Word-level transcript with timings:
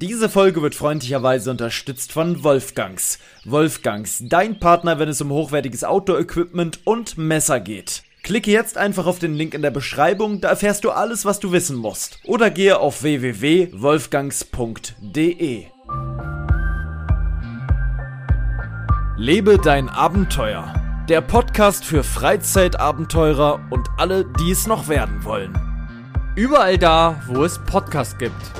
Diese 0.00 0.28
Folge 0.28 0.62
wird 0.62 0.76
freundlicherweise 0.76 1.50
unterstützt 1.50 2.12
von 2.12 2.44
Wolfgangs. 2.44 3.18
Wolfgangs, 3.44 4.22
dein 4.28 4.60
Partner, 4.60 5.00
wenn 5.00 5.08
es 5.08 5.20
um 5.20 5.32
hochwertiges 5.32 5.82
Outdoor-Equipment 5.82 6.78
und 6.84 7.18
Messer 7.18 7.58
geht. 7.58 8.04
Klicke 8.22 8.52
jetzt 8.52 8.78
einfach 8.78 9.06
auf 9.06 9.18
den 9.18 9.34
Link 9.34 9.54
in 9.54 9.62
der 9.62 9.72
Beschreibung, 9.72 10.40
da 10.40 10.50
erfährst 10.50 10.84
du 10.84 10.90
alles, 10.90 11.24
was 11.24 11.40
du 11.40 11.50
wissen 11.50 11.76
musst. 11.76 12.20
Oder 12.24 12.50
gehe 12.50 12.78
auf 12.78 13.02
www.wolfgangs.de. 13.02 15.64
Lebe 19.16 19.58
dein 19.58 19.88
Abenteuer. 19.88 20.74
Der 21.08 21.22
Podcast 21.22 21.84
für 21.84 22.04
Freizeitabenteurer 22.04 23.66
und 23.70 23.88
alle, 23.96 24.26
die 24.38 24.52
es 24.52 24.68
noch 24.68 24.86
werden 24.86 25.24
wollen. 25.24 25.58
Überall 26.36 26.78
da, 26.78 27.20
wo 27.26 27.42
es 27.42 27.58
Podcasts 27.58 28.16
gibt. 28.16 28.52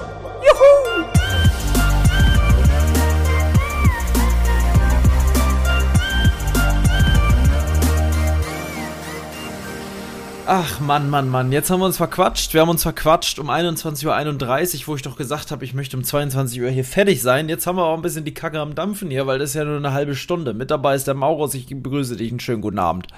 Ach 10.50 10.80
Mann, 10.80 11.10
Mann, 11.10 11.28
Mann, 11.28 11.52
jetzt 11.52 11.68
haben 11.68 11.80
wir 11.80 11.84
uns 11.84 11.98
verquatscht. 11.98 12.54
Wir 12.54 12.62
haben 12.62 12.70
uns 12.70 12.82
verquatscht 12.82 13.38
um 13.38 13.50
21.31 13.50 14.80
Uhr, 14.80 14.86
wo 14.86 14.96
ich 14.96 15.02
doch 15.02 15.18
gesagt 15.18 15.50
habe, 15.50 15.62
ich 15.62 15.74
möchte 15.74 15.94
um 15.94 16.02
22 16.02 16.62
Uhr 16.62 16.70
hier 16.70 16.86
fertig 16.86 17.20
sein. 17.20 17.50
Jetzt 17.50 17.66
haben 17.66 17.76
wir 17.76 17.84
auch 17.84 17.94
ein 17.94 18.00
bisschen 18.00 18.24
die 18.24 18.32
Kacke 18.32 18.58
am 18.58 18.74
Dampfen 18.74 19.10
hier, 19.10 19.26
weil 19.26 19.38
das 19.38 19.50
ist 19.50 19.56
ja 19.56 19.64
nur 19.66 19.76
eine 19.76 19.92
halbe 19.92 20.14
Stunde. 20.14 20.54
Mit 20.54 20.70
dabei 20.70 20.94
ist 20.94 21.06
der 21.06 21.12
Maurus, 21.12 21.52
ich 21.52 21.66
begrüße 21.66 22.16
dich. 22.16 22.30
Einen 22.30 22.40
schönen 22.40 22.62
guten 22.62 22.78
Abend. 22.78 23.08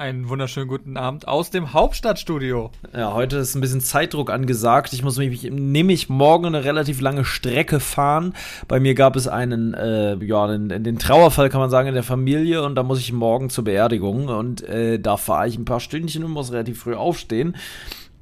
Einen 0.00 0.30
wunderschönen 0.30 0.66
guten 0.66 0.96
Abend 0.96 1.28
aus 1.28 1.50
dem 1.50 1.74
Hauptstadtstudio. 1.74 2.70
Ja, 2.96 3.12
heute 3.12 3.36
ist 3.36 3.54
ein 3.54 3.60
bisschen 3.60 3.82
Zeitdruck 3.82 4.30
angesagt. 4.30 4.94
Ich 4.94 5.02
muss 5.02 5.18
mich 5.18 5.42
nämlich 5.42 6.08
morgen 6.08 6.46
eine 6.46 6.64
relativ 6.64 7.02
lange 7.02 7.26
Strecke 7.26 7.80
fahren. 7.80 8.32
Bei 8.66 8.80
mir 8.80 8.94
gab 8.94 9.14
es 9.14 9.28
einen, 9.28 9.74
äh, 9.74 10.16
ja, 10.24 10.46
den, 10.46 10.82
den, 10.82 10.98
Trauerfall 10.98 11.50
kann 11.50 11.60
man 11.60 11.68
sagen 11.68 11.88
in 11.88 11.92
der 11.92 12.02
Familie 12.02 12.62
und 12.62 12.76
da 12.76 12.82
muss 12.82 12.98
ich 12.98 13.12
morgen 13.12 13.50
zur 13.50 13.64
Beerdigung 13.64 14.28
und 14.28 14.62
äh, 14.62 14.98
da 14.98 15.18
fahre 15.18 15.48
ich 15.48 15.58
ein 15.58 15.66
paar 15.66 15.80
Stündchen 15.80 16.24
und 16.24 16.30
muss 16.30 16.50
relativ 16.50 16.80
früh 16.80 16.94
aufstehen. 16.94 17.54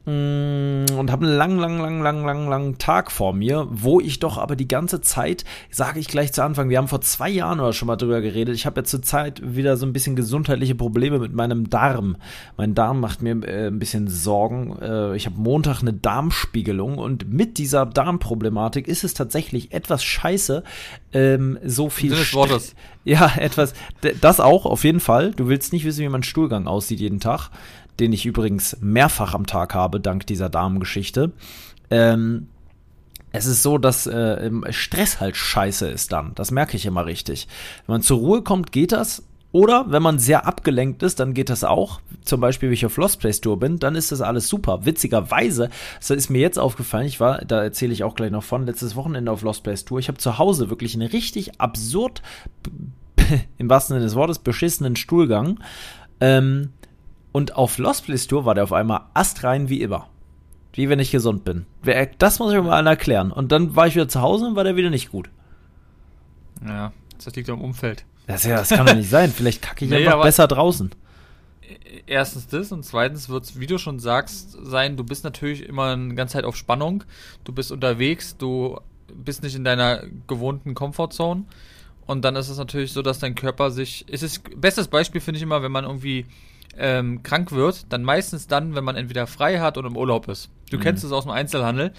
Mm, 0.08 0.86
und 0.96 1.10
habe 1.10 1.26
einen 1.26 1.36
lang, 1.36 1.58
lang, 1.58 1.78
lang, 1.78 2.00
lang, 2.00 2.24
lang, 2.24 2.48
lang 2.48 2.78
Tag 2.78 3.12
vor 3.12 3.34
mir, 3.34 3.66
wo 3.68 4.00
ich 4.00 4.18
doch 4.20 4.38
aber 4.38 4.56
die 4.56 4.66
ganze 4.66 5.02
Zeit, 5.02 5.44
sage 5.70 6.00
ich 6.00 6.08
gleich 6.08 6.32
zu 6.32 6.42
Anfang, 6.42 6.70
wir 6.70 6.78
haben 6.78 6.88
vor 6.88 7.02
zwei 7.02 7.28
Jahren 7.28 7.60
oder 7.60 7.74
schon 7.74 7.88
mal 7.88 7.96
drüber 7.96 8.22
geredet, 8.22 8.54
ich 8.54 8.64
habe 8.64 8.80
ja 8.80 8.84
zur 8.84 9.02
Zeit 9.02 9.42
wieder 9.44 9.76
so 9.76 9.84
ein 9.84 9.92
bisschen 9.92 10.16
gesundheitliche 10.16 10.74
Probleme 10.74 11.18
mit 11.18 11.34
meinem 11.34 11.68
Darm. 11.68 12.16
Mein 12.56 12.74
Darm 12.74 13.00
macht 13.00 13.20
mir 13.20 13.42
äh, 13.44 13.66
ein 13.66 13.78
bisschen 13.78 14.08
Sorgen. 14.08 14.78
Äh, 14.80 15.14
ich 15.14 15.26
habe 15.26 15.38
Montag 15.38 15.82
eine 15.82 15.92
Darmspiegelung 15.92 16.96
und 16.96 17.30
mit 17.30 17.58
dieser 17.58 17.84
Darmproblematik 17.84 18.88
ist 18.88 19.04
es 19.04 19.12
tatsächlich 19.12 19.72
etwas 19.72 20.02
scheiße, 20.02 20.62
ähm, 21.12 21.58
so 21.62 21.90
viel 21.90 22.12
des 22.12 22.32
Wortes. 22.32 22.74
Ja, 23.04 23.32
etwas, 23.36 23.74
das 24.20 24.40
auch, 24.40 24.64
auf 24.64 24.84
jeden 24.84 25.00
Fall. 25.00 25.32
Du 25.32 25.48
willst 25.48 25.72
nicht 25.72 25.84
wissen, 25.84 26.00
wie 26.00 26.08
mein 26.08 26.22
Stuhlgang 26.22 26.66
aussieht 26.66 27.00
jeden 27.00 27.20
Tag 27.20 27.50
den 28.00 28.12
ich 28.12 28.26
übrigens 28.26 28.76
mehrfach 28.80 29.34
am 29.34 29.46
Tag 29.46 29.74
habe, 29.74 30.00
dank 30.00 30.26
dieser 30.26 30.48
Damengeschichte. 30.48 31.32
Ähm, 31.90 32.48
es 33.32 33.46
ist 33.46 33.62
so, 33.62 33.78
dass 33.78 34.06
äh, 34.06 34.50
Stress 34.70 35.20
halt 35.20 35.36
scheiße 35.36 35.88
ist 35.88 36.12
dann. 36.12 36.32
Das 36.34 36.50
merke 36.50 36.76
ich 36.76 36.86
immer 36.86 37.06
richtig. 37.06 37.46
Wenn 37.86 37.94
man 37.94 38.02
zur 38.02 38.18
Ruhe 38.18 38.42
kommt, 38.42 38.72
geht 38.72 38.92
das. 38.92 39.22
Oder 39.50 39.86
wenn 39.88 40.02
man 40.02 40.18
sehr 40.18 40.46
abgelenkt 40.46 41.02
ist, 41.02 41.20
dann 41.20 41.32
geht 41.32 41.48
das 41.48 41.64
auch. 41.64 42.00
Zum 42.22 42.40
Beispiel, 42.40 42.68
wenn 42.68 42.74
ich 42.74 42.84
auf 42.84 42.96
Lost 42.98 43.18
Place 43.18 43.40
Tour 43.40 43.58
bin, 43.58 43.78
dann 43.78 43.94
ist 43.94 44.12
das 44.12 44.20
alles 44.20 44.48
super. 44.48 44.84
Witzigerweise, 44.84 45.70
das 45.98 46.10
ist 46.10 46.28
mir 46.28 46.40
jetzt 46.40 46.58
aufgefallen, 46.58 47.06
ich 47.06 47.18
war, 47.18 47.38
da 47.46 47.62
erzähle 47.62 47.94
ich 47.94 48.04
auch 48.04 48.14
gleich 48.14 48.30
noch 48.30 48.42
von, 48.42 48.66
letztes 48.66 48.94
Wochenende 48.94 49.32
auf 49.32 49.42
Lost 49.42 49.62
Place 49.62 49.86
Tour. 49.86 49.98
Ich 49.98 50.08
habe 50.08 50.18
zu 50.18 50.36
Hause 50.36 50.68
wirklich 50.68 50.94
einen 50.94 51.08
richtig 51.08 51.60
absurd, 51.60 52.20
im 53.58 53.70
wahrsten 53.70 53.94
Sinne 53.94 54.04
des 54.04 54.16
Wortes, 54.16 54.38
beschissenen 54.38 54.96
Stuhlgang. 54.96 55.60
Ähm, 56.20 56.70
und 57.32 57.56
auf 57.56 57.78
Lost 57.78 58.06
Place 58.06 58.26
Tour 58.26 58.44
war 58.44 58.54
der 58.54 58.64
auf 58.64 58.72
einmal 58.72 59.02
astrein 59.14 59.68
wie 59.68 59.80
immer. 59.80 60.08
Wie 60.72 60.88
wenn 60.88 61.00
ich 61.00 61.10
gesund 61.10 61.44
bin. 61.44 61.66
Das 62.18 62.38
muss 62.38 62.52
ich 62.52 62.58
mir 62.58 62.62
mal 62.62 62.86
erklären. 62.86 63.32
Und 63.32 63.50
dann 63.50 63.74
war 63.74 63.86
ich 63.86 63.94
wieder 63.94 64.08
zu 64.08 64.20
Hause 64.20 64.46
und 64.46 64.56
war 64.56 64.64
der 64.64 64.76
wieder 64.76 64.90
nicht 64.90 65.10
gut. 65.10 65.28
Ja, 66.64 66.92
das 67.16 67.34
liegt 67.34 67.50
am 67.50 67.60
Umfeld. 67.60 68.04
Das, 68.26 68.44
ja, 68.44 68.58
das 68.58 68.68
kann 68.68 68.86
doch 68.86 68.94
nicht 68.94 69.10
sein. 69.10 69.32
Vielleicht 69.32 69.62
kacke 69.62 69.84
ich 69.84 69.90
nee, 69.90 70.06
einfach 70.06 70.22
besser 70.22 70.46
draußen. 70.46 70.90
Erstens 72.06 72.46
das 72.46 72.72
und 72.72 72.84
zweitens 72.84 73.28
wird 73.28 73.44
es, 73.44 73.58
wie 73.58 73.66
du 73.66 73.78
schon 73.78 73.98
sagst, 73.98 74.56
sein, 74.62 74.96
du 74.96 75.04
bist 75.04 75.24
natürlich 75.24 75.66
immer 75.66 75.92
eine 75.92 76.14
ganze 76.14 76.34
Zeit 76.34 76.44
auf 76.44 76.56
Spannung. 76.56 77.04
Du 77.44 77.52
bist 77.52 77.72
unterwegs, 77.72 78.36
du 78.36 78.78
bist 79.12 79.42
nicht 79.42 79.54
in 79.54 79.64
deiner 79.64 80.04
gewohnten 80.26 80.74
Comfortzone. 80.74 81.44
Und 82.06 82.24
dann 82.24 82.36
ist 82.36 82.48
es 82.48 82.56
natürlich 82.56 82.92
so, 82.92 83.02
dass 83.02 83.18
dein 83.18 83.34
Körper 83.34 83.70
sich. 83.70 84.06
Es 84.10 84.22
ist 84.22 84.42
bestes 84.60 84.88
Beispiel 84.88 85.20
finde 85.20 85.38
ich 85.38 85.42
immer, 85.42 85.62
wenn 85.62 85.72
man 85.72 85.84
irgendwie 85.84 86.26
ähm, 86.76 87.22
krank 87.22 87.52
wird, 87.52 87.86
dann 87.92 88.02
meistens 88.04 88.46
dann, 88.46 88.74
wenn 88.74 88.84
man 88.84 88.96
entweder 88.96 89.26
frei 89.26 89.58
hat 89.58 89.78
oder 89.78 89.88
im 89.88 89.96
Urlaub 89.96 90.28
ist. 90.28 90.50
Du 90.70 90.76
mhm. 90.76 90.82
kennst 90.82 91.04
es 91.04 91.12
aus 91.12 91.24
dem 91.24 91.32
Einzelhandel. 91.32 91.92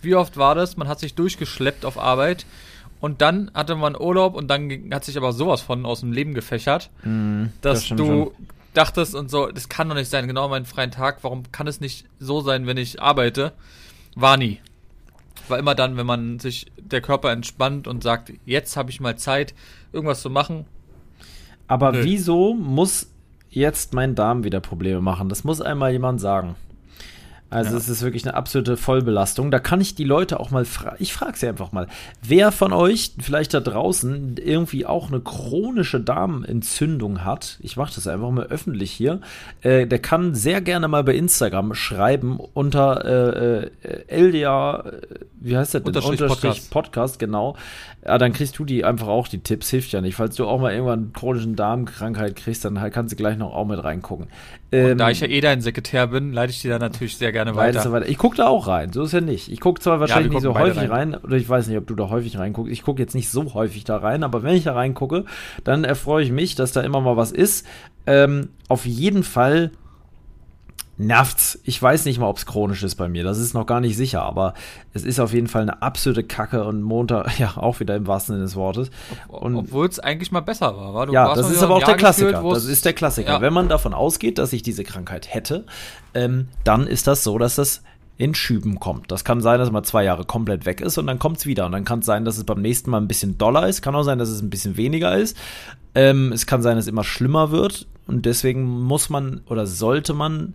Wie 0.00 0.14
oft 0.14 0.36
war 0.36 0.54
das? 0.54 0.76
Man 0.76 0.88
hat 0.88 1.00
sich 1.00 1.14
durchgeschleppt 1.14 1.84
auf 1.84 1.98
Arbeit 1.98 2.46
und 3.00 3.20
dann 3.20 3.50
hatte 3.54 3.74
man 3.74 4.00
Urlaub 4.00 4.34
und 4.34 4.48
dann 4.48 4.70
hat 4.92 5.04
sich 5.04 5.16
aber 5.16 5.32
sowas 5.32 5.60
von 5.60 5.84
aus 5.86 6.00
dem 6.00 6.12
Leben 6.12 6.34
gefächert, 6.34 6.90
mhm, 7.02 7.52
dass 7.60 7.88
das 7.88 7.96
du 7.96 8.06
schon. 8.06 8.30
dachtest 8.74 9.14
und 9.14 9.30
so, 9.30 9.48
das 9.48 9.68
kann 9.68 9.88
doch 9.88 9.94
nicht 9.94 10.10
sein, 10.10 10.26
genau 10.26 10.48
meinen 10.48 10.66
freien 10.66 10.90
Tag, 10.90 11.18
warum 11.22 11.50
kann 11.52 11.66
es 11.66 11.80
nicht 11.80 12.06
so 12.18 12.40
sein, 12.40 12.66
wenn 12.66 12.76
ich 12.76 13.02
arbeite? 13.02 13.52
War 14.14 14.36
nie. 14.36 14.60
War 15.48 15.58
immer 15.58 15.74
dann, 15.74 15.96
wenn 15.96 16.06
man 16.06 16.38
sich 16.38 16.66
der 16.78 17.00
Körper 17.00 17.32
entspannt 17.32 17.86
und 17.86 18.02
sagt, 18.02 18.32
jetzt 18.46 18.76
habe 18.76 18.90
ich 18.90 19.00
mal 19.00 19.16
Zeit, 19.16 19.54
irgendwas 19.92 20.22
zu 20.22 20.30
machen. 20.30 20.64
Aber 21.66 21.92
Nö. 21.92 22.04
wieso 22.04 22.54
muss 22.54 23.10
jetzt 23.54 23.94
mein 23.94 24.14
Darm 24.14 24.44
wieder 24.44 24.60
Probleme 24.60 25.00
machen. 25.00 25.28
Das 25.28 25.44
muss 25.44 25.60
einmal 25.60 25.92
jemand 25.92 26.20
sagen. 26.20 26.56
Also 27.50 27.72
ja. 27.72 27.76
es 27.76 27.88
ist 27.88 28.02
wirklich 28.02 28.24
eine 28.24 28.34
absolute 28.34 28.76
Vollbelastung. 28.76 29.50
Da 29.50 29.60
kann 29.60 29.80
ich 29.80 29.94
die 29.94 30.04
Leute 30.04 30.40
auch 30.40 30.50
mal 30.50 30.64
fragen. 30.64 30.96
Ich 30.98 31.12
frage 31.12 31.38
sie 31.38 31.46
einfach 31.46 31.70
mal. 31.72 31.86
Wer 32.20 32.50
von 32.50 32.72
euch 32.72 33.12
vielleicht 33.20 33.54
da 33.54 33.60
draußen 33.60 34.36
irgendwie 34.38 34.86
auch 34.86 35.08
eine 35.08 35.20
chronische 35.20 36.00
Darmentzündung 36.00 37.24
hat, 37.24 37.58
ich 37.60 37.76
mache 37.76 37.94
das 37.94 38.08
einfach 38.08 38.30
mal 38.30 38.46
öffentlich 38.46 38.90
hier, 38.90 39.20
äh, 39.60 39.86
der 39.86 40.00
kann 40.00 40.34
sehr 40.34 40.60
gerne 40.60 40.88
mal 40.88 41.04
bei 41.04 41.14
Instagram 41.14 41.74
schreiben 41.74 42.40
unter 42.40 43.04
äh, 43.04 43.70
äh, 43.82 44.28
LDA, 44.28 44.80
äh, 44.80 45.00
wie 45.40 45.56
heißt 45.56 45.74
das 45.74 45.82
denn? 45.82 45.88
Unterstrich, 45.88 46.22
Unterstrich 46.22 46.70
Podcast. 46.70 46.70
Podcast, 46.70 47.18
genau. 47.18 47.56
Ja, 48.04 48.18
dann 48.18 48.32
kriegst 48.32 48.58
du 48.58 48.64
die 48.64 48.84
einfach 48.84 49.08
auch 49.08 49.28
die 49.28 49.38
Tipps, 49.38 49.70
hilft 49.70 49.92
ja 49.92 50.00
nicht. 50.00 50.16
Falls 50.16 50.36
du 50.36 50.46
auch 50.46 50.60
mal 50.60 50.72
irgendwann 50.72 51.12
chronischen 51.12 51.54
Darmkrankheit 51.54 52.36
kriegst, 52.36 52.64
dann 52.64 52.80
halt 52.80 52.92
kannst 52.92 53.12
du 53.12 53.16
gleich 53.16 53.38
noch 53.38 53.54
auch 53.54 53.64
mit 53.64 53.82
reingucken. 53.82 54.26
Ähm, 54.74 54.90
Und 54.92 54.98
da 54.98 55.10
ich 55.10 55.20
ja 55.20 55.28
eh 55.28 55.40
dein 55.40 55.60
Sekretär 55.60 56.08
bin, 56.08 56.32
leite 56.32 56.50
ich 56.50 56.60
dir 56.60 56.70
da 56.70 56.78
natürlich 56.78 57.16
sehr 57.16 57.30
gerne 57.30 57.54
weiter. 57.54 57.92
weiter. 57.92 58.08
Ich 58.08 58.18
gucke 58.18 58.36
da 58.36 58.48
auch 58.48 58.66
rein, 58.66 58.92
so 58.92 59.04
ist 59.04 59.12
ja 59.12 59.20
nicht. 59.20 59.50
Ich 59.50 59.60
gucke 59.60 59.80
zwar 59.80 60.00
wahrscheinlich 60.00 60.32
ja, 60.32 60.34
nicht 60.34 60.42
so 60.42 60.54
häufig 60.54 60.90
rein. 60.90 61.14
rein. 61.14 61.14
oder 61.14 61.36
ich 61.36 61.48
weiß 61.48 61.68
nicht, 61.68 61.78
ob 61.78 61.86
du 61.86 61.94
da 61.94 62.08
häufig 62.08 62.38
reinguckst. 62.38 62.72
Ich 62.72 62.82
gucke 62.82 63.00
jetzt 63.00 63.14
nicht 63.14 63.30
so 63.30 63.54
häufig 63.54 63.84
da 63.84 63.98
rein, 63.98 64.24
aber 64.24 64.42
wenn 64.42 64.56
ich 64.56 64.64
da 64.64 64.72
reingucke, 64.72 65.26
dann 65.62 65.84
erfreue 65.84 66.24
ich 66.24 66.32
mich, 66.32 66.56
dass 66.56 66.72
da 66.72 66.80
immer 66.80 67.00
mal 67.00 67.16
was 67.16 67.30
ist. 67.30 67.66
Ähm, 68.06 68.48
auf 68.68 68.84
jeden 68.84 69.22
Fall 69.22 69.70
nervt's. 70.96 71.58
Ich 71.64 71.80
weiß 71.80 72.04
nicht 72.04 72.18
mal, 72.18 72.28
ob 72.28 72.36
es 72.36 72.46
chronisch 72.46 72.82
ist 72.82 72.94
bei 72.94 73.08
mir. 73.08 73.24
Das 73.24 73.38
ist 73.38 73.54
noch 73.54 73.66
gar 73.66 73.80
nicht 73.80 73.96
sicher, 73.96 74.22
aber 74.22 74.54
es 74.92 75.04
ist 75.04 75.18
auf 75.18 75.32
jeden 75.32 75.48
Fall 75.48 75.62
eine 75.62 75.82
absolute 75.82 76.22
Kacke 76.22 76.64
und 76.64 76.82
Montag, 76.82 77.38
ja, 77.38 77.56
auch 77.56 77.80
wieder 77.80 77.96
im 77.96 78.06
wahrsten 78.06 78.34
Sinne 78.34 78.44
des 78.44 78.56
Wortes. 78.56 78.90
Obwohl 79.28 79.86
es 79.86 79.98
eigentlich 79.98 80.30
mal 80.32 80.40
besser 80.40 80.76
war, 80.76 80.94
war? 80.94 81.06
Du 81.06 81.12
ja, 81.12 81.34
das 81.34 81.50
ist 81.50 81.62
aber 81.62 81.76
auch 81.76 81.82
der 81.82 81.96
Klassiker. 81.96 82.32
Gefühlt, 82.32 82.56
das 82.56 82.64
ist 82.66 82.84
der 82.84 82.92
Klassiker. 82.92 83.34
Ja. 83.34 83.40
Wenn 83.40 83.52
man 83.52 83.68
davon 83.68 83.94
ausgeht, 83.94 84.38
dass 84.38 84.52
ich 84.52 84.62
diese 84.62 84.84
Krankheit 84.84 85.32
hätte, 85.32 85.64
ähm, 86.14 86.48
dann 86.62 86.86
ist 86.86 87.06
das 87.06 87.24
so, 87.24 87.38
dass 87.38 87.56
das 87.56 87.82
in 88.16 88.34
Schüben 88.34 88.78
kommt. 88.78 89.10
Das 89.10 89.24
kann 89.24 89.40
sein, 89.40 89.58
dass 89.58 89.72
man 89.72 89.82
zwei 89.82 90.04
Jahre 90.04 90.24
komplett 90.24 90.66
weg 90.66 90.80
ist 90.80 90.98
und 90.98 91.06
dann 91.06 91.18
kommt 91.18 91.38
es 91.38 91.46
wieder. 91.46 91.66
Und 91.66 91.72
dann 91.72 91.84
kann 91.84 91.98
es 91.98 92.06
sein, 92.06 92.24
dass 92.24 92.38
es 92.38 92.44
beim 92.44 92.62
nächsten 92.62 92.90
Mal 92.90 93.00
ein 93.00 93.08
bisschen 93.08 93.38
doller 93.38 93.68
ist. 93.68 93.82
Kann 93.82 93.96
auch 93.96 94.04
sein, 94.04 94.18
dass 94.18 94.28
es 94.28 94.40
ein 94.40 94.50
bisschen 94.50 94.76
weniger 94.76 95.16
ist. 95.16 95.36
Ähm, 95.96 96.30
es 96.32 96.46
kann 96.46 96.62
sein, 96.62 96.76
dass 96.76 96.84
es 96.84 96.88
immer 96.88 97.02
schlimmer 97.02 97.50
wird. 97.50 97.86
Und 98.06 98.26
deswegen 98.26 98.82
muss 98.82 99.10
man 99.10 99.40
oder 99.48 99.66
sollte 99.66 100.14
man 100.14 100.54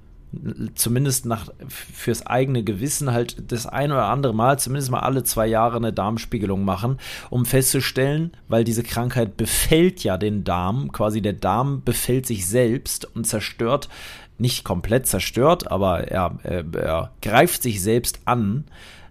zumindest 0.75 1.25
nach 1.25 1.49
fürs 1.67 2.25
eigene 2.25 2.63
Gewissen 2.63 3.11
halt 3.11 3.51
das 3.51 3.65
ein 3.65 3.91
oder 3.91 4.05
andere 4.05 4.33
Mal, 4.33 4.59
zumindest 4.59 4.91
mal 4.91 4.99
alle 4.99 5.23
zwei 5.23 5.47
Jahre 5.47 5.77
eine 5.77 5.91
Darmspiegelung 5.91 6.63
machen, 6.63 6.97
um 7.29 7.45
festzustellen, 7.45 8.31
weil 8.47 8.63
diese 8.63 8.83
Krankheit 8.83 9.37
befällt 9.37 10.03
ja 10.03 10.17
den 10.17 10.43
Darm, 10.43 10.91
quasi 10.91 11.21
der 11.21 11.33
Darm 11.33 11.83
befällt 11.83 12.27
sich 12.27 12.47
selbst 12.47 13.05
und 13.15 13.25
zerstört, 13.25 13.89
nicht 14.37 14.63
komplett 14.63 15.07
zerstört, 15.07 15.69
aber 15.71 16.07
er, 16.07 16.37
er, 16.43 16.63
er 16.73 17.11
greift 17.21 17.63
sich 17.63 17.81
selbst 17.81 18.21
an. 18.25 18.65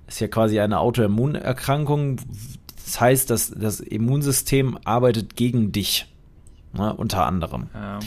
ist 0.07 0.21
ja 0.21 0.29
quasi 0.29 0.59
eine 0.61 0.79
Autoimmunerkrankung. 0.79 2.17
Das 2.85 3.01
heißt, 3.01 3.29
dass 3.29 3.51
das 3.51 3.81
Immunsystem 3.81 4.79
arbeitet 4.85 5.37
gegen 5.37 5.73
dich. 5.73 6.07
Ne, 6.73 6.93
unter 6.93 7.27
anderem. 7.27 7.69
Ja. 7.73 7.99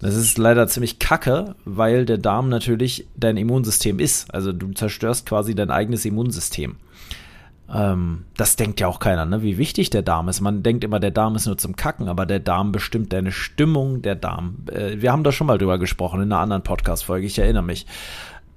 Das 0.00 0.14
ist 0.14 0.38
leider 0.38 0.66
ziemlich 0.68 0.98
kacke, 0.98 1.54
weil 1.66 2.06
der 2.06 2.16
Darm 2.16 2.48
natürlich 2.48 3.06
dein 3.14 3.36
Immunsystem 3.36 3.98
ist. 3.98 4.32
Also 4.32 4.52
du 4.52 4.72
zerstörst 4.72 5.26
quasi 5.26 5.54
dein 5.54 5.70
eigenes 5.70 6.04
Immunsystem. 6.06 6.76
Ähm, 7.72 8.24
das 8.36 8.56
denkt 8.56 8.80
ja 8.80 8.86
auch 8.86 9.00
keiner, 9.00 9.24
ne? 9.24 9.42
wie 9.42 9.58
wichtig 9.58 9.90
der 9.90 10.02
Darm 10.02 10.28
ist. 10.28 10.40
Man 10.40 10.62
denkt 10.62 10.84
immer, 10.84 11.00
der 11.00 11.10
Darm 11.10 11.34
ist 11.34 11.46
nur 11.46 11.58
zum 11.58 11.76
Kacken, 11.76 12.08
aber 12.08 12.24
der 12.24 12.38
Darm 12.38 12.72
bestimmt 12.72 13.12
deine 13.12 13.32
Stimmung, 13.32 14.02
der 14.02 14.14
Darm. 14.14 14.64
Äh, 14.70 15.00
wir 15.00 15.12
haben 15.12 15.24
da 15.24 15.32
schon 15.32 15.48
mal 15.48 15.58
drüber 15.58 15.78
gesprochen 15.78 16.22
in 16.22 16.32
einer 16.32 16.40
anderen 16.40 16.62
Podcast-Folge, 16.62 17.26
ich 17.26 17.38
erinnere 17.38 17.64
mich 17.64 17.86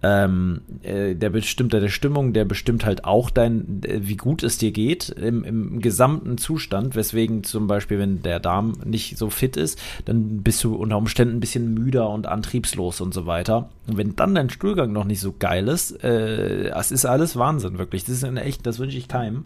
ähm, 0.01 0.61
äh, 0.81 1.13
der 1.15 1.29
bestimmt 1.29 1.73
deine 1.73 1.89
Stimmung, 1.89 2.31
der 2.31 2.45
bestimmt 2.45 2.85
halt 2.85 3.03
auch 3.03 3.29
dein, 3.29 3.83
äh, 3.83 3.99
wie 4.01 4.15
gut 4.15 4.43
es 4.43 4.57
dir 4.57 4.71
geht 4.71 5.09
im, 5.09 5.43
im 5.43 5.81
gesamten 5.81 6.37
Zustand, 6.37 6.95
weswegen 6.95 7.43
zum 7.43 7.67
Beispiel, 7.67 7.99
wenn 7.99 8.21
der 8.21 8.39
Darm 8.39 8.77
nicht 8.85 9.17
so 9.17 9.29
fit 9.29 9.57
ist, 9.57 9.79
dann 10.05 10.41
bist 10.41 10.63
du 10.63 10.75
unter 10.75 10.97
Umständen 10.97 11.37
ein 11.37 11.39
bisschen 11.41 11.73
müder 11.73 12.09
und 12.09 12.27
antriebslos 12.27 13.01
und 13.01 13.13
so 13.13 13.25
weiter. 13.25 13.69
Und 13.87 13.97
wenn 13.97 14.15
dann 14.15 14.35
dein 14.35 14.49
Stuhlgang 14.49 14.93
noch 14.93 15.05
nicht 15.05 15.19
so 15.19 15.33
geil 15.37 15.67
ist, 15.67 16.01
äh, 16.03 16.69
das 16.69 16.91
ist 16.91 17.05
alles 17.05 17.35
Wahnsinn, 17.35 17.77
wirklich. 17.77 18.05
Das 18.05 18.15
ist 18.15 18.23
eine 18.23 18.43
echt, 18.43 18.65
das 18.65 18.79
wünsche 18.79 18.97
ich 18.97 19.09
keinem. 19.09 19.45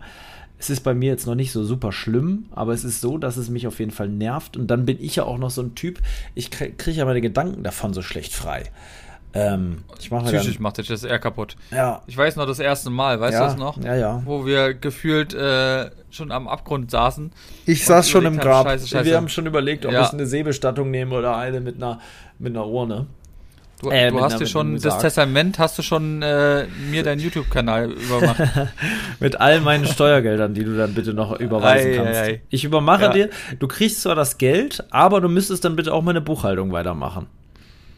Es 0.59 0.69
ist 0.69 0.81
bei 0.81 0.93
mir 0.93 1.09
jetzt 1.09 1.25
noch 1.25 1.35
nicht 1.35 1.51
so 1.51 1.65
super 1.65 1.91
schlimm, 1.91 2.45
aber 2.51 2.73
es 2.73 2.85
ist 2.85 3.01
so, 3.01 3.17
dass 3.17 3.35
es 3.37 3.49
mich 3.49 3.67
auf 3.67 3.79
jeden 3.79 3.91
Fall 3.91 4.07
nervt. 4.07 4.55
Und 4.55 4.67
dann 4.67 4.85
bin 4.85 4.97
ich 5.01 5.15
ja 5.15 5.23
auch 5.23 5.37
noch 5.37 5.49
so 5.49 5.61
ein 5.61 5.75
Typ, 5.75 5.99
ich 6.35 6.51
kriege 6.51 6.73
krieg 6.73 6.95
ja 6.95 7.05
meine 7.05 7.21
Gedanken 7.21 7.63
davon 7.63 7.93
so 7.93 8.01
schlecht 8.01 8.33
frei. 8.33 8.71
Ähm, 9.35 9.79
ich 9.99 10.11
mache 10.11 10.25
Psychisch 10.25 10.59
macht 10.59 10.77
dich 10.77 10.87
das 10.87 11.03
eher 11.03 11.17
kaputt. 11.17 11.55
Ja. 11.71 12.03
Ich 12.05 12.15
weiß 12.15 12.35
noch 12.35 12.45
das 12.45 12.59
erste 12.59 12.91
Mal, 12.91 13.19
weißt 13.19 13.33
ja, 13.33 13.39
du 13.39 13.45
das 13.45 13.57
noch? 13.57 13.83
Ja, 13.83 13.95
ja. 13.95 14.21
Wo 14.25 14.45
wir 14.45 14.75
gefühlt 14.75 15.33
äh, 15.33 15.89
schon 16.11 16.31
am 16.31 16.47
Abgrund 16.47 16.91
saßen. 16.91 17.31
Ich 17.65 17.85
saß 17.85 18.09
schon 18.09 18.25
im 18.25 18.37
Grab. 18.37 18.67
Scheiße, 18.67 18.87
Scheiße. 18.87 19.05
Wir 19.05 19.17
haben 19.17 19.29
schon 19.29 19.47
überlegt, 19.47 19.85
ob 19.85 19.93
ja. 19.93 20.03
ich 20.03 20.13
eine 20.13 20.27
Seebestattung 20.27 20.91
nehme 20.91 21.15
oder 21.15 21.35
eine 21.35 21.61
mit 21.61 21.77
einer, 21.77 21.99
mit 22.37 22.55
einer 22.55 22.67
Urne. 22.67 23.07
Du, 23.81 23.89
äh, 23.89 24.11
du 24.11 24.21
hast 24.21 24.39
dir 24.39 24.45
schon 24.45 24.79
das 24.79 24.99
Testament, 24.99 25.59
hast 25.59 25.77
du 25.77 25.81
schon 25.81 26.21
äh, 26.21 26.67
mir 26.89 27.03
deinen 27.03 27.19
YouTube-Kanal 27.19 27.91
übermacht. 27.91 28.39
mit 29.19 29.41
all 29.41 29.61
meinen 29.61 29.85
Steuergeldern, 29.85 30.53
die 30.53 30.63
du 30.63 30.77
dann 30.77 30.93
bitte 30.93 31.13
noch 31.13 31.37
überweisen 31.39 31.91
ei, 31.91 31.95
kannst. 31.95 32.19
Ei, 32.19 32.23
ei. 32.25 32.41
Ich 32.49 32.63
übermache 32.63 33.03
ja. 33.03 33.09
dir, 33.09 33.29
du 33.59 33.67
kriegst 33.67 34.01
zwar 34.03 34.15
das 34.15 34.37
Geld, 34.37 34.83
aber 34.91 35.21
du 35.21 35.27
müsstest 35.27 35.65
dann 35.65 35.75
bitte 35.75 35.91
auch 35.91 36.03
meine 36.03 36.21
Buchhaltung 36.21 36.71
weitermachen. 36.71 37.27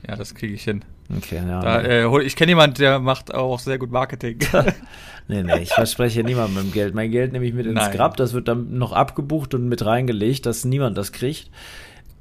Ja, 0.08 0.16
das 0.16 0.36
kriege 0.36 0.54
ich 0.54 0.64
hin. 0.64 0.84
Okay, 1.16 1.42
ja. 1.48 1.62
Da, 1.62 1.82
äh, 1.82 2.24
ich 2.24 2.36
kenne 2.36 2.52
jemanden, 2.52 2.78
der 2.78 3.00
macht 3.00 3.34
auch 3.34 3.60
sehr 3.60 3.78
gut 3.78 3.92
Marketing. 3.92 4.40
nee, 5.28 5.44
nee, 5.44 5.62
ich 5.62 5.70
verspreche 5.70 6.24
niemandem 6.24 6.72
Geld. 6.72 6.96
Mein 6.96 7.12
Geld 7.12 7.32
nehme 7.32 7.46
ich 7.46 7.54
mit 7.54 7.66
ins 7.66 7.76
Nein. 7.76 7.96
Grab, 7.96 8.18
das 8.18 8.34
wird 8.34 8.48
dann 8.48 8.78
noch 8.78 8.92
abgebucht 8.92 9.54
und 9.54 9.68
mit 9.68 9.86
reingelegt, 9.86 10.46
dass 10.46 10.66
niemand 10.66 10.98
das 10.98 11.12
kriegt. 11.12 11.50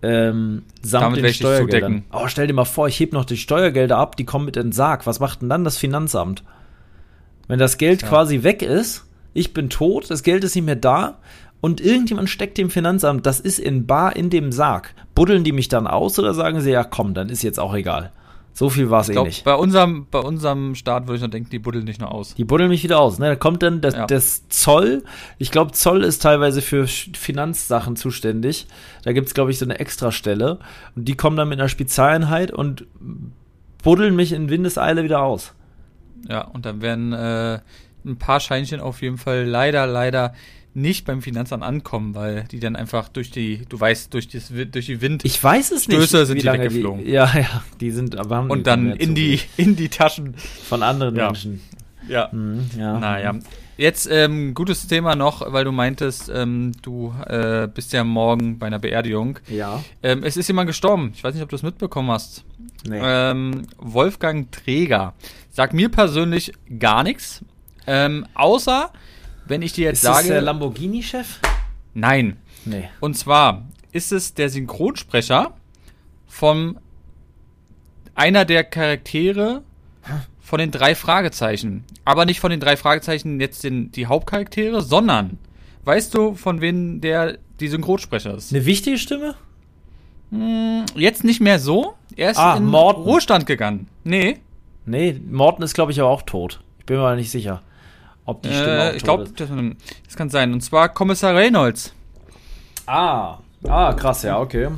Ähm, 0.02 0.62
samt 0.82 1.04
Damit 1.04 1.24
den 1.24 1.34
Steuergeldern. 1.34 2.04
Oh, 2.12 2.26
stell 2.26 2.46
dir 2.46 2.52
mal 2.52 2.66
vor, 2.66 2.88
ich 2.88 3.00
heb 3.00 3.12
noch 3.12 3.24
die 3.24 3.38
Steuergelder 3.38 3.96
ab, 3.96 4.16
die 4.16 4.24
kommen 4.24 4.44
mit 4.44 4.56
in 4.56 4.64
den 4.64 4.72
Sarg. 4.72 5.06
Was 5.06 5.18
macht 5.20 5.42
denn 5.42 5.48
dann 5.48 5.64
das 5.64 5.78
Finanzamt? 5.78 6.44
Wenn 7.48 7.58
das 7.58 7.78
Geld 7.78 8.02
ja. 8.02 8.08
quasi 8.08 8.42
weg 8.42 8.62
ist, 8.62 9.06
ich 9.32 9.52
bin 9.52 9.70
tot, 9.70 10.10
das 10.10 10.22
Geld 10.22 10.44
ist 10.44 10.54
nicht 10.54 10.64
mehr 10.64 10.76
da 10.76 11.18
und 11.64 11.80
irgendjemand 11.80 12.28
steckt 12.28 12.58
dem 12.58 12.68
Finanzamt, 12.68 13.24
das 13.24 13.40
ist 13.40 13.58
in 13.58 13.86
bar 13.86 14.16
in 14.16 14.28
dem 14.28 14.52
Sarg. 14.52 14.94
Buddeln 15.14 15.44
die 15.44 15.52
mich 15.52 15.68
dann 15.68 15.86
aus 15.86 16.18
oder 16.18 16.34
sagen 16.34 16.60
sie, 16.60 16.70
ja 16.70 16.84
komm, 16.84 17.14
dann 17.14 17.30
ist 17.30 17.42
jetzt 17.42 17.58
auch 17.58 17.72
egal. 17.72 18.12
So 18.52 18.68
viel 18.68 18.90
war 18.90 19.00
es 19.00 19.08
eh 19.08 19.22
nicht. 19.22 19.44
Bei 19.44 19.54
unserem, 19.54 20.06
bei 20.10 20.18
unserem 20.18 20.74
Start 20.74 21.06
würde 21.06 21.16
ich 21.16 21.22
noch 21.22 21.30
denken, 21.30 21.48
die 21.48 21.58
buddeln 21.58 21.86
nicht 21.86 22.02
nur 22.02 22.12
aus. 22.12 22.34
Die 22.34 22.44
buddeln 22.44 22.68
mich 22.68 22.84
wieder 22.84 23.00
aus. 23.00 23.18
Ne? 23.18 23.28
Da 23.28 23.36
kommt 23.36 23.62
dann 23.62 23.80
das, 23.80 23.94
ja. 23.94 24.04
das 24.04 24.46
Zoll. 24.50 25.04
Ich 25.38 25.50
glaube, 25.50 25.72
Zoll 25.72 26.04
ist 26.04 26.20
teilweise 26.20 26.60
für 26.60 26.86
Finanzsachen 26.86 27.96
zuständig. 27.96 28.66
Da 29.02 29.14
gibt 29.14 29.28
es, 29.28 29.32
glaube 29.32 29.50
ich, 29.50 29.58
so 29.58 29.64
eine 29.64 29.78
Extrastelle. 29.78 30.58
Und 30.94 31.08
die 31.08 31.16
kommen 31.16 31.38
dann 31.38 31.48
mit 31.48 31.58
einer 31.58 31.70
Spezialeinheit 31.70 32.50
und 32.50 32.84
buddeln 33.82 34.14
mich 34.14 34.32
in 34.32 34.50
Windeseile 34.50 35.02
wieder 35.02 35.22
aus. 35.22 35.54
Ja, 36.28 36.42
und 36.42 36.66
dann 36.66 36.82
werden 36.82 37.14
äh, 37.14 37.60
ein 38.04 38.18
paar 38.18 38.40
Scheinchen 38.40 38.80
auf 38.80 39.00
jeden 39.00 39.16
Fall 39.16 39.44
leider, 39.44 39.86
leider 39.86 40.34
nicht 40.74 41.06
beim 41.06 41.22
Finanzamt 41.22 41.62
ankommen, 41.62 42.14
weil 42.14 42.44
die 42.50 42.60
dann 42.60 42.76
einfach 42.76 43.08
durch 43.08 43.30
die, 43.30 43.62
du 43.68 43.78
weißt, 43.78 44.12
durch, 44.12 44.28
das, 44.28 44.52
durch 44.70 44.86
die 44.86 45.00
Wind. 45.00 45.24
Ich 45.24 45.42
weiß 45.42 45.70
es 45.70 45.88
nicht. 45.88 45.96
Stöße 45.96 46.26
sind 46.26 46.42
die 46.42 46.46
weggeflogen. 46.46 47.04
Die, 47.04 47.10
ja, 47.10 47.30
ja, 47.32 47.62
die 47.80 47.90
sind, 47.92 48.18
aber 48.18 48.36
haben 48.36 48.50
Und 48.50 48.66
dann 48.66 48.92
in 48.92 49.14
die, 49.14 49.40
in 49.56 49.76
die 49.76 49.88
Taschen. 49.88 50.34
Von 50.34 50.82
anderen 50.82 51.16
ja. 51.16 51.26
Menschen. 51.26 51.60
Ja. 52.08 52.28
Mhm, 52.32 52.70
ja. 52.76 52.98
Naja. 52.98 53.34
Jetzt 53.76 54.08
ähm, 54.10 54.54
gutes 54.54 54.86
Thema 54.86 55.16
noch, 55.16 55.52
weil 55.52 55.64
du 55.64 55.72
meintest, 55.72 56.30
ähm, 56.32 56.72
du 56.82 57.12
äh, 57.26 57.66
bist 57.66 57.92
ja 57.92 58.04
morgen 58.04 58.58
bei 58.58 58.66
einer 58.66 58.78
Beerdigung. 58.78 59.38
Ja. 59.48 59.82
Ähm, 60.02 60.22
es 60.22 60.36
ist 60.36 60.46
jemand 60.46 60.68
gestorben. 60.68 61.12
Ich 61.14 61.24
weiß 61.24 61.34
nicht, 61.34 61.42
ob 61.42 61.48
du 61.48 61.56
es 61.56 61.62
mitbekommen 61.62 62.10
hast. 62.10 62.44
Nee. 62.86 63.00
Ähm, 63.02 63.62
Wolfgang 63.78 64.50
Träger. 64.52 65.14
Sagt 65.50 65.72
mir 65.72 65.88
persönlich 65.88 66.52
gar 66.78 67.02
nichts. 67.02 67.44
Ähm, 67.86 68.26
außer 68.34 68.92
wenn 69.46 69.62
ich 69.62 69.72
dir 69.72 69.84
jetzt 69.84 69.96
ist 69.98 70.02
sage. 70.02 70.22
Ist 70.22 70.30
der 70.30 70.42
Lamborghini-Chef? 70.42 71.40
Nein. 71.94 72.36
Nee. 72.64 72.88
Und 73.00 73.16
zwar 73.16 73.66
ist 73.92 74.12
es 74.12 74.34
der 74.34 74.48
Synchronsprecher 74.48 75.54
von 76.26 76.78
einer 78.14 78.44
der 78.44 78.64
Charaktere 78.64 79.62
von 80.40 80.58
den 80.58 80.70
drei 80.70 80.94
Fragezeichen. 80.94 81.84
Aber 82.04 82.24
nicht 82.26 82.40
von 82.40 82.50
den 82.50 82.60
drei 82.60 82.76
Fragezeichen 82.76 83.40
jetzt 83.40 83.64
den, 83.64 83.90
die 83.92 84.06
Hauptcharaktere, 84.06 84.82
sondern 84.82 85.38
weißt 85.84 86.14
du, 86.14 86.34
von 86.34 86.60
wem 86.60 87.00
der 87.00 87.38
die 87.60 87.68
Synchronsprecher 87.68 88.34
ist? 88.34 88.52
Eine 88.52 88.66
wichtige 88.66 88.98
Stimme? 88.98 89.36
Hm, 90.30 90.84
jetzt 90.96 91.24
nicht 91.24 91.40
mehr 91.40 91.58
so. 91.58 91.94
Er 92.16 92.30
ist 92.30 92.38
ah, 92.38 92.56
in 92.56 92.66
Morten. 92.66 93.02
Ruhestand 93.02 93.46
gegangen. 93.46 93.88
Nee. 94.02 94.38
Nee, 94.86 95.18
Morten 95.30 95.62
ist, 95.62 95.74
glaube 95.74 95.92
ich, 95.92 96.00
aber 96.00 96.10
auch 96.10 96.22
tot. 96.22 96.60
Ich 96.78 96.84
bin 96.84 96.96
mir 96.96 97.02
mal 97.02 97.16
nicht 97.16 97.30
sicher. 97.30 97.62
Ob 98.26 98.42
die 98.42 98.48
Stimme 98.48 98.92
äh, 98.92 98.96
Ich 98.96 99.02
glaube, 99.02 99.24
das, 99.36 99.48
das, 99.48 100.16
kann 100.16 100.30
sein. 100.30 100.52
Und 100.52 100.62
zwar 100.62 100.88
Kommissar 100.88 101.34
Reynolds. 101.34 101.92
Ah, 102.86 103.38
ah, 103.66 103.92
krass, 103.92 104.22
ja, 104.22 104.38
okay. 104.38 104.68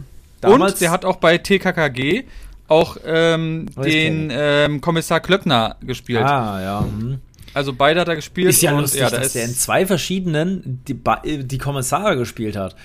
Damals 0.41 0.75
Und 0.75 0.81
der 0.81 0.91
hat 0.91 1.05
auch 1.05 1.17
bei 1.17 1.39
TKKG 1.39 2.25
auch 2.69 2.97
ähm, 3.05 3.67
den 3.77 4.29
ähm, 4.33 4.81
Kommissar 4.81 5.21
Klöckner 5.21 5.77
gespielt. 5.81 6.25
Ah, 6.25 6.61
ja. 6.61 6.81
Hm. 6.81 7.21
Also 7.55 7.73
beide 7.73 8.01
hat 8.01 8.09
er 8.09 8.17
gespielt. 8.17 8.49
Ist 8.49 8.61
ja 8.63 8.75
und, 8.75 8.81
lustig, 8.81 9.01
ja, 9.01 9.11
dass 9.11 9.33
der 9.33 9.45
in 9.45 9.55
zwei 9.55 9.87
verschiedenen 9.87 10.83
die, 10.87 10.99
die 11.45 11.59
Kommissare 11.59 12.17
gespielt 12.17 12.57
hat. 12.57 12.77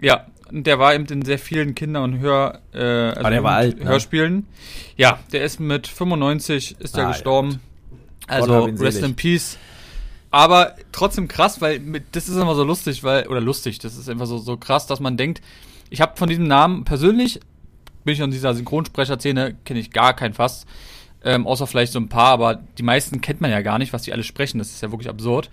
Ja, 0.00 0.26
und 0.50 0.66
der 0.66 0.78
war 0.78 0.94
eben 0.94 1.06
in 1.06 1.24
sehr 1.24 1.38
vielen 1.38 1.74
Kinder- 1.74 2.02
und 2.02 2.20
Hör, 2.20 2.60
äh, 2.72 2.78
also 2.78 3.20
Aber 3.20 3.30
der 3.30 3.42
war 3.42 3.54
alt, 3.56 3.80
ne? 3.80 3.86
Hörspielen. 3.86 4.46
Ja, 4.96 5.18
der 5.32 5.44
ist 5.44 5.60
mit 5.60 5.86
95 5.86 6.76
ist 6.78 6.96
er 6.96 7.06
ah, 7.06 7.08
gestorben. 7.08 7.60
Ja. 8.28 8.36
Also 8.36 8.64
Rest 8.64 9.02
in 9.02 9.16
Peace. 9.16 9.58
Aber 10.32 10.76
trotzdem 10.92 11.28
krass, 11.28 11.60
weil 11.60 11.80
das 12.10 12.28
ist 12.28 12.36
immer 12.36 12.54
so 12.54 12.64
lustig, 12.64 13.04
weil, 13.04 13.28
oder 13.28 13.40
lustig, 13.40 13.78
das 13.78 13.96
ist 13.96 14.08
einfach 14.08 14.26
so, 14.26 14.38
so 14.38 14.56
krass, 14.56 14.86
dass 14.86 14.98
man 14.98 15.18
denkt, 15.18 15.42
ich 15.90 16.00
habe 16.00 16.16
von 16.16 16.28
diesem 16.28 16.48
Namen 16.48 16.84
persönlich, 16.84 17.38
bin 18.04 18.14
ich 18.14 18.22
an 18.22 18.30
dieser 18.30 18.54
Synchronsprecherszene, 18.54 19.54
kenne 19.66 19.78
ich 19.78 19.90
gar 19.92 20.16
keinen 20.16 20.32
fast. 20.32 20.66
Ähm, 21.22 21.46
außer 21.46 21.66
vielleicht 21.68 21.92
so 21.92 22.00
ein 22.00 22.08
paar, 22.08 22.32
aber 22.32 22.56
die 22.78 22.82
meisten 22.82 23.20
kennt 23.20 23.40
man 23.40 23.50
ja 23.50 23.60
gar 23.60 23.78
nicht, 23.78 23.92
was 23.92 24.02
die 24.02 24.12
alle 24.12 24.24
sprechen. 24.24 24.58
Das 24.58 24.70
ist 24.70 24.82
ja 24.82 24.90
wirklich 24.90 25.08
absurd. 25.08 25.50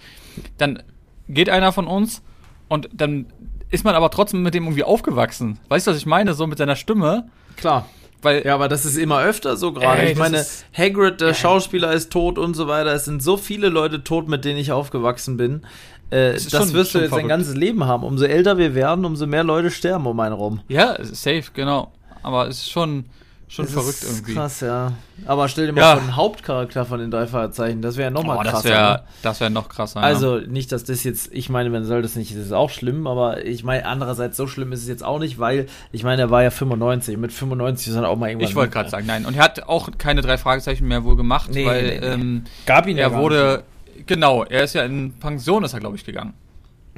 Dann 0.57 0.81
geht 1.27 1.49
einer 1.49 1.71
von 1.73 1.85
uns 1.85 2.23
und 2.69 2.89
dann 2.91 3.27
ist 3.69 3.83
man 3.83 3.93
aber 3.93 4.09
trotzdem 4.09 4.41
mit 4.41 4.53
dem 4.53 4.63
irgendwie 4.63 4.83
aufgewachsen. 4.83 5.59
Weißt 5.67 5.85
du, 5.85 5.91
was 5.91 5.97
ich 5.97 6.05
meine? 6.05 6.33
So 6.33 6.47
mit 6.47 6.57
seiner 6.57 6.75
Stimme. 6.75 7.29
Klar. 7.55 7.85
Weil, 8.21 8.45
ja, 8.45 8.53
aber 8.53 8.67
das 8.67 8.85
ist 8.85 8.97
immer 8.97 9.21
öfter 9.21 9.55
so 9.55 9.71
gerade. 9.71 10.09
Ich 10.09 10.17
meine, 10.17 10.45
Hagrid, 10.73 11.21
der 11.21 11.29
ey. 11.29 11.35
Schauspieler, 11.35 11.93
ist 11.93 12.11
tot 12.11 12.37
und 12.37 12.53
so 12.53 12.67
weiter. 12.67 12.93
Es 12.93 13.05
sind 13.05 13.23
so 13.23 13.37
viele 13.37 13.69
Leute 13.69 14.03
tot, 14.03 14.27
mit 14.27 14.43
denen 14.43 14.59
ich 14.59 14.71
aufgewachsen 14.71 15.37
bin. 15.37 15.61
Äh, 16.09 16.33
das, 16.33 16.47
das 16.47 16.63
schon, 16.65 16.73
wirst 16.73 16.93
du 16.93 16.99
jetzt 16.99 17.09
verrückt. 17.09 17.23
dein 17.23 17.29
ganzes 17.29 17.55
Leben 17.55 17.85
haben. 17.85 18.03
Umso 18.03 18.25
älter 18.25 18.57
wir 18.57 18.75
werden, 18.75 19.05
umso 19.05 19.25
mehr 19.25 19.43
Leute 19.43 19.71
sterben 19.71 20.05
um 20.05 20.19
einen 20.19 20.33
rum. 20.33 20.61
Ja, 20.67 20.97
safe, 21.03 21.45
genau. 21.53 21.91
Aber 22.21 22.47
es 22.47 22.57
ist 22.57 22.71
schon, 22.71 23.05
Schon 23.51 23.65
das 23.65 23.73
verrückt 23.73 24.03
irgendwie. 24.03 24.35
Krass, 24.35 24.59
ja. 24.59 24.93
Aber 25.25 25.49
stell 25.49 25.65
dir 25.65 25.73
mal 25.73 25.81
ja. 25.81 25.93
vor, 25.95 26.01
den 26.01 26.15
Hauptcharakter 26.15 26.85
von 26.85 26.99
den 26.99 27.09
drei 27.09 27.25
Fahrzeichen, 27.25 27.81
das 27.81 27.97
wäre 27.97 28.05
ja 28.05 28.11
nochmal 28.11 28.37
oh, 28.37 28.41
krasser. 28.41 28.53
Das 28.53 28.63
wäre 28.65 29.03
das 29.23 29.39
wär 29.39 29.49
noch 29.49 29.69
krasser. 29.69 30.01
Also 30.01 30.37
ja. 30.37 30.45
nicht, 30.45 30.71
dass 30.71 30.83
das 30.83 31.03
jetzt, 31.03 31.33
ich 31.33 31.49
meine, 31.49 31.71
man 31.71 31.83
soll 31.83 32.03
das 32.03 32.15
nicht, 32.15 32.35
das 32.35 32.45
ist 32.45 32.51
auch 32.51 32.69
schlimm, 32.69 33.07
aber 33.07 33.43
ich 33.43 33.63
meine, 33.63 33.87
andererseits 33.87 34.37
so 34.37 34.45
schlimm 34.45 34.71
ist 34.71 34.83
es 34.83 34.87
jetzt 34.87 35.03
auch 35.03 35.17
nicht, 35.17 35.39
weil, 35.39 35.65
ich 35.91 36.03
meine, 36.03 36.21
er 36.21 36.29
war 36.29 36.43
ja 36.43 36.51
95, 36.51 37.17
mit 37.17 37.33
95 37.33 37.87
ist 37.87 37.95
er 37.95 38.07
auch 38.07 38.17
mal 38.17 38.29
irgendwann. 38.29 38.49
Ich 38.49 38.55
wollte 38.55 38.71
gerade 38.71 38.89
sagen, 38.91 39.07
nein. 39.07 39.25
Und 39.25 39.35
er 39.35 39.45
hat 39.45 39.63
auch 39.63 39.89
keine 39.97 40.21
drei 40.21 40.37
Fragezeichen 40.37 40.87
mehr 40.87 41.03
wohl 41.03 41.15
gemacht, 41.15 41.49
nee, 41.51 41.65
weil 41.65 41.81
nee, 41.81 41.99
nee. 42.01 42.05
Ähm, 42.05 42.43
gab 42.67 42.85
ihn 42.85 42.99
er 42.99 43.09
ja 43.09 43.17
wurde, 43.17 43.63
genau, 44.05 44.43
er 44.43 44.63
ist 44.63 44.75
ja 44.75 44.83
in 44.83 45.13
Pension, 45.13 45.63
ist 45.63 45.73
er 45.73 45.79
glaube 45.79 45.95
ich 45.95 46.05
gegangen. 46.05 46.35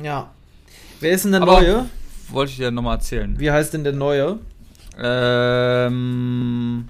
Ja. 0.03 0.29
Wer 1.00 1.12
ist 1.12 1.24
denn 1.24 1.31
der 1.31 1.43
aber 1.43 1.62
Neue? 1.62 1.86
Wollte 2.27 2.51
ich 2.51 2.58
dir 2.58 2.72
nochmal 2.72 2.96
erzählen. 2.96 3.39
Wie 3.39 3.50
heißt 3.50 3.74
denn 3.74 3.86
der 3.86 3.93
Neue? 3.93 4.39
Ähm. 5.01 6.88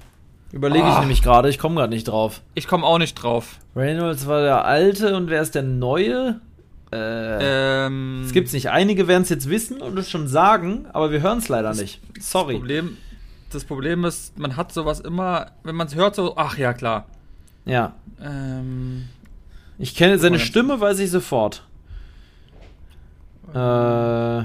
Überlege 0.51 0.85
ich 0.85 0.93
ah. 0.93 0.99
nämlich 0.99 1.21
gerade, 1.21 1.49
ich 1.49 1.57
komme 1.57 1.75
gerade 1.75 1.93
nicht 1.93 2.03
drauf. 2.05 2.41
Ich 2.55 2.67
komme 2.67 2.85
auch 2.85 2.97
nicht 2.97 3.15
drauf. 3.15 3.59
Reynolds 3.75 4.27
war 4.27 4.41
der 4.41 4.65
alte 4.65 5.15
und 5.15 5.29
wer 5.29 5.41
ist 5.41 5.55
der 5.55 5.63
neue? 5.63 6.41
Äh, 6.91 7.85
ähm, 7.85 8.23
es 8.25 8.33
gibt's 8.33 8.51
nicht. 8.51 8.69
Einige 8.69 9.07
werden 9.07 9.23
es 9.23 9.29
jetzt 9.29 9.49
wissen 9.49 9.81
und 9.81 9.97
es 9.97 10.09
schon 10.09 10.27
sagen, 10.27 10.87
aber 10.91 11.11
wir 11.11 11.21
hören 11.21 11.37
es 11.37 11.47
leider 11.47 11.73
nicht. 11.73 12.01
Sorry. 12.19 12.55
Das 12.55 12.59
Problem, 12.59 12.97
das 13.49 13.63
Problem 13.63 14.03
ist, 14.03 14.37
man 14.37 14.57
hat 14.57 14.73
sowas 14.73 14.99
immer, 14.99 15.51
wenn 15.63 15.75
man 15.75 15.87
es 15.87 15.95
hört, 15.95 16.15
so, 16.15 16.35
ach 16.35 16.57
ja, 16.57 16.73
klar. 16.73 17.05
Ja. 17.63 17.95
Ähm, 18.21 19.07
ich 19.77 19.95
kenne 19.95 20.19
seine 20.19 20.39
Stimme, 20.39 20.81
weiß 20.81 20.99
ich 20.99 21.11
sofort. 21.11 21.63
Äh, 23.53 24.43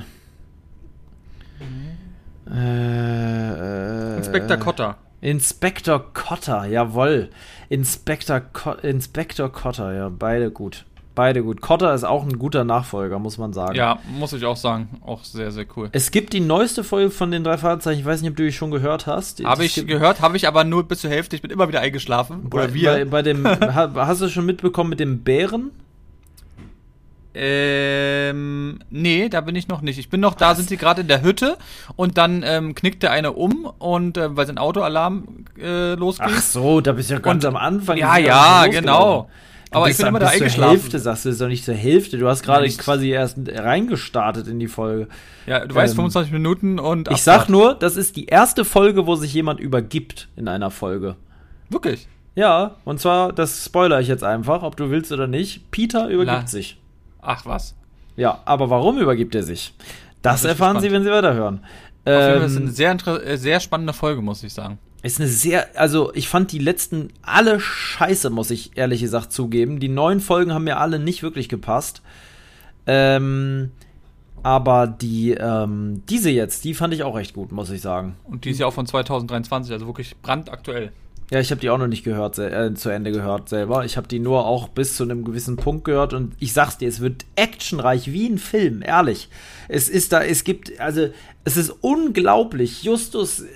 äh, 2.50 4.16
Inspektor 4.18 4.56
Cotter. 4.56 4.96
Inspektor 5.20 6.12
Cotter, 6.12 6.66
jawoll. 6.66 7.30
Inspektor, 7.68 8.40
Co 8.40 8.72
Inspektor 8.72 9.50
Cotter, 9.50 9.92
ja, 9.92 10.08
beide 10.08 10.50
gut. 10.50 10.84
Beide 11.16 11.42
gut. 11.42 11.62
Cotter 11.62 11.94
ist 11.94 12.04
auch 12.04 12.24
ein 12.24 12.38
guter 12.38 12.64
Nachfolger, 12.64 13.18
muss 13.18 13.38
man 13.38 13.54
sagen. 13.54 13.74
Ja, 13.74 13.98
muss 14.18 14.34
ich 14.34 14.44
auch 14.44 14.58
sagen. 14.58 15.00
Auch 15.02 15.24
sehr, 15.24 15.50
sehr 15.50 15.64
cool. 15.74 15.88
Es 15.92 16.10
gibt 16.10 16.34
die 16.34 16.40
neueste 16.40 16.84
Folge 16.84 17.10
von 17.10 17.30
den 17.30 17.42
drei 17.42 17.56
Fahrzeichen. 17.56 18.00
Ich 18.00 18.04
weiß 18.04 18.20
nicht, 18.20 18.30
ob 18.30 18.36
du 18.36 18.42
die 18.42 18.52
schon 18.52 18.70
gehört 18.70 19.06
hast. 19.06 19.42
Habe 19.42 19.64
ich 19.64 19.86
gehört, 19.86 20.20
habe 20.20 20.36
ich 20.36 20.46
aber 20.46 20.64
nur 20.64 20.86
bis 20.86 21.00
zur 21.00 21.08
Hälfte. 21.08 21.34
Ich 21.34 21.40
bin 21.40 21.50
immer 21.50 21.68
wieder 21.68 21.80
eingeschlafen. 21.80 22.48
Oder 22.52 22.68
bei, 22.68 22.74
wir. 22.74 22.92
Bei, 22.92 23.04
bei 23.06 23.22
dem, 23.22 23.46
hast 23.74 24.20
du 24.20 24.28
schon 24.28 24.44
mitbekommen 24.44 24.90
mit 24.90 25.00
dem 25.00 25.22
Bären? 25.22 25.70
Ähm, 27.38 28.78
nee, 28.88 29.28
da 29.28 29.42
bin 29.42 29.54
ich 29.56 29.68
noch 29.68 29.82
nicht. 29.82 29.98
Ich 29.98 30.08
bin 30.08 30.20
noch, 30.20 30.32
da 30.32 30.54
sind 30.54 30.70
sie 30.70 30.78
gerade 30.78 31.02
in 31.02 31.08
der 31.08 31.22
Hütte 31.22 31.58
und 31.94 32.16
dann 32.16 32.42
ähm, 32.42 32.74
knickt 32.74 33.02
der 33.02 33.10
eine 33.10 33.32
um 33.32 33.66
und 33.78 34.16
äh, 34.16 34.34
weil 34.34 34.46
sein 34.46 34.56
Autoalarm 34.56 35.44
äh, 35.60 35.94
losgeht. 35.94 36.28
Ach 36.30 36.40
so, 36.40 36.80
da 36.80 36.92
bist 36.92 37.10
du 37.10 37.14
ja 37.14 37.20
ganz 37.20 37.44
und, 37.44 37.48
am 37.50 37.56
Anfang. 37.56 37.98
Ja, 37.98 38.16
ja, 38.16 38.66
genau. 38.68 39.28
Aber 39.70 39.90
ich 39.90 39.98
bin 39.98 40.06
immer 40.06 40.18
da 40.18 40.28
eingeschlafen. 40.28 40.60
Zur 40.60 40.70
Hälfte 40.70 40.98
sagst 40.98 41.24
du, 41.26 41.28
ist 41.28 41.40
doch 41.40 41.48
nicht 41.48 41.64
zur 41.64 41.74
Hälfte. 41.74 42.16
Du 42.16 42.26
hast 42.26 42.42
gerade 42.42 42.66
quasi 42.68 43.10
erst 43.10 43.36
reingestartet 43.46 44.48
in 44.48 44.58
die 44.58 44.68
Folge. 44.68 45.08
Ja, 45.46 45.66
du 45.66 45.74
weißt, 45.74 45.92
ähm, 45.92 45.96
25 45.96 46.32
Minuten 46.32 46.78
und. 46.78 47.10
Ich 47.10 47.22
sag 47.22 47.50
nur, 47.50 47.74
das 47.74 47.96
ist 47.96 48.16
die 48.16 48.26
erste 48.26 48.64
Folge, 48.64 49.06
wo 49.06 49.16
sich 49.16 49.34
jemand 49.34 49.60
übergibt 49.60 50.28
in 50.36 50.48
einer 50.48 50.70
Folge. 50.70 51.16
Wirklich? 51.68 52.08
Ja, 52.34 52.76
und 52.84 53.00
zwar, 53.00 53.32
das 53.32 53.64
spoiler 53.64 54.00
ich 54.00 54.08
jetzt 54.08 54.24
einfach, 54.24 54.62
ob 54.62 54.76
du 54.76 54.90
willst 54.90 55.12
oder 55.12 55.26
nicht. 55.26 55.70
Peter 55.70 56.08
übergibt 56.08 56.42
La 56.42 56.46
sich. 56.46 56.78
Ach 57.26 57.44
was. 57.44 57.74
Ja, 58.16 58.40
aber 58.44 58.70
warum 58.70 58.98
übergibt 58.98 59.34
er 59.34 59.42
sich? 59.42 59.74
Das, 60.22 60.42
das 60.42 60.50
erfahren 60.50 60.80
Sie, 60.80 60.90
wenn 60.90 61.02
Sie 61.02 61.10
weiterhören. 61.10 61.60
Ähm, 62.06 62.40
das 62.40 62.52
ist 62.52 62.58
eine 62.58 62.70
sehr, 62.70 62.94
äh, 62.94 63.36
sehr 63.36 63.60
spannende 63.60 63.92
Folge, 63.92 64.22
muss 64.22 64.42
ich 64.42 64.54
sagen. 64.54 64.78
Ist 65.02 65.20
eine 65.20 65.28
sehr, 65.28 65.68
also 65.78 66.14
ich 66.14 66.28
fand 66.28 66.52
die 66.52 66.58
letzten 66.58 67.08
alle 67.22 67.60
scheiße, 67.60 68.30
muss 68.30 68.50
ich 68.50 68.76
ehrlich 68.76 69.00
gesagt 69.00 69.32
zugeben. 69.32 69.80
Die 69.80 69.88
neuen 69.88 70.20
Folgen 70.20 70.54
haben 70.54 70.64
mir 70.64 70.78
alle 70.78 70.98
nicht 70.98 71.22
wirklich 71.22 71.48
gepasst. 71.48 72.00
Ähm, 72.86 73.72
aber 74.42 74.86
die, 74.86 75.32
ähm, 75.32 76.02
diese 76.08 76.30
jetzt, 76.30 76.64
die 76.64 76.74
fand 76.74 76.94
ich 76.94 77.02
auch 77.02 77.18
echt 77.18 77.34
gut, 77.34 77.50
muss 77.50 77.70
ich 77.70 77.80
sagen. 77.80 78.14
Und 78.24 78.44
die 78.44 78.50
ist 78.50 78.60
ja 78.60 78.66
auch 78.66 78.72
von 78.72 78.86
2023, 78.86 79.72
also 79.72 79.86
wirklich 79.86 80.16
brandaktuell. 80.22 80.92
Ja, 81.28 81.40
ich 81.40 81.50
habe 81.50 81.60
die 81.60 81.70
auch 81.70 81.78
noch 81.78 81.88
nicht 81.88 82.04
gehört, 82.04 82.38
äh, 82.38 82.72
zu 82.74 82.88
Ende 82.88 83.10
gehört 83.10 83.48
selber. 83.48 83.84
Ich 83.84 83.96
habe 83.96 84.06
die 84.06 84.20
nur 84.20 84.46
auch 84.46 84.68
bis 84.68 84.96
zu 84.96 85.02
einem 85.02 85.24
gewissen 85.24 85.56
Punkt 85.56 85.84
gehört 85.84 86.12
und 86.12 86.34
ich 86.38 86.52
sag's 86.52 86.78
dir, 86.78 86.88
es 86.88 87.00
wird 87.00 87.24
actionreich 87.34 88.12
wie 88.12 88.28
ein 88.28 88.38
Film, 88.38 88.80
ehrlich. 88.80 89.28
Es 89.66 89.88
ist 89.88 90.12
da, 90.12 90.22
es 90.22 90.44
gibt, 90.44 90.78
also 90.78 91.08
es 91.42 91.56
ist 91.56 91.70
unglaublich. 91.80 92.84
Justus 92.84 93.40
äh, 93.40 93.46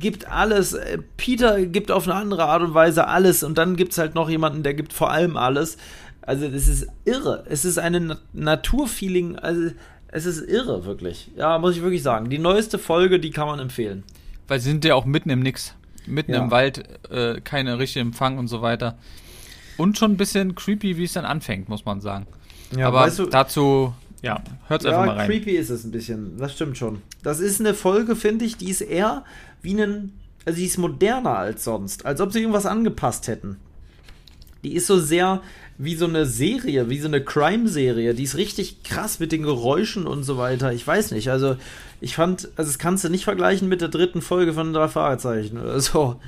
gibt 0.00 0.26
alles, 0.26 0.72
äh, 0.72 0.98
Peter 1.18 1.66
gibt 1.66 1.90
auf 1.90 2.08
eine 2.08 2.14
andere 2.14 2.46
Art 2.46 2.62
und 2.62 2.72
Weise 2.72 3.06
alles 3.06 3.42
und 3.42 3.58
dann 3.58 3.76
gibt's 3.76 3.98
halt 3.98 4.14
noch 4.14 4.30
jemanden, 4.30 4.62
der 4.62 4.72
gibt 4.72 4.94
vor 4.94 5.10
allem 5.10 5.36
alles. 5.36 5.76
Also 6.22 6.48
das 6.48 6.66
ist 6.66 6.86
irre. 7.04 7.44
Es 7.50 7.66
ist 7.66 7.78
eine 7.78 8.00
Na 8.00 8.18
Naturfeeling, 8.32 9.36
also 9.36 9.70
es 10.08 10.24
ist 10.24 10.40
irre, 10.48 10.86
wirklich. 10.86 11.30
Ja, 11.36 11.58
muss 11.58 11.76
ich 11.76 11.82
wirklich 11.82 12.02
sagen. 12.02 12.30
Die 12.30 12.38
neueste 12.38 12.78
Folge, 12.78 13.20
die 13.20 13.30
kann 13.30 13.48
man 13.48 13.58
empfehlen. 13.58 14.04
Weil 14.46 14.60
sie 14.60 14.70
sind 14.70 14.86
ja 14.86 14.94
auch 14.94 15.04
mitten 15.04 15.28
im 15.28 15.40
Nix 15.40 15.74
mitten 16.08 16.32
ja. 16.32 16.42
im 16.42 16.50
Wald, 16.50 16.84
äh, 17.10 17.40
keine 17.40 17.78
richtige 17.78 18.00
Empfang 18.00 18.38
und 18.38 18.48
so 18.48 18.62
weiter. 18.62 18.98
Und 19.76 19.96
schon 19.96 20.12
ein 20.12 20.16
bisschen 20.16 20.54
creepy, 20.54 20.96
wie 20.96 21.04
es 21.04 21.12
dann 21.12 21.24
anfängt, 21.24 21.68
muss 21.68 21.84
man 21.84 22.00
sagen. 22.00 22.26
Ja, 22.76 22.88
Aber 22.88 23.00
weißt 23.00 23.20
du, 23.20 23.26
dazu, 23.26 23.94
ja, 24.22 24.42
hört's 24.66 24.84
ja, 24.84 24.90
einfach 24.90 25.06
mal 25.06 25.16
rein. 25.16 25.28
creepy 25.28 25.52
ist 25.52 25.70
es 25.70 25.84
ein 25.84 25.90
bisschen, 25.90 26.36
das 26.38 26.52
stimmt 26.52 26.76
schon. 26.76 27.02
Das 27.22 27.40
ist 27.40 27.60
eine 27.60 27.74
Folge, 27.74 28.16
finde 28.16 28.44
ich, 28.44 28.56
die 28.56 28.70
ist 28.70 28.80
eher 28.80 29.24
wie 29.62 29.80
ein, 29.80 30.12
also 30.44 30.58
die 30.58 30.66
ist 30.66 30.78
moderner 30.78 31.38
als 31.38 31.64
sonst, 31.64 32.04
als 32.04 32.20
ob 32.20 32.32
sie 32.32 32.40
irgendwas 32.40 32.66
angepasst 32.66 33.28
hätten. 33.28 33.58
Die 34.64 34.74
ist 34.74 34.86
so 34.86 34.98
sehr 34.98 35.42
wie 35.78 35.94
so 35.94 36.06
eine 36.06 36.26
Serie, 36.26 36.90
wie 36.90 36.98
so 36.98 37.06
eine 37.06 37.22
Crime-Serie. 37.22 38.12
Die 38.12 38.24
ist 38.24 38.36
richtig 38.36 38.82
krass 38.82 39.20
mit 39.20 39.30
den 39.30 39.44
Geräuschen 39.44 40.06
und 40.06 40.24
so 40.24 40.36
weiter. 40.36 40.72
Ich 40.72 40.84
weiß 40.84 41.12
nicht. 41.12 41.30
Also, 41.30 41.56
ich 42.00 42.16
fand, 42.16 42.48
also 42.56 42.68
das 42.68 42.78
kannst 42.78 43.04
du 43.04 43.08
nicht 43.08 43.24
vergleichen 43.24 43.68
mit 43.68 43.80
der 43.80 43.88
dritten 43.88 44.20
Folge 44.20 44.52
von 44.52 44.72
drei 44.72 44.88
Fragezeichen 44.88 45.58
oder 45.58 45.80
so. 45.80 46.20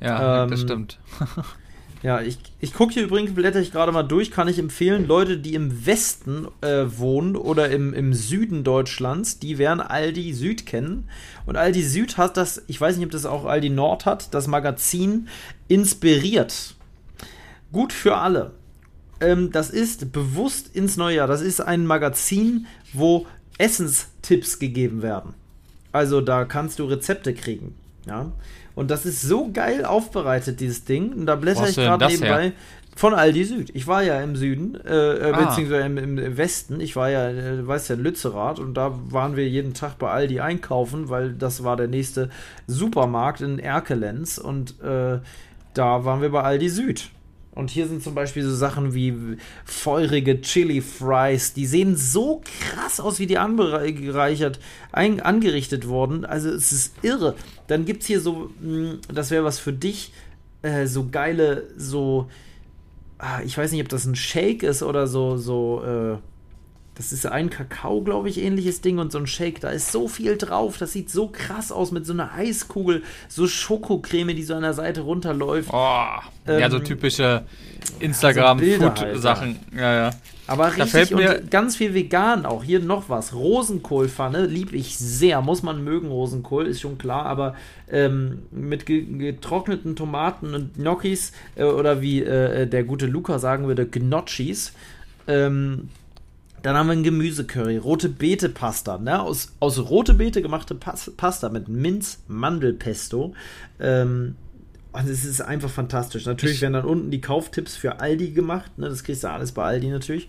Ja, 0.00 0.44
ähm, 0.44 0.50
das 0.50 0.62
stimmt. 0.62 0.98
ja, 2.02 2.22
ich, 2.22 2.38
ich 2.60 2.72
gucke 2.72 2.94
hier 2.94 3.04
übrigens, 3.04 3.34
blätter 3.34 3.60
ich 3.60 3.72
gerade 3.72 3.92
mal 3.92 4.02
durch, 4.02 4.30
kann 4.30 4.48
ich 4.48 4.58
empfehlen, 4.58 5.06
Leute, 5.06 5.36
die 5.36 5.54
im 5.54 5.84
Westen 5.84 6.48
äh, 6.62 6.84
wohnen 6.86 7.36
oder 7.36 7.70
im, 7.70 7.92
im 7.92 8.14
Süden 8.14 8.64
Deutschlands, 8.64 9.38
die 9.38 9.58
werden 9.58 9.80
Aldi 9.80 10.32
Süd 10.32 10.64
kennen. 10.64 11.10
Und 11.44 11.56
Aldi 11.56 11.82
Süd 11.82 12.16
hat 12.16 12.38
das, 12.38 12.62
ich 12.68 12.80
weiß 12.80 12.96
nicht, 12.96 13.04
ob 13.04 13.12
das 13.12 13.26
auch 13.26 13.44
Aldi 13.44 13.68
Nord 13.68 14.06
hat, 14.06 14.32
das 14.32 14.46
Magazin 14.46 15.28
inspiriert. 15.68 16.74
Gut 17.72 17.92
für 17.92 18.16
alle. 18.16 18.52
Ähm, 19.20 19.50
das 19.50 19.70
ist 19.70 20.12
bewusst 20.12 20.74
ins 20.74 20.96
neue 20.96 21.16
Jahr. 21.16 21.26
Das 21.26 21.40
ist 21.40 21.60
ein 21.60 21.86
Magazin, 21.86 22.66
wo 22.92 23.26
Essenstipps 23.58 24.58
gegeben 24.58 25.02
werden. 25.02 25.34
Also 25.92 26.20
da 26.20 26.44
kannst 26.44 26.78
du 26.78 26.84
Rezepte 26.84 27.34
kriegen. 27.34 27.74
Ja. 28.06 28.32
Und 28.74 28.90
das 28.90 29.04
ist 29.04 29.22
so 29.22 29.50
geil 29.52 29.84
aufbereitet, 29.84 30.60
dieses 30.60 30.84
Ding. 30.84 31.12
Und 31.12 31.26
da 31.26 31.36
blätter 31.36 31.68
ich 31.68 31.76
gerade 31.76 32.06
nebenbei. 32.06 32.42
Her? 32.44 32.52
Von 32.94 33.14
Aldi 33.14 33.44
Süd. 33.44 33.70
Ich 33.74 33.86
war 33.86 34.02
ja 34.02 34.20
im 34.20 34.36
Süden, 34.36 34.78
äh, 34.84 35.30
äh 35.30 35.32
ah. 35.32 35.44
beziehungsweise 35.44 35.86
im, 35.86 36.18
im, 36.18 36.36
Westen. 36.36 36.80
Ich 36.80 36.94
war 36.94 37.08
ja, 37.08 37.30
äh, 37.30 37.56
du 37.58 37.66
weißt 37.66 37.88
ja, 37.88 37.96
Lützerath 37.96 38.58
und 38.58 38.74
da 38.74 38.92
waren 39.10 39.34
wir 39.34 39.48
jeden 39.48 39.72
Tag 39.72 39.98
bei 39.98 40.10
Aldi 40.10 40.40
einkaufen, 40.40 41.08
weil 41.08 41.32
das 41.32 41.64
war 41.64 41.76
der 41.76 41.88
nächste 41.88 42.28
Supermarkt 42.66 43.40
in 43.40 43.58
Erkelenz 43.58 44.36
und 44.36 44.78
äh, 44.82 45.20
da 45.72 46.04
waren 46.04 46.20
wir 46.20 46.30
bei 46.30 46.42
Aldi 46.42 46.68
Süd. 46.68 47.10
Und 47.54 47.70
hier 47.70 47.86
sind 47.86 48.02
zum 48.02 48.14
Beispiel 48.14 48.42
so 48.42 48.54
Sachen 48.54 48.94
wie 48.94 49.36
feurige 49.66 50.40
Chili 50.40 50.80
Fries. 50.80 51.52
Die 51.52 51.66
sehen 51.66 51.96
so 51.96 52.42
krass 52.60 52.98
aus, 52.98 53.18
wie 53.18 53.26
die 53.26 53.36
angereichert, 53.36 54.58
ein, 54.90 55.20
angerichtet 55.20 55.86
wurden. 55.86 56.24
Also 56.24 56.48
es 56.48 56.72
ist 56.72 56.94
irre. 57.02 57.34
Dann 57.66 57.84
gibt 57.84 58.02
es 58.02 58.06
hier 58.06 58.20
so, 58.20 58.50
hm, 58.60 59.00
das 59.12 59.30
wäre 59.30 59.44
was 59.44 59.58
für 59.58 59.74
dich, 59.74 60.14
äh, 60.62 60.86
so 60.86 61.08
geile, 61.10 61.68
so, 61.76 62.30
ah, 63.18 63.40
ich 63.44 63.58
weiß 63.58 63.72
nicht, 63.72 63.82
ob 63.82 63.88
das 63.90 64.06
ein 64.06 64.16
Shake 64.16 64.62
ist 64.62 64.82
oder 64.82 65.06
so, 65.06 65.36
so, 65.36 65.82
äh, 65.84 66.31
das 66.94 67.12
ist 67.12 67.26
ein 67.26 67.48
Kakao, 67.48 68.02
glaube 68.02 68.28
ich, 68.28 68.38
ähnliches 68.38 68.82
Ding 68.82 68.98
und 68.98 69.12
so 69.12 69.18
ein 69.18 69.26
Shake. 69.26 69.60
Da 69.60 69.70
ist 69.70 69.92
so 69.92 70.08
viel 70.08 70.36
drauf. 70.36 70.76
Das 70.76 70.92
sieht 70.92 71.10
so 71.10 71.28
krass 71.28 71.72
aus 71.72 71.90
mit 71.90 72.04
so 72.04 72.12
einer 72.12 72.34
Eiskugel, 72.34 73.02
so 73.28 73.46
Schokocreme, 73.46 74.36
die 74.36 74.42
so 74.42 74.54
an 74.54 74.62
der 74.62 74.74
Seite 74.74 75.00
runterläuft. 75.00 75.70
Oh, 75.72 76.04
ähm, 76.46 76.60
ja, 76.60 76.70
so 76.70 76.78
typische 76.80 77.44
Instagram-Food-Sachen. 78.00 79.58
Also 79.72 79.80
ja, 79.80 79.94
ja. 79.94 80.10
Aber 80.46 80.70
da 80.76 80.84
richtig 80.84 81.14
und 81.14 81.50
ganz 81.50 81.76
viel 81.76 81.94
vegan 81.94 82.44
auch. 82.44 82.62
Hier 82.62 82.80
noch 82.80 83.08
was. 83.08 83.32
Rosenkohlpfanne 83.32 84.44
liebe 84.44 84.76
ich 84.76 84.98
sehr. 84.98 85.40
Muss 85.40 85.62
man 85.62 85.82
mögen, 85.82 86.08
Rosenkohl, 86.08 86.66
ist 86.66 86.82
schon 86.82 86.98
klar. 86.98 87.24
Aber 87.24 87.54
ähm, 87.90 88.42
mit 88.50 88.84
getrockneten 88.84 89.96
Tomaten 89.96 90.54
und 90.54 90.74
Gnocchis 90.74 91.32
äh, 91.54 91.64
oder 91.64 92.02
wie 92.02 92.22
äh, 92.22 92.66
der 92.66 92.84
gute 92.84 93.06
Luca 93.06 93.38
sagen 93.38 93.66
würde, 93.66 93.86
Gnocchis. 93.86 94.74
Ähm, 95.26 95.88
dann 96.62 96.76
haben 96.76 96.86
wir 96.86 96.92
ein 96.92 97.02
Gemüsecurry, 97.02 97.76
rote 97.76 98.08
Beete 98.08 98.48
Pasta, 98.48 98.98
ne? 98.98 99.20
aus, 99.20 99.52
aus 99.60 99.78
rote 99.78 100.14
Beete 100.14 100.42
gemachte 100.42 100.74
Pas 100.74 101.10
Pasta 101.16 101.48
mit 101.48 101.68
Minz, 101.68 102.20
Mandelpesto. 102.28 103.34
Ähm, 103.80 104.36
und 104.92 105.08
es 105.08 105.24
ist 105.24 105.40
einfach 105.40 105.70
fantastisch. 105.70 106.26
Natürlich 106.26 106.56
ich 106.56 106.62
werden 106.62 106.74
dann 106.74 106.84
unten 106.84 107.10
die 107.10 107.20
Kauftipps 107.20 107.76
für 107.76 108.00
Aldi 108.00 108.30
gemacht. 108.30 108.78
Ne? 108.78 108.88
Das 108.88 109.04
kriegst 109.04 109.24
du 109.24 109.30
alles 109.30 109.52
bei 109.52 109.64
Aldi 109.64 109.88
natürlich. 109.88 110.28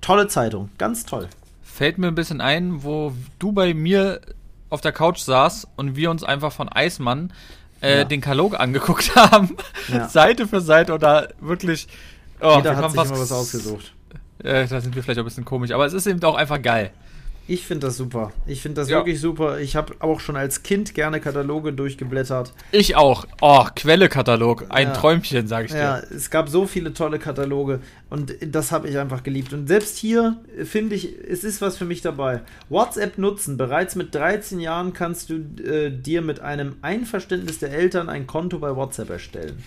Tolle 0.00 0.28
Zeitung, 0.28 0.68
ganz 0.78 1.04
toll. 1.04 1.28
Fällt 1.62 1.98
mir 1.98 2.08
ein 2.08 2.14
bisschen 2.14 2.40
ein, 2.40 2.82
wo 2.84 3.14
du 3.38 3.52
bei 3.52 3.72
mir 3.72 4.20
auf 4.68 4.82
der 4.82 4.92
Couch 4.92 5.20
saß 5.20 5.66
und 5.76 5.96
wir 5.96 6.10
uns 6.10 6.22
einfach 6.22 6.52
von 6.52 6.68
Eismann 6.68 7.32
äh, 7.80 7.98
ja. 7.98 8.04
den 8.04 8.20
Katalog 8.20 8.58
angeguckt 8.60 9.16
haben. 9.16 9.56
Ja. 9.88 10.08
Seite 10.08 10.46
für 10.46 10.60
Seite 10.60 10.92
oder 10.92 11.28
wirklich. 11.40 11.88
Oh, 12.40 12.56
Jeder 12.56 12.76
hat 12.76 12.90
sich 12.90 13.00
was, 13.00 13.10
was 13.10 13.32
ausgesucht. 13.32 13.94
Äh, 14.42 14.66
da 14.66 14.80
sind 14.80 14.94
wir 14.94 15.02
vielleicht 15.02 15.18
auch 15.18 15.24
ein 15.24 15.26
bisschen 15.26 15.44
komisch, 15.44 15.70
aber 15.70 15.86
es 15.86 15.92
ist 15.92 16.06
eben 16.06 16.22
auch 16.24 16.34
einfach 16.34 16.60
geil. 16.60 16.90
Ich 17.48 17.66
finde 17.66 17.88
das 17.88 17.96
super. 17.96 18.32
Ich 18.46 18.62
finde 18.62 18.80
das 18.80 18.88
ja. 18.88 18.98
wirklich 18.98 19.20
super. 19.20 19.58
Ich 19.58 19.74
habe 19.74 19.94
auch 19.98 20.20
schon 20.20 20.36
als 20.36 20.62
Kind 20.62 20.94
gerne 20.94 21.18
Kataloge 21.20 21.72
durchgeblättert. 21.72 22.54
Ich 22.70 22.94
auch. 22.94 23.26
Oh, 23.40 23.66
Quelle-Katalog. 23.74 24.66
Ein 24.68 24.88
ja. 24.88 24.92
Träumchen, 24.92 25.48
sage 25.48 25.66
ich 25.66 25.72
dir. 25.72 25.78
Ja, 25.78 25.98
es 25.98 26.30
gab 26.30 26.48
so 26.48 26.66
viele 26.66 26.94
tolle 26.94 27.18
Kataloge 27.18 27.80
und 28.10 28.36
das 28.46 28.70
habe 28.70 28.88
ich 28.88 28.96
einfach 28.96 29.24
geliebt. 29.24 29.52
Und 29.52 29.66
selbst 29.66 29.96
hier 29.96 30.36
finde 30.64 30.94
ich, 30.94 31.16
es 31.28 31.42
ist 31.42 31.60
was 31.60 31.76
für 31.76 31.84
mich 31.84 32.00
dabei. 32.00 32.42
WhatsApp 32.68 33.18
nutzen. 33.18 33.56
Bereits 33.56 33.96
mit 33.96 34.14
13 34.14 34.60
Jahren 34.60 34.92
kannst 34.92 35.28
du 35.28 35.34
äh, 35.64 35.90
dir 35.90 36.22
mit 36.22 36.38
einem 36.38 36.76
Einverständnis 36.80 37.58
der 37.58 37.72
Eltern 37.72 38.08
ein 38.08 38.28
Konto 38.28 38.60
bei 38.60 38.76
WhatsApp 38.76 39.10
erstellen. 39.10 39.60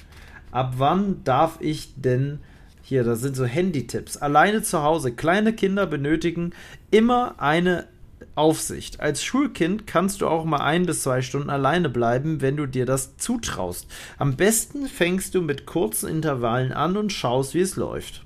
Ab 0.51 0.75
wann 0.77 1.25
darf 1.25 1.57
ich 1.59 1.93
denn 1.97 2.39
hier, 2.87 3.03
das 3.03 3.19
sind 3.19 3.35
so 3.35 3.45
Handy-Tipps. 3.45 4.17
Alleine 4.17 4.61
zu 4.61 4.83
Hause. 4.83 5.11
Kleine 5.11 5.53
Kinder 5.53 5.87
benötigen 5.87 6.51
immer 6.91 7.41
eine 7.41 7.87
Aufsicht. 8.35 8.99
Als 8.99 9.23
Schulkind 9.23 9.87
kannst 9.87 10.21
du 10.21 10.27
auch 10.27 10.45
mal 10.45 10.61
ein 10.61 10.85
bis 10.85 11.01
zwei 11.01 11.23
Stunden 11.23 11.49
alleine 11.49 11.89
bleiben, 11.89 12.41
wenn 12.41 12.57
du 12.57 12.67
dir 12.67 12.85
das 12.85 13.17
zutraust. 13.17 13.87
Am 14.19 14.35
besten 14.35 14.85
fängst 14.85 15.33
du 15.33 15.41
mit 15.41 15.65
kurzen 15.65 16.07
Intervallen 16.07 16.73
an 16.73 16.95
und 16.95 17.11
schaust, 17.11 17.55
wie 17.55 17.61
es 17.61 17.75
läuft. 17.75 18.23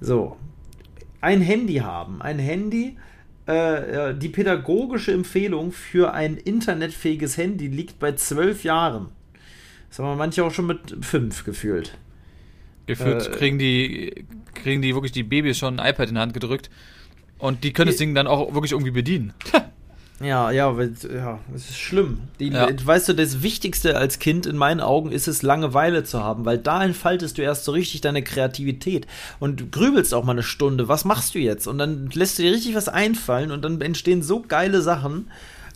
So. 0.00 0.36
Ein 1.20 1.40
Handy 1.40 1.78
haben. 1.78 2.22
Ein 2.22 2.38
Handy. 2.38 2.96
Äh, 3.46 4.14
die 4.14 4.28
pädagogische 4.28 5.12
Empfehlung 5.12 5.72
für 5.72 6.12
ein 6.12 6.36
internetfähiges 6.36 7.36
Handy 7.36 7.66
liegt 7.66 7.98
bei 7.98 8.12
zwölf 8.12 8.62
Jahren. 8.62 9.08
Das 9.88 9.98
haben 9.98 10.16
manche 10.18 10.44
auch 10.44 10.52
schon 10.52 10.66
mit 10.66 11.04
fünf 11.04 11.42
gefühlt. 11.42 11.98
Gefühlt 12.86 13.26
äh, 13.26 13.30
kriegen 13.30 13.58
die 13.58 14.24
kriegen 14.54 14.82
die 14.82 14.94
wirklich 14.94 15.12
die 15.12 15.22
Babys 15.22 15.58
schon 15.58 15.78
ein 15.78 15.90
iPad 15.90 16.08
in 16.08 16.14
die 16.14 16.20
Hand 16.20 16.34
gedrückt 16.34 16.70
und 17.38 17.64
die 17.64 17.72
können 17.72 17.88
das 17.88 17.96
Ding 17.96 18.14
dann 18.14 18.26
auch 18.26 18.54
wirklich 18.54 18.72
irgendwie 18.72 18.92
bedienen. 18.92 19.34
Ja, 20.18 20.50
ja, 20.50 20.72
ja, 20.72 21.40
es 21.54 21.68
ist 21.68 21.76
schlimm. 21.76 22.20
Die, 22.40 22.48
ja. 22.48 22.68
Weißt 22.82 23.06
du, 23.10 23.12
das 23.12 23.42
Wichtigste 23.42 23.98
als 23.98 24.18
Kind 24.18 24.46
in 24.46 24.56
meinen 24.56 24.80
Augen 24.80 25.12
ist 25.12 25.28
es, 25.28 25.42
Langeweile 25.42 26.04
zu 26.04 26.22
haben, 26.22 26.46
weil 26.46 26.56
da 26.56 26.82
entfaltest 26.82 27.36
du 27.36 27.42
erst 27.42 27.64
so 27.64 27.72
richtig 27.72 28.00
deine 28.00 28.22
Kreativität 28.22 29.06
und 29.40 29.70
grübelst 29.72 30.14
auch 30.14 30.24
mal 30.24 30.32
eine 30.32 30.42
Stunde. 30.42 30.88
Was 30.88 31.04
machst 31.04 31.34
du 31.34 31.38
jetzt? 31.38 31.66
Und 31.66 31.76
dann 31.76 32.08
lässt 32.14 32.38
du 32.38 32.42
dir 32.42 32.52
richtig 32.52 32.74
was 32.74 32.88
einfallen 32.88 33.50
und 33.50 33.62
dann 33.62 33.78
entstehen 33.82 34.22
so 34.22 34.40
geile 34.40 34.80
Sachen. 34.80 35.30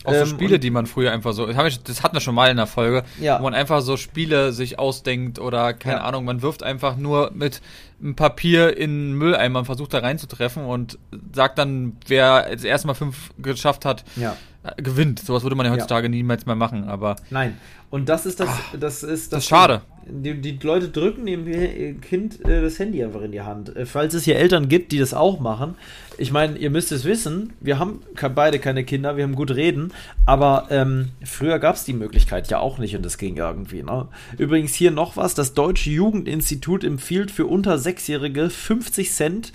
Auch 0.04 0.12
so 0.12 0.20
ähm, 0.20 0.26
Spiele, 0.26 0.58
die 0.58 0.70
man 0.70 0.86
früher 0.86 1.12
einfach 1.12 1.32
so, 1.34 1.46
das 1.46 2.02
hatten 2.02 2.16
wir 2.16 2.20
schon 2.20 2.34
mal 2.34 2.50
in 2.50 2.56
der 2.56 2.66
Folge, 2.66 3.04
ja. 3.20 3.38
wo 3.38 3.44
man 3.44 3.54
einfach 3.54 3.82
so 3.82 3.96
Spiele 3.98 4.52
sich 4.52 4.78
ausdenkt 4.78 5.38
oder 5.38 5.74
keine 5.74 5.96
ja. 5.96 6.04
Ahnung, 6.04 6.24
man 6.24 6.40
wirft 6.40 6.62
einfach 6.62 6.96
nur 6.96 7.30
mit 7.34 7.60
einem 8.00 8.16
Papier 8.16 8.76
in 8.76 8.90
einen 8.90 9.12
Mülleimer 9.14 9.58
und 9.58 9.64
versucht 9.66 9.92
da 9.92 9.98
reinzutreffen 9.98 10.64
und 10.64 10.98
sagt 11.34 11.58
dann, 11.58 11.98
wer 12.06 12.46
jetzt 12.50 12.64
erstmal 12.64 12.94
fünf 12.94 13.30
geschafft 13.38 13.84
hat, 13.84 14.04
ja. 14.16 14.36
Gewinnt. 14.76 15.20
Sowas 15.20 15.42
würde 15.42 15.56
man 15.56 15.66
ja 15.66 15.72
heutzutage 15.72 16.08
niemals 16.08 16.46
mehr 16.46 16.56
machen, 16.56 16.84
aber. 16.84 17.16
Nein. 17.30 17.56
Und 17.90 18.08
das 18.08 18.24
ist 18.24 18.38
das, 18.38 18.48
Ach, 18.48 18.76
das 18.78 19.02
ist 19.02 19.32
das. 19.32 19.40
Das 19.40 19.46
schade. 19.46 19.82
Die, 20.06 20.40
die, 20.40 20.58
Leute 20.62 20.88
drücken 20.88 21.26
dem 21.26 22.00
Kind 22.00 22.44
äh, 22.44 22.62
das 22.62 22.78
Handy 22.78 23.02
einfach 23.02 23.22
in 23.22 23.32
die 23.32 23.42
Hand. 23.42 23.74
Äh, 23.76 23.84
falls 23.84 24.14
es 24.14 24.24
hier 24.24 24.36
Eltern 24.36 24.68
gibt, 24.68 24.92
die 24.92 24.98
das 24.98 25.12
auch 25.12 25.40
machen. 25.40 25.74
Ich 26.16 26.32
meine, 26.32 26.56
ihr 26.56 26.70
müsst 26.70 26.92
es 26.92 27.04
wissen, 27.04 27.52
wir 27.60 27.78
haben 27.78 28.00
beide 28.34 28.58
keine 28.58 28.84
Kinder, 28.84 29.16
wir 29.16 29.24
haben 29.24 29.34
gut 29.34 29.52
reden, 29.52 29.92
aber 30.26 30.66
ähm, 30.70 31.10
früher 31.24 31.58
gab 31.58 31.76
es 31.76 31.84
die 31.84 31.92
Möglichkeit 31.92 32.48
ja 32.50 32.58
auch 32.58 32.78
nicht 32.78 32.94
und 32.94 33.04
das 33.04 33.18
ging 33.18 33.36
irgendwie. 33.36 33.82
Ne? 33.82 34.08
Übrigens 34.38 34.74
hier 34.74 34.90
noch 34.90 35.16
was: 35.16 35.34
Das 35.34 35.54
Deutsche 35.54 35.90
Jugendinstitut 35.90 36.84
empfiehlt 36.84 37.30
für 37.30 37.46
unter 37.46 37.78
Sechsjährige 37.78 38.50
50 38.50 39.12
Cent 39.12 39.52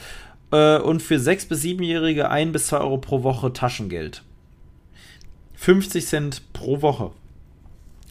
äh, 0.51 0.77
und 0.77 1.01
für 1.01 1.19
sechs 1.19 1.45
bis 1.45 1.61
siebenjährige 1.61 2.29
ein 2.29 2.51
bis 2.51 2.67
zwei 2.67 2.79
Euro 2.79 2.97
pro 2.97 3.23
Woche 3.23 3.53
Taschengeld. 3.53 4.23
50 5.57 6.05
Cent 6.05 6.53
pro 6.53 6.81
Woche. 6.81 7.11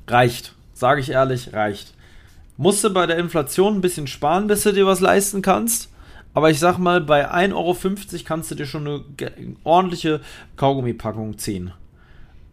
Reicht. 0.07 0.55
Sage 0.75 1.01
ich 1.01 1.11
ehrlich, 1.11 1.53
reicht. 1.53 1.95
Musst 2.57 2.85
du 2.85 2.91
bei 2.91 3.07
der 3.07 3.19
Inflation 3.19 3.77
ein 3.77 3.81
bisschen 3.81 4.07
sparen, 4.07 4.47
bis 4.47 4.63
du 4.63 4.73
dir 4.73 4.87
was 4.87 5.01
leisten 5.01 5.43
kannst. 5.43 5.89
Aber 6.35 6.51
ich 6.51 6.59
sag 6.59 6.79
mal, 6.79 7.01
bei 7.01 7.31
1,50 7.31 7.55
Euro 7.55 7.77
kannst 8.25 8.51
du 8.51 8.55
dir 8.57 8.67
schon 8.67 8.87
eine 8.87 9.05
ordentliche 9.63 10.21
Kaugummipackung 10.57 11.39
ziehen. 11.39 11.73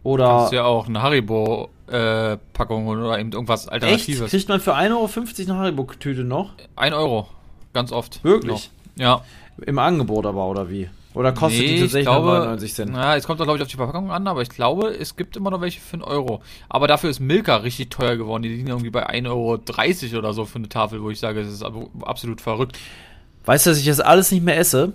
Oder. 0.04 0.24
Das 0.24 0.44
ist 0.46 0.52
ja 0.52 0.64
auch 0.64 0.88
eine 0.88 1.02
Haribo-Packung 1.02 2.86
äh, 2.86 2.90
oder 2.90 3.18
eben 3.18 3.32
irgendwas 3.32 3.68
Alternatives. 3.68 4.20
Echt? 4.20 4.30
Kriegt 4.30 4.48
man 4.48 4.60
für 4.60 4.74
1,50 4.74 4.90
Euro 4.90 5.50
eine 5.50 5.58
Haribo-Tüte 5.60 6.24
noch? 6.24 6.52
1 6.76 6.94
Euro. 6.94 7.28
Ganz 7.72 7.92
oft. 7.92 8.22
Wirklich? 8.24 8.70
Noch. 8.96 9.02
Ja. 9.02 9.24
Im 9.64 9.78
Angebot 9.78 10.26
aber, 10.26 10.46
oder 10.46 10.70
wie? 10.70 10.88
Oder 11.14 11.32
kostet 11.32 11.60
nee, 11.60 11.74
die 11.74 11.80
tatsächlich 11.80 12.06
glaube, 12.06 12.28
99 12.28 12.74
Cent? 12.74 12.94
Ja, 12.94 13.16
es 13.16 13.26
kommt 13.26 13.38
doch, 13.38 13.44
glaube 13.44 13.58
ich, 13.58 13.62
auf 13.62 13.68
die 13.68 13.76
Verpackung 13.76 14.10
an, 14.10 14.26
aber 14.26 14.42
ich 14.42 14.48
glaube, 14.48 14.88
es 14.88 15.16
gibt 15.16 15.36
immer 15.36 15.50
noch 15.50 15.60
welche 15.60 15.80
für 15.80 15.94
einen 15.94 16.02
Euro. 16.02 16.42
Aber 16.68 16.88
dafür 16.88 17.10
ist 17.10 17.20
Milka 17.20 17.56
richtig 17.56 17.90
teuer 17.90 18.16
geworden. 18.16 18.42
Die 18.42 18.48
liegen 18.48 18.68
irgendwie 18.68 18.90
bei 18.90 19.08
1,30 19.08 19.28
Euro 19.28 20.18
oder 20.18 20.32
so 20.32 20.46
für 20.46 20.56
eine 20.56 20.68
Tafel, 20.68 21.02
wo 21.02 21.10
ich 21.10 21.18
sage, 21.18 21.40
es 21.40 21.52
ist 21.52 21.64
absolut 22.02 22.40
verrückt. 22.40 22.78
Weißt 23.44 23.66
du, 23.66 23.70
dass 23.70 23.78
ich 23.78 23.86
das 23.86 24.00
alles 24.00 24.30
nicht 24.30 24.44
mehr 24.44 24.56
esse? 24.58 24.92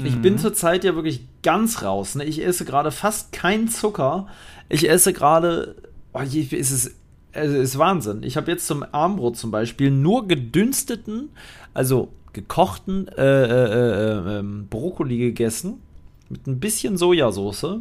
Mhm. 0.00 0.06
Ich 0.06 0.22
bin 0.22 0.38
zurzeit 0.38 0.84
ja 0.84 0.94
wirklich 0.94 1.20
ganz 1.42 1.82
raus. 1.82 2.14
Ne? 2.14 2.24
Ich 2.24 2.44
esse 2.44 2.64
gerade 2.64 2.90
fast 2.90 3.32
keinen 3.32 3.68
Zucker. 3.68 4.28
Ich 4.68 4.88
esse 4.88 5.12
gerade. 5.12 5.76
Oh, 6.12 6.20
es 6.20 6.34
ist, 6.50 6.96
es 7.32 7.52
ist 7.52 7.78
Wahnsinn. 7.78 8.22
Ich 8.22 8.36
habe 8.36 8.50
jetzt 8.50 8.66
zum 8.66 8.84
Armbrot 8.92 9.36
zum 9.36 9.50
Beispiel 9.50 9.90
nur 9.90 10.26
gedünsteten, 10.26 11.28
also 11.74 12.08
gekochten 12.32 13.08
äh, 13.08 13.22
äh, 13.22 13.48
äh, 13.48 14.38
ähm, 14.38 14.66
Brokkoli 14.68 15.18
gegessen 15.18 15.82
mit 16.28 16.46
ein 16.46 16.60
bisschen 16.60 16.96
Sojasauce 16.96 17.78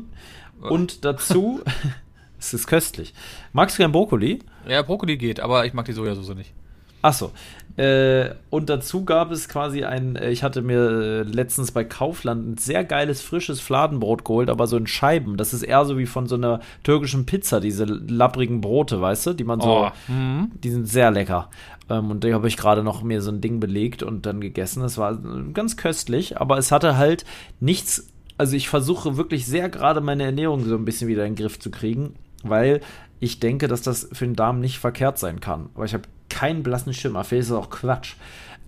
und 0.62 1.06
dazu, 1.06 1.62
es 2.40 2.54
ist 2.54 2.68
köstlich. 2.68 3.14
Magst 3.54 3.78
du 3.78 3.84
gern 3.84 3.92
Brokkoli? 3.92 4.40
Ja, 4.68 4.82
Brokkoli 4.82 5.18
geht, 5.18 5.40
aber 5.40 5.66
ich 5.66 5.74
mag 5.74 5.86
die 5.86 5.94
Sojasauce 5.94 6.36
nicht. 6.36 6.54
Achso. 7.02 7.32
Äh, 7.80 8.36
und 8.50 8.70
dazu 8.70 9.06
gab 9.06 9.32
es 9.32 9.48
quasi 9.48 9.86
ein, 9.86 10.18
äh, 10.18 10.32
ich 10.32 10.44
hatte 10.44 10.62
mir 10.62 10.90
äh, 10.90 11.22
letztens 11.22 11.72
bei 11.72 11.86
Kaufland 11.86 12.46
ein 12.46 12.58
sehr 12.58 12.84
geiles 12.84 13.22
frisches 13.22 13.62
Fladenbrot 13.62 14.26
geholt, 14.26 14.50
aber 14.50 14.68
so 14.68 14.76
in 14.76 14.86
Scheiben. 14.86 15.38
Das 15.38 15.54
ist 15.54 15.64
eher 15.64 15.86
so 15.86 15.98
wie 15.98 16.06
von 16.06 16.28
so 16.28 16.36
einer 16.36 16.60
türkischen 16.84 17.26
Pizza, 17.26 17.62
diese 17.62 17.86
lapprigen 17.86 18.60
Brote, 18.60 19.00
weißt 19.00 19.28
du, 19.28 19.34
die 19.34 19.46
man 19.46 19.62
so, 19.62 19.86
oh. 19.86 20.12
mhm. 20.12 20.52
die 20.62 20.72
sind 20.72 20.90
sehr 20.90 21.10
lecker. 21.10 21.50
Ähm, 21.90 22.12
und 22.12 22.26
da 22.26 22.34
habe 22.34 22.50
ich 22.50 22.58
gerade 22.58 22.84
noch 22.84 23.02
mir 23.02 23.22
so 23.22 23.32
ein 23.32 23.40
Ding 23.40 23.62
belegt 23.62 24.04
und 24.04 24.26
dann 24.26 24.42
gegessen. 24.42 24.84
Es 24.84 24.98
war 24.98 25.18
ganz 25.54 25.78
köstlich, 25.78 26.38
aber 26.38 26.58
es 26.58 26.74
hatte 26.74 26.98
halt 26.98 27.24
nichts. 27.62 28.10
Also 28.38 28.58
ich 28.58 28.68
versuche 28.68 29.16
wirklich 29.16 29.46
sehr 29.46 29.70
gerade 29.70 30.02
meine 30.02 30.24
Ernährung 30.24 30.66
so 30.66 30.76
ein 30.76 30.84
bisschen 30.84 31.08
wieder 31.08 31.26
in 31.26 31.34
den 31.34 31.42
Griff 31.42 31.60
zu 31.60 31.72
kriegen, 31.72 32.16
weil 32.44 32.82
ich 33.20 33.40
denke, 33.40 33.68
dass 33.68 33.82
das 33.82 34.10
für 34.12 34.26
den 34.26 34.36
Darm 34.36 34.60
nicht 34.60 34.80
verkehrt 34.80 35.20
sein 35.20 35.40
kann. 35.40 35.70
Aber 35.76 35.86
ich 35.86 35.94
habe 35.94 36.04
keinen 36.30 36.64
blassen 36.64 36.94
Schimmer. 36.94 37.24
Vielleicht 37.24 37.44
ist 37.44 37.52
das 37.52 37.58
auch 37.58 37.70
Quatsch. 37.70 38.16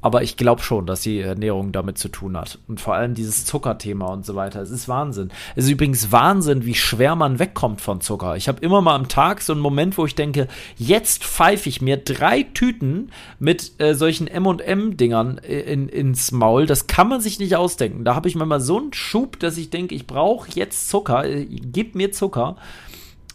Aber 0.04 0.24
ich 0.24 0.36
glaube 0.36 0.64
schon, 0.64 0.88
dass 0.88 1.02
die 1.02 1.20
Ernährung 1.20 1.72
damit 1.72 2.00
zu 2.00 2.10
tun 2.10 2.36
hat. 2.36 2.58
Und 2.68 2.82
vor 2.82 2.96
allem 2.96 3.14
dieses 3.14 3.46
Zuckerthema 3.46 4.08
und 4.08 4.26
so 4.26 4.36
weiter. 4.36 4.60
Es 4.60 4.72
ist 4.72 4.88
Wahnsinn. 4.88 5.30
Es 5.56 5.66
ist 5.66 5.72
übrigens 5.72 6.12
Wahnsinn, 6.12 6.66
wie 6.66 6.74
schwer 6.74 7.16
man 7.16 7.38
wegkommt 7.38 7.82
von 7.82 8.02
Zucker. 8.02 8.36
Ich 8.36 8.48
habe 8.48 8.62
immer 8.62 8.82
mal 8.82 8.96
am 8.96 9.08
Tag 9.08 9.42
so 9.42 9.54
einen 9.54 9.62
Moment, 9.62 10.00
wo 10.00 10.06
ich 10.08 10.16
denke, 10.16 10.48
jetzt 10.76 11.24
pfeife 11.24 11.70
ich 11.70 11.82
mir 11.82 11.98
drei 11.98 12.44
Tüten 12.44 13.12
mit 13.38 13.80
äh, 13.80 13.94
solchen 13.94 14.26
MM-Dingern 14.28 15.38
äh, 15.38 15.60
in, 15.60 15.88
ins 15.88 16.32
Maul. 16.32 16.66
Das 16.66 16.88
kann 16.88 17.08
man 17.08 17.22
sich 17.22 17.40
nicht 17.40 17.56
ausdenken. 17.56 18.04
Da 18.04 18.16
habe 18.16 18.28
ich 18.28 18.36
manchmal 18.36 18.62
so 18.62 18.80
einen 18.80 18.94
Schub, 18.94 19.40
dass 19.40 19.56
ich 19.58 19.70
denke, 19.70 19.94
ich 19.94 20.08
brauche 20.08 20.50
jetzt 20.52 20.90
Zucker. 20.90 21.26
Äh, 21.26 21.46
gib 21.46 21.94
mir 21.94 22.12
Zucker. 22.12 22.56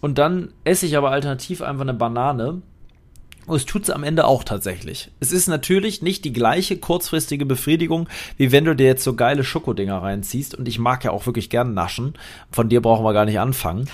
Und 0.01 0.19
dann 0.19 0.53
esse 0.65 0.87
ich 0.87 0.97
aber 0.97 1.11
alternativ 1.11 1.63
einfach 1.63 1.83
eine 1.83 1.95
Banane 1.95 2.63
und 3.47 3.57
es 3.57 3.65
tut 3.65 3.85
es 3.85 3.91
am 3.91 4.03
Ende 4.03 4.27
auch 4.27 4.43
tatsächlich. 4.43 5.11
Es 5.21 5.31
ist 5.31 5.47
natürlich 5.47 6.03
nicht 6.03 6.25
die 6.25 6.33
gleiche 6.33 6.77
kurzfristige 6.79 7.47
Befriedigung, 7.47 8.09
wie 8.37 8.51
wenn 8.51 8.65
du 8.65 8.75
dir 8.75 8.87
jetzt 8.87 9.05
so 9.05 9.15
geile 9.15 9.45
Schokodinger 9.45 10.03
reinziehst. 10.03 10.55
Und 10.55 10.67
ich 10.67 10.79
mag 10.79 11.05
ja 11.05 11.13
auch 11.13 11.27
wirklich 11.27 11.49
gern 11.49 11.73
naschen. 11.73 12.15
Von 12.51 12.69
dir 12.69 12.83
brauchen 12.83 13.05
wir 13.05 13.13
gar 13.13 13.25
nicht 13.25 13.39
anfangen. 13.39 13.89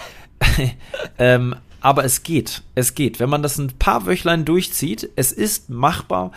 ähm, 1.18 1.54
aber 1.80 2.04
es 2.04 2.22
geht. 2.22 2.62
Es 2.74 2.94
geht. 2.94 3.20
Wenn 3.20 3.28
man 3.28 3.42
das 3.42 3.58
ein 3.58 3.72
paar 3.78 4.06
Wöchlein 4.06 4.46
durchzieht, 4.46 5.10
es 5.16 5.32
ist 5.32 5.68
machbar, 5.68 6.32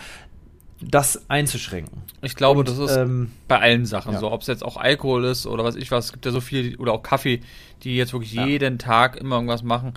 das 0.81 1.29
einzuschränken. 1.29 2.01
Ich 2.25 2.35
glaube, 2.35 2.59
Und, 2.59 2.69
das 2.69 2.77
ist 2.77 2.95
ähm, 2.95 3.31
bei 3.47 3.59
allen 3.59 3.85
Sachen 3.85 4.13
ja. 4.13 4.19
so. 4.19 4.31
Ob 4.31 4.41
es 4.41 4.47
jetzt 4.47 4.63
auch 4.63 4.77
Alkohol 4.77 5.25
ist 5.25 5.45
oder 5.47 5.63
was 5.63 5.75
ich 5.75 5.91
was. 5.91 6.05
Es 6.05 6.11
gibt 6.11 6.25
ja 6.25 6.31
so 6.31 6.41
viel, 6.41 6.75
oder 6.77 6.93
auch 6.93 7.03
Kaffee, 7.03 7.41
die 7.83 7.95
jetzt 7.95 8.13
wirklich 8.13 8.33
ja. 8.33 8.45
jeden 8.45 8.79
Tag 8.79 9.17
immer 9.17 9.35
irgendwas 9.35 9.63
machen 9.63 9.93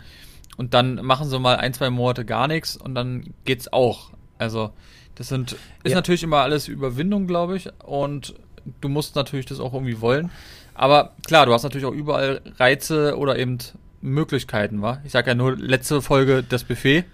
und 0.58 0.74
dann 0.74 0.96
machen 0.96 1.30
sie 1.30 1.38
mal 1.38 1.56
ein, 1.56 1.72
zwei 1.72 1.88
Monate 1.88 2.24
gar 2.24 2.48
nichts 2.48 2.76
und 2.76 2.94
dann 2.96 3.32
geht's 3.44 3.72
auch. 3.72 4.10
Also, 4.38 4.70
das 5.14 5.28
sind, 5.28 5.52
ist 5.84 5.92
ja. 5.92 5.94
natürlich 5.94 6.24
immer 6.24 6.38
alles 6.38 6.66
Überwindung, 6.66 7.28
glaube 7.28 7.56
ich. 7.56 7.68
Und 7.84 8.34
du 8.80 8.88
musst 8.88 9.14
natürlich 9.14 9.46
das 9.46 9.60
auch 9.60 9.72
irgendwie 9.72 10.00
wollen. 10.00 10.30
Aber 10.74 11.12
klar, 11.26 11.46
du 11.46 11.52
hast 11.52 11.62
natürlich 11.62 11.86
auch 11.86 11.92
überall 11.92 12.40
Reize 12.58 13.16
oder 13.16 13.38
eben 13.38 13.58
Möglichkeiten, 14.00 14.82
wa? 14.82 15.00
Ich 15.04 15.12
sag 15.12 15.28
ja 15.28 15.34
nur 15.34 15.56
letzte 15.56 16.02
Folge 16.02 16.44
das 16.46 16.64
Buffet. 16.64 17.04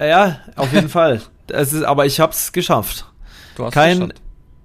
Ja, 0.00 0.40
auf 0.56 0.72
jeden 0.72 0.88
Fall. 0.90 1.20
Es 1.48 1.74
ist, 1.74 1.82
aber 1.82 2.06
ich 2.06 2.20
hab's 2.20 2.52
geschafft. 2.52 3.04
Du 3.56 3.64
hast 3.64 3.72
Kein. 3.72 4.12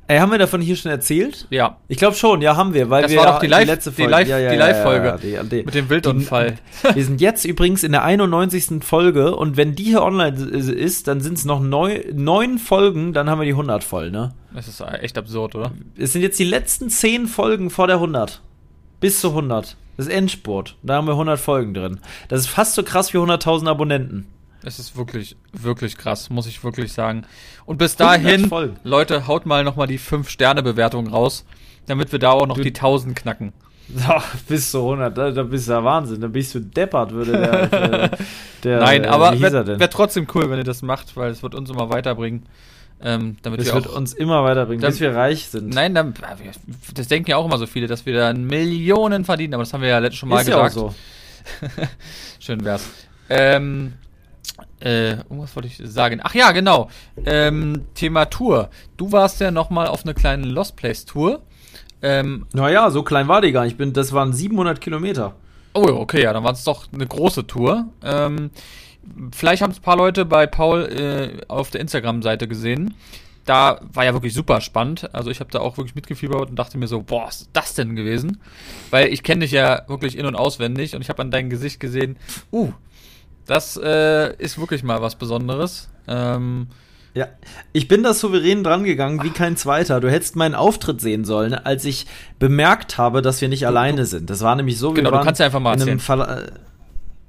Ey, 0.09 0.17
haben 0.17 0.31
wir 0.31 0.39
davon 0.39 0.59
hier 0.59 0.75
schon 0.75 0.89
erzählt? 0.89 1.45
Ja. 1.51 1.77
Ich 1.87 1.99
glaube 1.99 2.15
schon, 2.15 2.41
ja, 2.41 2.55
haben 2.55 2.73
wir, 2.73 2.89
weil 2.89 3.03
das 3.03 3.11
wir 3.11 3.19
war 3.19 3.33
doch 3.33 3.39
die, 3.39 3.45
Live, 3.45 3.65
die 3.65 3.67
letzte 3.67 3.91
Folge. 3.91 4.07
Die 4.07 4.11
Live, 4.11 4.27
ja, 4.27 4.39
ja, 4.39 4.49
die 4.49 4.57
Live-Folge. 4.57 5.19
Ja, 5.29 5.43
die, 5.43 5.61
mit 5.61 5.75
dem 5.75 5.87
Wildunfall. 5.87 6.55
wir 6.95 7.05
sind 7.05 7.21
jetzt 7.21 7.45
übrigens 7.45 7.83
in 7.83 7.91
der 7.91 8.03
91. 8.03 8.83
Folge 8.83 9.35
und 9.35 9.55
wenn 9.55 9.75
die 9.75 9.83
hier 9.83 10.01
online 10.01 10.35
ist, 10.35 11.07
dann 11.07 11.21
sind 11.21 11.37
es 11.37 11.45
noch 11.45 11.59
neun, 11.59 11.99
neun 12.15 12.57
Folgen, 12.57 13.13
dann 13.13 13.29
haben 13.29 13.37
wir 13.37 13.45
die 13.45 13.51
100 13.51 13.83
voll, 13.83 14.09
ne? 14.09 14.33
Das 14.51 14.67
ist 14.67 14.81
echt 14.81 15.15
absurd, 15.15 15.53
oder? 15.53 15.73
Es 15.95 16.13
sind 16.13 16.23
jetzt 16.23 16.39
die 16.39 16.43
letzten 16.43 16.89
zehn 16.89 17.27
Folgen 17.27 17.69
vor 17.69 17.85
der 17.85 17.97
100. 17.97 18.41
Bis 18.99 19.21
zu 19.21 19.29
100. 19.29 19.77
Das 19.95 20.07
ist 20.07 20.11
Endspurt. 20.11 20.75
Da 20.81 20.95
haben 20.95 21.05
wir 21.05 21.11
100 21.11 21.39
Folgen 21.39 21.75
drin. 21.75 21.99
Das 22.29 22.39
ist 22.39 22.47
fast 22.47 22.73
so 22.73 22.81
krass 22.81 23.13
wie 23.13 23.17
100.000 23.19 23.67
Abonnenten. 23.67 24.25
Es 24.63 24.79
ist 24.79 24.97
wirklich, 24.97 25.37
wirklich 25.53 25.97
krass, 25.97 26.29
muss 26.29 26.45
ich 26.45 26.63
wirklich 26.63 26.91
sagen. 26.91 27.25
Und 27.65 27.77
bis 27.77 27.95
dahin, 27.95 28.49
Leute, 28.83 29.27
haut 29.27 29.45
mal 29.45 29.63
nochmal 29.63 29.87
die 29.87 29.99
5-Sterne-Bewertung 29.99 31.07
raus, 31.07 31.45
damit 31.85 32.11
wir 32.11 32.19
da 32.19 32.31
auch 32.31 32.45
noch 32.45 32.57
du, 32.57 32.63
die 32.63 32.69
1000 32.69 33.15
knacken. 33.15 33.53
Ach, 34.07 34.35
bis 34.47 34.71
zu 34.71 34.79
100, 34.79 35.17
da, 35.17 35.31
da 35.31 35.43
bist 35.43 35.67
du 35.67 35.71
ja 35.71 35.83
Wahnsinn, 35.83 36.21
da 36.21 36.27
bist 36.27 36.53
du 36.53 36.59
deppert, 36.59 37.11
würde 37.11 37.31
der. 37.31 37.67
der, 37.67 38.11
der 38.63 38.79
Nein, 38.79 39.05
aber 39.05 39.39
wäre 39.39 39.79
wär 39.79 39.89
trotzdem 39.89 40.27
cool, 40.35 40.49
wenn 40.49 40.59
ihr 40.59 40.63
das 40.63 40.81
macht, 40.81 41.15
weil 41.15 41.31
es 41.31 41.41
wird 41.41 41.55
uns 41.55 41.69
immer 41.69 41.89
weiterbringen. 41.89 42.45
Ähm, 43.01 43.37
damit 43.43 43.61
das 43.61 43.67
wir 43.67 43.75
wird 43.75 43.87
auch, 43.87 43.95
uns 43.95 44.13
immer 44.13 44.43
weiterbringen, 44.43 44.85
bis 44.85 44.99
wir 44.99 45.15
reich 45.15 45.47
sind. 45.47 45.73
Nein, 45.73 45.95
dann, 45.95 46.13
das 46.93 47.07
denken 47.07 47.29
ja 47.29 47.37
auch 47.37 47.45
immer 47.45 47.57
so 47.57 47.65
viele, 47.65 47.87
dass 47.87 48.05
wir 48.05 48.13
da 48.13 48.33
Millionen 48.33 49.23
verdienen, 49.23 49.53
aber 49.53 49.63
das 49.63 49.73
haben 49.73 49.81
wir 49.81 49.87
ja 49.87 49.99
letztes 49.99 50.19
schon 50.19 50.27
mal 50.27 50.41
Ist 50.41 50.47
gesagt. 50.47 50.75
Ja 50.75 50.81
auch 50.81 50.91
so. 50.91 50.95
Schön 52.41 52.65
wär's. 52.65 52.89
Ähm, 53.29 53.93
äh, 54.79 55.11
irgendwas 55.11 55.55
wollte 55.55 55.67
ich 55.67 55.81
sagen. 55.83 56.19
Ach 56.23 56.33
ja, 56.33 56.51
genau. 56.51 56.89
Ähm, 57.25 57.85
Thema 57.93 58.25
Tour. 58.25 58.69
Du 58.97 59.11
warst 59.11 59.39
ja 59.41 59.51
nochmal 59.51 59.87
auf 59.87 60.03
einer 60.03 60.13
kleinen 60.13 60.43
Lost 60.43 60.75
Place 60.75 61.05
Tour. 61.05 61.41
Ähm, 62.01 62.45
naja, 62.53 62.89
so 62.91 63.03
klein 63.03 63.27
war 63.27 63.41
die 63.41 63.51
gar 63.51 63.63
nicht. 63.63 63.73
Ich 63.73 63.77
bin, 63.77 63.93
das 63.93 64.13
waren 64.13 64.33
700 64.33 64.79
Kilometer. 64.79 65.35
Oh, 65.73 65.87
okay, 65.87 66.23
ja, 66.23 66.33
dann 66.33 66.43
war 66.43 66.53
es 66.53 66.63
doch 66.63 66.87
eine 66.91 67.05
große 67.05 67.45
Tour. 67.45 67.89
Ähm, 68.03 68.51
vielleicht 69.31 69.61
haben 69.61 69.71
es 69.71 69.79
ein 69.79 69.83
paar 69.83 69.97
Leute 69.97 70.25
bei 70.25 70.47
Paul 70.47 70.85
äh, 70.85 71.41
auf 71.47 71.69
der 71.69 71.81
Instagram-Seite 71.81 72.47
gesehen. 72.47 72.95
Da 73.45 73.79
war 73.93 74.05
ja 74.05 74.13
wirklich 74.13 74.33
super 74.33 74.61
spannend. 74.61 75.13
Also 75.13 75.31
ich 75.31 75.39
habe 75.39 75.51
da 75.51 75.59
auch 75.59 75.77
wirklich 75.77 75.95
mitgefiebert 75.95 76.49
und 76.49 76.55
dachte 76.57 76.77
mir 76.77 76.87
so, 76.87 77.01
boah, 77.01 77.25
was 77.27 77.41
ist 77.41 77.49
das 77.53 77.73
denn 77.73 77.95
gewesen? 77.95 78.39
Weil 78.91 79.07
ich 79.07 79.23
kenne 79.23 79.41
dich 79.41 79.51
ja 79.51 79.83
wirklich 79.87 80.17
in- 80.17 80.25
und 80.25 80.35
auswendig 80.35 80.95
und 80.95 81.01
ich 81.01 81.09
habe 81.09 81.21
an 81.21 81.31
deinem 81.31 81.49
Gesicht 81.49 81.79
gesehen, 81.79 82.17
uh, 82.51 82.71
das 83.49 83.79
äh, 83.81 84.35
ist 84.37 84.59
wirklich 84.59 84.83
mal 84.83 85.01
was 85.01 85.15
Besonderes. 85.15 85.89
Ähm, 86.07 86.67
ja, 87.15 87.27
ich 87.73 87.87
bin 87.87 88.03
da 88.03 88.13
souverän 88.13 88.63
dran 88.63 88.83
gegangen 88.83 89.23
wie 89.23 89.31
kein 89.31 89.57
zweiter. 89.57 89.99
Du 89.99 90.09
hättest 90.09 90.35
meinen 90.35 90.53
Auftritt 90.53 91.01
sehen 91.01 91.25
sollen, 91.25 91.55
als 91.55 91.83
ich 91.85 92.05
bemerkt 92.37 92.99
habe, 92.99 93.23
dass 93.23 93.41
wir 93.41 93.49
nicht 93.49 93.65
alleine 93.65 94.05
sind. 94.05 94.29
Das 94.29 94.41
war 94.41 94.55
nämlich 94.55 94.77
so, 94.77 94.93
genau, 94.93 95.09
du 95.09 95.21
kannst 95.21 95.39
ja 95.39 95.47
einfach 95.47 95.59
mal 95.59 95.73
erzählen. 95.73 95.99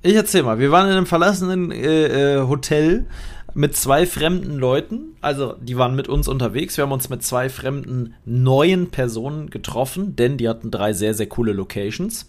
ich 0.03 0.15
erzähl 0.15 0.43
mal. 0.43 0.59
Wir 0.59 0.71
waren 0.71 0.87
in 0.87 0.93
einem 0.93 1.07
verlassenen 1.07 1.73
äh, 1.73 2.37
äh, 2.37 2.47
Hotel 2.47 3.07
mit 3.55 3.75
zwei 3.75 4.07
fremden 4.07 4.59
Leuten. 4.59 5.17
Also, 5.23 5.55
die 5.61 5.79
waren 5.79 5.97
mit 5.97 6.09
uns 6.09 6.29
unterwegs. 6.29 6.77
Wir 6.77 6.83
haben 6.83 6.93
uns 6.93 7.09
mit 7.09 7.23
zwei 7.23 7.49
fremden 7.49 8.15
neuen 8.27 8.91
Personen 8.91 9.49
getroffen, 9.49 10.17
denn 10.17 10.37
die 10.37 10.51
hatten 10.51 10.71
drei 10.71 10.93
sehr, 10.93 11.15
sehr 11.15 11.27
coole 11.27 11.53
Locations. 11.53 12.27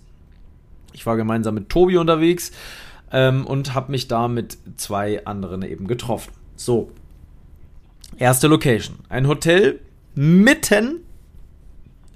Ich 0.93 1.05
war 1.05 1.17
gemeinsam 1.17 1.55
mit 1.55 1.67
Tobi 1.67 1.97
unterwegs 1.97 2.53
ähm, 3.11 3.45
und 3.45 3.73
habe 3.73 3.91
mich 3.91 4.07
da 4.07 4.27
mit 4.27 4.57
zwei 4.77 5.25
anderen 5.25 5.61
eben 5.63 5.87
getroffen. 5.87 6.31
So. 6.55 6.91
Erste 8.17 8.47
Location. 8.47 8.99
Ein 9.09 9.27
Hotel 9.27 9.79
mitten 10.15 11.01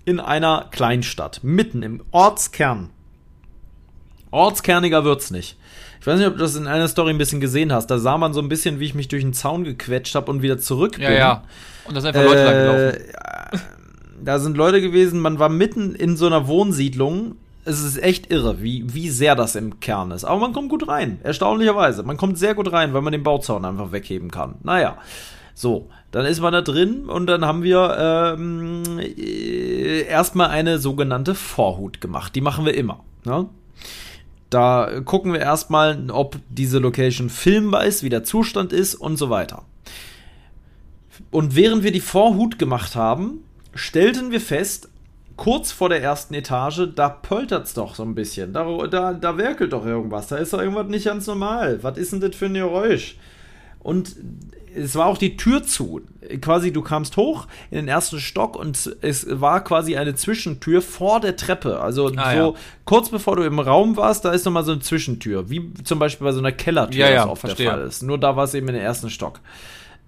in 0.06 0.20
einer 0.20 0.68
Kleinstadt. 0.72 1.44
Mitten 1.44 1.84
im 1.84 2.02
Ortskern. 2.12 2.90
Ortskerniger 4.32 5.04
wird's 5.04 5.32
nicht. 5.32 5.58
Ich 6.00 6.08
weiß 6.08 6.20
nicht, 6.20 6.28
ob 6.28 6.34
du 6.34 6.40
das 6.40 6.56
in 6.56 6.68
einer 6.68 6.88
Story 6.88 7.12
ein 7.12 7.18
bisschen 7.18 7.40
gesehen 7.40 7.74
hast. 7.74 7.88
Da 7.88 7.98
sah 7.98 8.18
man 8.18 8.34
so 8.34 8.42
ein 8.42 8.50
bisschen, 8.50 8.80
wie 8.80 8.86
ich 8.86 8.94
mich 8.94 9.08
durch 9.08 9.24
den 9.24 9.34
Zaun 9.34 9.64
gequetscht 9.64 10.14
habe 10.14 10.30
und 10.30 10.42
wieder 10.42 10.60
zurück 10.60 10.94
bin. 10.94 11.04
Ja, 11.04 11.12
ja. 11.12 11.44
Und 11.86 11.96
da 11.96 12.02
sind 12.02 12.16
einfach 12.16 12.24
Leute 12.24 12.42
äh, 12.42 12.46
lang 12.46 12.92
gelaufen. 12.94 13.62
Da 14.24 14.40
sind 14.40 14.56
Leute 14.56 14.82
gewesen, 14.82 15.20
man 15.20 15.40
war 15.40 15.50
mitten 15.50 15.94
in 15.94 16.16
so 16.16 16.26
einer 16.26 16.48
Wohnsiedlung 16.48 17.36
es 17.66 17.82
ist 17.82 18.02
echt 18.02 18.32
irre, 18.32 18.62
wie, 18.62 18.94
wie 18.94 19.10
sehr 19.10 19.36
das 19.36 19.56
im 19.56 19.80
Kern 19.80 20.12
ist. 20.12 20.24
Aber 20.24 20.40
man 20.40 20.54
kommt 20.54 20.70
gut 20.70 20.88
rein, 20.88 21.20
erstaunlicherweise. 21.24 22.04
Man 22.04 22.18
kommt 22.18 22.38
sehr 22.38 22.54
gut 22.54 22.72
rein, 22.72 22.94
weil 22.94 23.02
man 23.02 23.12
den 23.12 23.24
Bauzaun 23.24 23.66
einfach 23.66 23.92
wegheben 23.92 24.30
kann. 24.30 24.56
Naja, 24.64 24.98
so, 25.56 25.90
dann 26.12 26.26
ist 26.26 26.42
man 26.42 26.54
da 26.54 26.62
drin 26.62 27.10
und 27.10 27.28
dann 27.28 27.44
haben 27.44 27.64
wir 27.64 27.96
ähm, 28.38 28.84
äh, 29.00 30.02
erstmal 30.04 30.50
eine 30.50 30.78
sogenannte 30.80 31.34
Vorhut 31.34 32.02
gemacht. 32.02 32.36
Die 32.36 32.42
machen 32.42 32.66
wir 32.66 32.76
immer. 32.76 33.04
Ne? 33.24 33.48
Da 34.50 35.02
gucken 35.04 35.34
wir 35.34 35.40
erstmal, 35.40 36.12
ob 36.12 36.38
diese 36.50 36.80
Location 36.80 37.30
filmbar 37.30 37.86
ist, 37.86 38.04
wie 38.04 38.10
der 38.10 38.24
Zustand 38.24 38.74
ist 38.74 38.96
und 38.96 39.18
so 39.18 39.30
weiter. 39.30 39.64
Und 41.32 41.56
während 41.56 41.84
wir 41.84 41.92
die 41.92 42.00
Vorhut 42.00 42.60
gemacht 42.60 42.96
haben, 42.96 43.40
stellten 43.74 44.32
wir 44.32 44.42
fest, 44.42 44.90
kurz 45.38 45.72
vor 45.72 45.90
der 45.90 46.02
ersten 46.02 46.34
Etage, 46.34 46.88
da 46.96 47.10
poltert's 47.10 47.74
doch 47.74 47.96
so 47.96 48.04
ein 48.04 48.16
bisschen. 48.16 48.54
Da, 48.54 48.66
da, 48.88 49.14
da 49.14 49.38
werkelt 49.38 49.74
doch 49.74 49.86
irgendwas. 49.86 50.28
Da 50.28 50.38
ist 50.38 50.54
doch 50.54 50.62
irgendwas 50.62 50.88
nicht 50.88 51.06
ganz 51.06 51.28
normal. 51.28 51.80
Was 51.82 51.98
ist 51.98 52.14
denn 52.14 52.22
das 52.22 52.36
für 52.36 52.46
ein 52.46 52.54
Geräusch? 52.54 53.18
Und 53.80 54.16
es 54.76 54.96
war 54.96 55.06
auch 55.08 55.18
die 55.18 55.38
Tür 55.38 55.64
zu. 55.64 56.02
Quasi, 56.42 56.74
du 56.74 56.82
kamst 56.82 57.18
hoch 57.18 57.48
in 57.72 57.78
den 57.78 57.88
ersten 57.88 58.20
Stock 58.20 58.56
und 58.56 58.98
es 59.02 59.28
war 59.30 59.64
quasi 59.64 59.96
eine 59.96 60.16
Zwischentür 60.16 60.82
vor 60.82 61.20
der 61.20 61.36
Treppe. 61.36 61.80
Also 61.80 62.12
ah, 62.16 62.32
so 62.32 62.54
ja. 62.54 62.54
kurz 62.84 63.10
bevor 63.10 63.36
du 63.36 63.44
im 63.44 63.60
Raum 63.60 63.96
warst, 63.96 64.26
da 64.26 64.32
ist 64.32 64.46
nochmal 64.46 64.64
so 64.64 64.72
eine 64.72 64.82
Zwischentür. 64.82 65.50
Wie 65.50 65.74
zum 65.84 66.00
Beispiel 66.00 66.26
bei 66.26 66.32
so 66.32 66.40
einer 66.40 66.52
Kellertür, 66.52 67.00
ja, 67.00 67.10
ja, 67.10 67.24
was 67.24 67.32
oft 67.32 67.42
verstehe. 67.42 67.66
der 67.68 67.76
Fall 67.76 67.88
ist. 67.88 68.04
Nur 68.04 68.18
da 68.18 68.36
war 68.36 68.46
es 68.46 68.54
eben 68.54 68.68
in 68.68 68.74
den 68.74 68.84
ersten 68.84 69.10
Stock. 69.10 69.40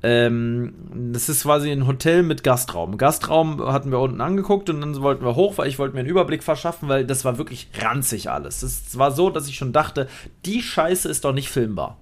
Ähm, 0.03 0.73
das 1.11 1.27
ist 1.27 1.43
quasi 1.43 1.71
ein 1.71 1.87
Hotel 1.87 2.21
mit 2.21 2.43
Gastraum. 2.43 2.97
Gastraum 2.97 3.61
hatten 3.71 3.91
wir 3.91 3.99
unten 3.99 4.21
angeguckt 4.21 4.69
und 4.69 4.81
dann 4.81 5.01
wollten 5.01 5.25
wir 5.25 5.35
hoch, 5.35 5.57
weil 5.57 5.67
ich 5.67 5.79
wollte 5.79 5.95
mir 5.95 6.01
einen 6.01 6.09
Überblick 6.09 6.43
verschaffen, 6.43 6.87
weil 6.87 7.05
das 7.05 7.25
war 7.25 7.37
wirklich 7.37 7.69
ranzig 7.79 8.29
alles. 8.29 8.61
Es 8.61 8.97
war 8.97 9.11
so, 9.11 9.29
dass 9.29 9.47
ich 9.47 9.55
schon 9.55 9.73
dachte, 9.73 10.07
die 10.45 10.61
Scheiße 10.61 11.09
ist 11.09 11.25
doch 11.25 11.33
nicht 11.33 11.49
filmbar. 11.49 11.97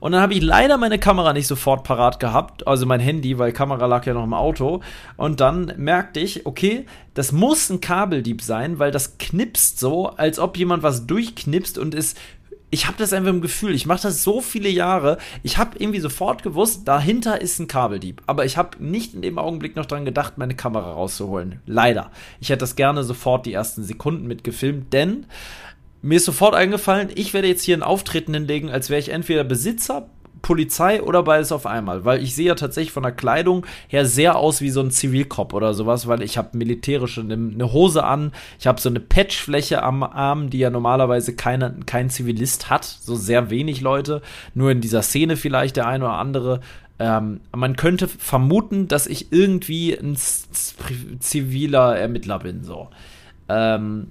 Und 0.00 0.12
dann 0.12 0.20
habe 0.20 0.34
ich 0.34 0.42
leider 0.42 0.76
meine 0.76 0.98
Kamera 0.98 1.32
nicht 1.32 1.46
sofort 1.46 1.84
parat 1.84 2.20
gehabt, 2.20 2.66
also 2.66 2.84
mein 2.84 3.00
Handy, 3.00 3.38
weil 3.38 3.52
Kamera 3.52 3.86
lag 3.86 4.04
ja 4.04 4.12
noch 4.12 4.24
im 4.24 4.34
Auto. 4.34 4.80
Und 5.16 5.40
dann 5.40 5.72
merkte 5.76 6.20
ich, 6.20 6.44
okay, 6.44 6.84
das 7.14 7.32
muss 7.32 7.70
ein 7.70 7.80
Kabeldieb 7.80 8.42
sein, 8.42 8.78
weil 8.78 8.90
das 8.90 9.18
knipst 9.18 9.78
so, 9.78 10.08
als 10.08 10.38
ob 10.38 10.58
jemand 10.58 10.82
was 10.82 11.06
durchknipst 11.06 11.78
und 11.78 11.94
es 11.94 12.16
ich 12.74 12.88
habe 12.88 12.98
das 12.98 13.12
einfach 13.12 13.30
im 13.30 13.40
Gefühl, 13.40 13.72
ich 13.72 13.86
mache 13.86 14.02
das 14.02 14.24
so 14.24 14.40
viele 14.40 14.68
Jahre, 14.68 15.18
ich 15.44 15.58
habe 15.58 15.78
irgendwie 15.78 16.00
sofort 16.00 16.42
gewusst, 16.42 16.88
dahinter 16.88 17.40
ist 17.40 17.60
ein 17.60 17.68
Kabeldieb. 17.68 18.20
Aber 18.26 18.44
ich 18.44 18.56
habe 18.56 18.84
nicht 18.84 19.14
in 19.14 19.22
dem 19.22 19.38
Augenblick 19.38 19.76
noch 19.76 19.86
dran 19.86 20.04
gedacht, 20.04 20.38
meine 20.38 20.56
Kamera 20.56 20.92
rauszuholen. 20.92 21.60
Leider. 21.66 22.10
Ich 22.40 22.48
hätte 22.48 22.58
das 22.58 22.74
gerne 22.74 23.04
sofort 23.04 23.46
die 23.46 23.52
ersten 23.52 23.84
Sekunden 23.84 24.26
mitgefilmt, 24.26 24.92
denn 24.92 25.26
mir 26.02 26.16
ist 26.16 26.24
sofort 26.24 26.56
eingefallen, 26.56 27.10
ich 27.14 27.32
werde 27.32 27.46
jetzt 27.46 27.62
hier 27.62 27.76
ein 27.76 27.84
Auftreten 27.84 28.34
hinlegen, 28.34 28.70
als 28.70 28.90
wäre 28.90 28.98
ich 28.98 29.10
entweder 29.10 29.44
Besitzer, 29.44 30.08
Polizei 30.44 31.02
oder 31.02 31.22
beides 31.22 31.52
auf 31.52 31.64
einmal, 31.64 32.04
weil 32.04 32.22
ich 32.22 32.34
sehe 32.34 32.48
ja 32.48 32.54
tatsächlich 32.54 32.92
von 32.92 33.02
der 33.02 33.12
Kleidung 33.12 33.64
her 33.88 34.04
sehr 34.04 34.36
aus 34.36 34.60
wie 34.60 34.68
so 34.68 34.80
ein 34.80 34.90
Zivilkopf 34.90 35.54
oder 35.54 35.72
sowas, 35.72 36.06
weil 36.06 36.22
ich 36.22 36.36
habe 36.36 36.56
militärische 36.56 37.22
eine 37.22 37.72
Hose 37.72 38.04
an, 38.04 38.30
ich 38.60 38.66
habe 38.66 38.78
so 38.78 38.90
eine 38.90 39.00
Patchfläche 39.00 39.82
am 39.82 40.02
Arm, 40.02 40.50
die 40.50 40.58
ja 40.58 40.68
normalerweise 40.68 41.34
keine, 41.34 41.74
kein 41.86 42.10
Zivilist 42.10 42.68
hat, 42.68 42.84
so 42.84 43.16
sehr 43.16 43.48
wenig 43.48 43.80
Leute, 43.80 44.20
nur 44.52 44.70
in 44.70 44.82
dieser 44.82 45.00
Szene 45.00 45.36
vielleicht 45.36 45.76
der 45.76 45.86
eine 45.86 46.04
oder 46.04 46.18
andere. 46.18 46.60
Ähm, 46.98 47.40
man 47.56 47.74
könnte 47.76 48.06
vermuten, 48.06 48.86
dass 48.86 49.06
ich 49.06 49.32
irgendwie 49.32 49.94
ein 49.94 50.14
ziviler 51.20 51.96
Ermittler 51.96 52.38
bin, 52.38 52.64
so. 52.64 52.90
Ähm, 53.48 54.08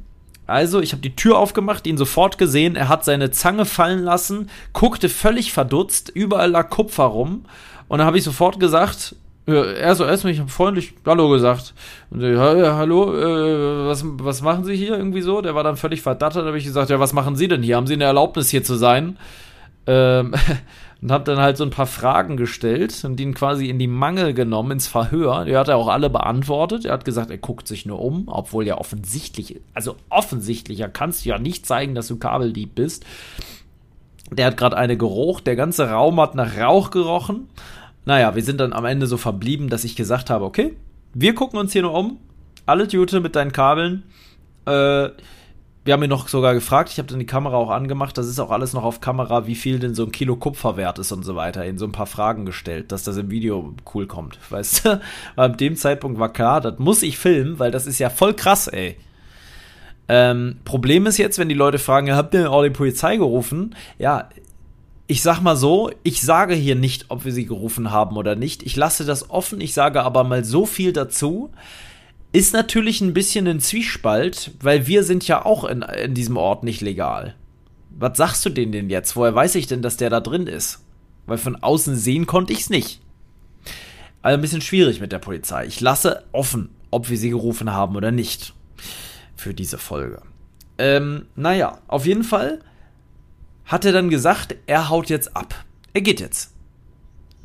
also, 0.54 0.82
ich 0.82 0.92
habe 0.92 1.02
die 1.02 1.16
Tür 1.16 1.38
aufgemacht, 1.38 1.86
ihn 1.88 1.98
sofort 1.98 2.38
gesehen. 2.38 2.76
Er 2.76 2.88
hat 2.88 3.04
seine 3.04 3.32
Zange 3.32 3.66
fallen 3.66 4.04
lassen, 4.04 4.50
guckte 4.72 5.10
völlig 5.10 5.52
verdutzt, 5.52 6.12
überall 6.14 6.52
lag 6.52 6.70
Kupfer 6.70 7.06
rum. 7.06 7.46
Und 7.88 7.98
dann 7.98 8.08
habe 8.08 8.18
ich 8.18 8.24
sofort 8.24 8.60
gesagt, 8.60 9.16
er 9.46 9.94
so 9.96 10.06
erstmal, 10.06 10.32
ich 10.32 10.40
habe 10.40 10.50
freundlich 10.50 10.94
Hallo 11.06 11.30
gesagt. 11.30 11.74
Und 12.10 12.22
ja, 12.22 12.76
hallo, 12.76 13.14
äh, 13.14 13.88
was, 13.88 14.04
was 14.06 14.42
machen 14.42 14.64
Sie 14.64 14.76
hier 14.76 14.98
irgendwie 14.98 15.22
so? 15.22 15.42
Der 15.42 15.54
war 15.54 15.64
dann 15.64 15.76
völlig 15.76 16.02
verdattert. 16.02 16.44
Da 16.44 16.48
habe 16.48 16.58
ich 16.58 16.64
gesagt, 16.64 16.90
ja, 16.90 17.00
was 17.00 17.12
machen 17.12 17.36
Sie 17.36 17.48
denn 17.48 17.62
hier? 17.62 17.76
Haben 17.76 17.88
Sie 17.88 17.96
eine 17.96 18.06
Erlaubnis 18.06 18.50
hier 18.50 18.64
zu 18.64 18.76
sein? 18.76 19.18
Ähm, 19.86 20.34
und 21.04 21.12
habe 21.12 21.26
dann 21.26 21.38
halt 21.38 21.58
so 21.58 21.66
ein 21.66 21.70
paar 21.70 21.86
Fragen 21.86 22.38
gestellt 22.38 23.04
und 23.04 23.20
ihn 23.20 23.34
quasi 23.34 23.68
in 23.68 23.78
die 23.78 23.88
Mangel 23.88 24.34
genommen, 24.34 24.72
ins 24.72 24.88
Verhör. 24.88 25.44
Die 25.44 25.58
hat 25.58 25.68
er 25.68 25.76
auch 25.76 25.90
alle 25.90 26.10
beantwortet. 26.10 26.86
Er 26.86 26.94
hat 26.94 27.04
gesagt, 27.04 27.30
er 27.30 27.38
guckt 27.38 27.68
sich 27.68 27.86
nur 27.86 28.00
um, 28.00 28.30
obwohl 28.30 28.66
ja 28.66 28.78
offensichtlich, 28.78 29.60
also 29.74 29.98
offensichtlicher 30.08 30.88
kannst 30.88 31.26
du 31.26 31.30
ja 31.30 31.40
nicht 31.40 31.66
zeigen, 31.66 31.94
dass 31.94 32.08
du 32.08 32.16
Kabeldieb 32.16 32.76
bist. 32.76 33.06
Der 34.32 34.46
hat 34.46 34.56
gerade 34.56 34.78
eine 34.78 34.96
gerucht, 34.96 35.46
der 35.46 35.58
ganze 35.58 35.90
Raum 35.90 36.22
hat 36.22 36.36
nach 36.36 36.58
Rauch 36.58 36.90
gerochen. 36.90 37.50
Naja, 38.06 38.34
wir 38.34 38.44
sind 38.44 38.62
dann 38.62 38.72
am 38.72 38.86
Ende 38.86 39.06
so 39.06 39.18
verblieben, 39.18 39.68
dass 39.68 39.84
ich 39.84 39.98
gesagt 39.98 40.30
habe, 40.30 40.46
okay, 40.46 40.74
wir 41.14 41.36
gucken 41.36 41.60
uns 41.60 41.74
hier 41.74 41.82
nur 41.82 41.94
um. 41.94 42.18
Alle 42.66 42.88
Jute 42.88 43.20
mit 43.20 43.36
deinen 43.36 43.52
Kabeln. 43.52 44.04
Äh, 44.66 45.10
wir 45.86 45.94
haben 45.94 46.04
ihn 46.04 46.10
noch 46.10 46.30
sogar 46.30 46.54
gefragt, 46.54 46.90
ich 46.92 46.98
habe 46.98 47.10
dann 47.10 47.20
die 47.20 47.26
Kamera 47.26 47.58
auch 47.58 47.70
angemacht, 47.70 48.18
das 48.18 48.28
ist 48.28 48.40
auch 48.40 48.52
alles 48.52 48.74
noch 48.74 48.84
auf 48.84 49.02
Kamera, 49.02 49.48
wie 49.48 49.56
viel 49.56 49.80
denn 49.80 49.96
so 49.96 50.06
ein 50.06 50.12
Kilo 50.12 50.38
Kupfer 50.38 50.78
wert 50.78 50.98
ist 51.00 51.12
und 51.12 51.24
so 51.24 51.36
weiter. 51.36 51.66
In 51.66 51.78
so 51.78 51.86
ein 51.86 51.92
paar 51.92 52.06
Fragen 52.06 52.46
gestellt, 52.46 52.92
dass 52.92 53.04
das 53.04 53.18
im 53.18 53.30
Video 53.30 53.74
cool 53.94 54.08
kommt. 54.08 54.40
Weißt 54.50 54.86
du? 54.86 55.02
Weil 55.36 55.52
ab 55.52 55.58
dem 55.58 55.76
Zeitpunkt 55.76 56.20
war 56.20 56.32
klar, 56.32 56.62
das 56.62 56.80
muss 56.80 57.04
ich 57.04 57.18
filmen, 57.18 57.60
weil 57.60 57.72
das 57.72 57.86
ist 57.86 58.00
ja 58.00 58.10
voll 58.10 58.34
krass, 58.34 58.68
ey. 58.68 58.98
Ähm, 60.08 60.58
Problem 60.66 61.06
ist 61.06 61.18
jetzt, 61.18 61.38
wenn 61.38 61.50
die 61.50 61.56
Leute 61.56 61.80
fragen, 61.80 62.14
habt 62.14 62.34
ihr 62.34 62.52
auch 62.52 62.64
die 62.64 62.70
Polizei 62.70 63.18
gerufen? 63.18 63.76
Ja, 63.98 64.30
ich 65.08 65.22
sag 65.22 65.42
mal 65.42 65.56
so, 65.56 65.92
ich 66.04 66.22
sage 66.22 66.54
hier 66.54 66.76
nicht, 66.76 67.06
ob 67.10 67.26
wir 67.26 67.34
sie 67.34 67.46
gerufen 67.46 67.92
haben 67.92 68.16
oder 68.16 68.36
nicht. 68.36 68.64
Ich 68.64 68.76
lasse 68.76 69.06
das 69.06 69.30
offen, 69.30 69.60
ich 69.60 69.74
sage 69.74 70.04
aber 70.04 70.24
mal 70.24 70.46
so 70.46 70.66
viel 70.66 70.94
dazu. 70.94 71.52
Ist 72.34 72.52
natürlich 72.52 73.00
ein 73.00 73.14
bisschen 73.14 73.48
ein 73.48 73.60
Zwiespalt, 73.60 74.52
weil 74.60 74.88
wir 74.88 75.04
sind 75.04 75.28
ja 75.28 75.46
auch 75.46 75.66
in, 75.66 75.84
in 75.84 76.16
diesem 76.16 76.36
Ort 76.36 76.64
nicht 76.64 76.82
legal. 76.82 77.36
Was 77.92 78.18
sagst 78.18 78.44
du 78.44 78.50
denen 78.50 78.72
denn 78.72 78.90
jetzt? 78.90 79.16
Woher 79.16 79.36
weiß 79.36 79.54
ich 79.54 79.68
denn, 79.68 79.84
dass 79.84 79.98
der 79.98 80.10
da 80.10 80.20
drin 80.20 80.48
ist? 80.48 80.84
Weil 81.28 81.38
von 81.38 81.56
außen 81.56 81.96
sehen 81.96 82.26
konnte 82.26 82.52
ich 82.52 82.62
es 82.62 82.70
nicht. 82.72 83.02
Also 84.24 84.34
ein 84.34 84.42
bisschen 84.42 84.62
schwierig 84.62 85.00
mit 85.00 85.12
der 85.12 85.20
Polizei. 85.20 85.68
Ich 85.68 85.80
lasse 85.80 86.24
offen, 86.32 86.70
ob 86.90 87.08
wir 87.12 87.20
sie 87.20 87.30
gerufen 87.30 87.72
haben 87.72 87.96
oder 87.96 88.10
nicht. 88.10 88.56
Für 89.36 89.54
diese 89.54 89.78
Folge. 89.78 90.24
Ähm, 90.80 91.28
naja, 91.36 91.78
auf 91.88 92.08
jeden 92.08 92.24
Fall 92.24 92.62
hat 93.66 93.86
er 93.86 93.92
dann 93.92 94.10
gesagt, 94.10 94.56
er 94.66 94.90
haut 94.90 95.10
jetzt 95.10 95.38
ab. 95.38 95.54
Er 95.94 96.02
geht 96.02 96.20
jetzt. 96.20 96.52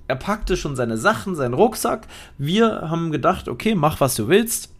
Er 0.06 0.16
packte 0.16 0.56
schon 0.56 0.76
seine 0.76 0.96
Sachen, 0.96 1.34
seinen 1.34 1.52
Rucksack. 1.52 2.06
Wir 2.38 2.88
haben 2.88 3.12
gedacht, 3.12 3.48
okay, 3.48 3.74
mach 3.74 4.00
was 4.00 4.14
du 4.14 4.28
willst. 4.28 4.72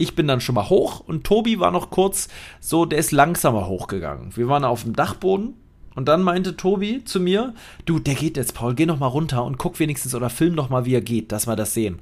Ich 0.00 0.14
bin 0.14 0.26
dann 0.26 0.40
schon 0.40 0.54
mal 0.54 0.70
hoch 0.70 1.00
und 1.00 1.24
Tobi 1.24 1.60
war 1.60 1.70
noch 1.70 1.90
kurz 1.90 2.28
so, 2.58 2.86
der 2.86 2.98
ist 2.98 3.12
langsamer 3.12 3.66
hochgegangen. 3.66 4.34
Wir 4.34 4.48
waren 4.48 4.64
auf 4.64 4.84
dem 4.84 4.96
Dachboden 4.96 5.52
und 5.94 6.08
dann 6.08 6.22
meinte 6.22 6.56
Tobi 6.56 7.04
zu 7.04 7.20
mir, 7.20 7.52
du, 7.84 7.98
der 7.98 8.14
geht 8.14 8.38
jetzt, 8.38 8.54
Paul, 8.54 8.74
geh 8.74 8.86
noch 8.86 8.98
mal 8.98 9.08
runter 9.08 9.44
und 9.44 9.58
guck 9.58 9.78
wenigstens 9.78 10.14
oder 10.14 10.30
film 10.30 10.54
noch 10.54 10.70
mal, 10.70 10.86
wie 10.86 10.94
er 10.94 11.02
geht, 11.02 11.32
dass 11.32 11.46
wir 11.46 11.54
das 11.54 11.74
sehen. 11.74 11.98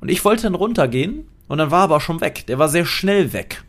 Und 0.00 0.10
ich 0.10 0.24
wollte 0.24 0.44
dann 0.44 0.54
runtergehen 0.54 1.28
und 1.46 1.58
dann 1.58 1.70
war 1.70 1.80
er 1.80 1.84
aber 1.84 2.00
schon 2.00 2.22
weg. 2.22 2.46
Der 2.46 2.58
war 2.58 2.70
sehr 2.70 2.86
schnell 2.86 3.34
weg. 3.34 3.62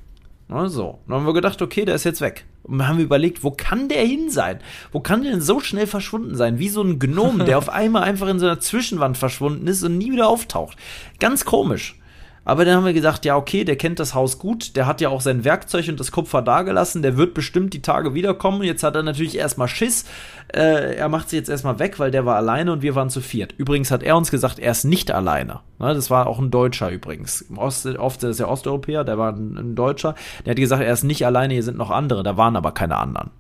Also, 0.48 1.00
dann 1.06 1.18
haben 1.18 1.26
wir 1.26 1.34
gedacht, 1.34 1.62
okay, 1.62 1.84
der 1.84 1.96
ist 1.96 2.06
jetzt 2.06 2.22
weg. 2.22 2.46
Und 2.64 2.78
dann 2.78 2.88
haben 2.88 3.00
wir 3.00 3.06
überlegt, 3.06 3.44
wo 3.44 3.52
kann 3.52 3.90
der 3.90 4.06
hin 4.06 4.30
sein? 4.30 4.60
Wo 4.94 5.02
kann 5.02 5.24
der 5.24 5.34
denn 5.34 5.42
so 5.42 5.60
schnell 5.60 5.88
verschwunden 5.88 6.38
sein? 6.38 6.58
Wie 6.58 6.70
so 6.70 6.84
ein 6.84 7.00
Gnom, 7.00 7.40
der 7.40 7.58
auf 7.58 7.68
einmal 7.68 8.04
einfach 8.04 8.30
in 8.30 8.40
so 8.40 8.46
einer 8.46 8.62
Zwischenwand 8.62 9.18
verschwunden 9.18 9.68
ist 9.68 9.84
und 9.84 9.98
nie 9.98 10.14
wieder 10.14 10.30
auftaucht. 10.30 10.78
Ganz 11.20 11.44
komisch. 11.44 11.98
Aber 12.46 12.66
dann 12.66 12.76
haben 12.76 12.86
wir 12.86 12.94
gesagt, 12.94 13.24
ja, 13.24 13.38
okay, 13.38 13.64
der 13.64 13.78
kennt 13.78 14.00
das 14.00 14.14
Haus 14.14 14.38
gut, 14.38 14.76
der 14.76 14.86
hat 14.86 15.00
ja 15.00 15.10
auch 15.10 15.22
sein 15.22 15.46
Werkzeug 15.46 15.88
und 15.88 16.00
das 16.00 16.12
Kupfer 16.12 16.42
dagelassen, 16.42 17.02
der 17.02 17.16
wird 17.16 17.34
bestimmt 17.34 17.74
die 17.74 17.82
Tage 17.82 18.14
wiederkommen. 18.14 18.64
Jetzt 18.64 18.84
hat 18.84 18.96
er 18.96 19.04
natürlich 19.04 19.38
erstmal 19.38 19.70
Schiss. 19.70 20.06
Äh, 20.54 20.96
er 20.96 21.08
macht 21.08 21.30
sich 21.30 21.38
jetzt 21.38 21.50
erstmal 21.50 21.80
weg, 21.80 22.00
weil 22.00 22.12
der 22.12 22.26
war 22.26 22.36
alleine 22.36 22.74
und 22.74 22.82
wir 22.82 22.96
waren 22.96 23.10
zu 23.10 23.22
viert. 23.22 23.54
Übrigens 23.58 23.92
hat 23.92 24.04
er 24.04 24.18
uns 24.18 24.30
gesagt, 24.30 24.60
er 24.60 24.72
ist 24.72 24.84
nicht 24.84 25.12
alleine. 25.12 25.62
Ne, 25.80 25.94
das 25.94 26.10
war 26.10 26.28
auch 26.28 26.40
ein 26.40 26.52
Deutscher 26.52 26.90
übrigens. 26.90 27.46
Ost, 27.56 27.86
oft 27.86 28.24
ist 28.24 28.40
er 28.40 28.50
Osteuropäer, 28.50 29.06
der 29.06 29.18
war 29.18 29.34
ein, 29.34 29.58
ein 29.58 29.76
Deutscher. 29.76 30.16
Der 30.46 30.52
hat 30.52 30.58
gesagt, 30.58 30.84
er 30.84 30.94
ist 30.94 31.04
nicht 31.04 31.26
alleine, 31.26 31.54
hier 31.54 31.64
sind 31.64 31.78
noch 31.78 31.92
andere. 31.92 32.24
Da 32.24 32.36
waren 32.36 32.58
aber 32.58 32.74
keine 32.74 32.98
anderen. 32.98 33.32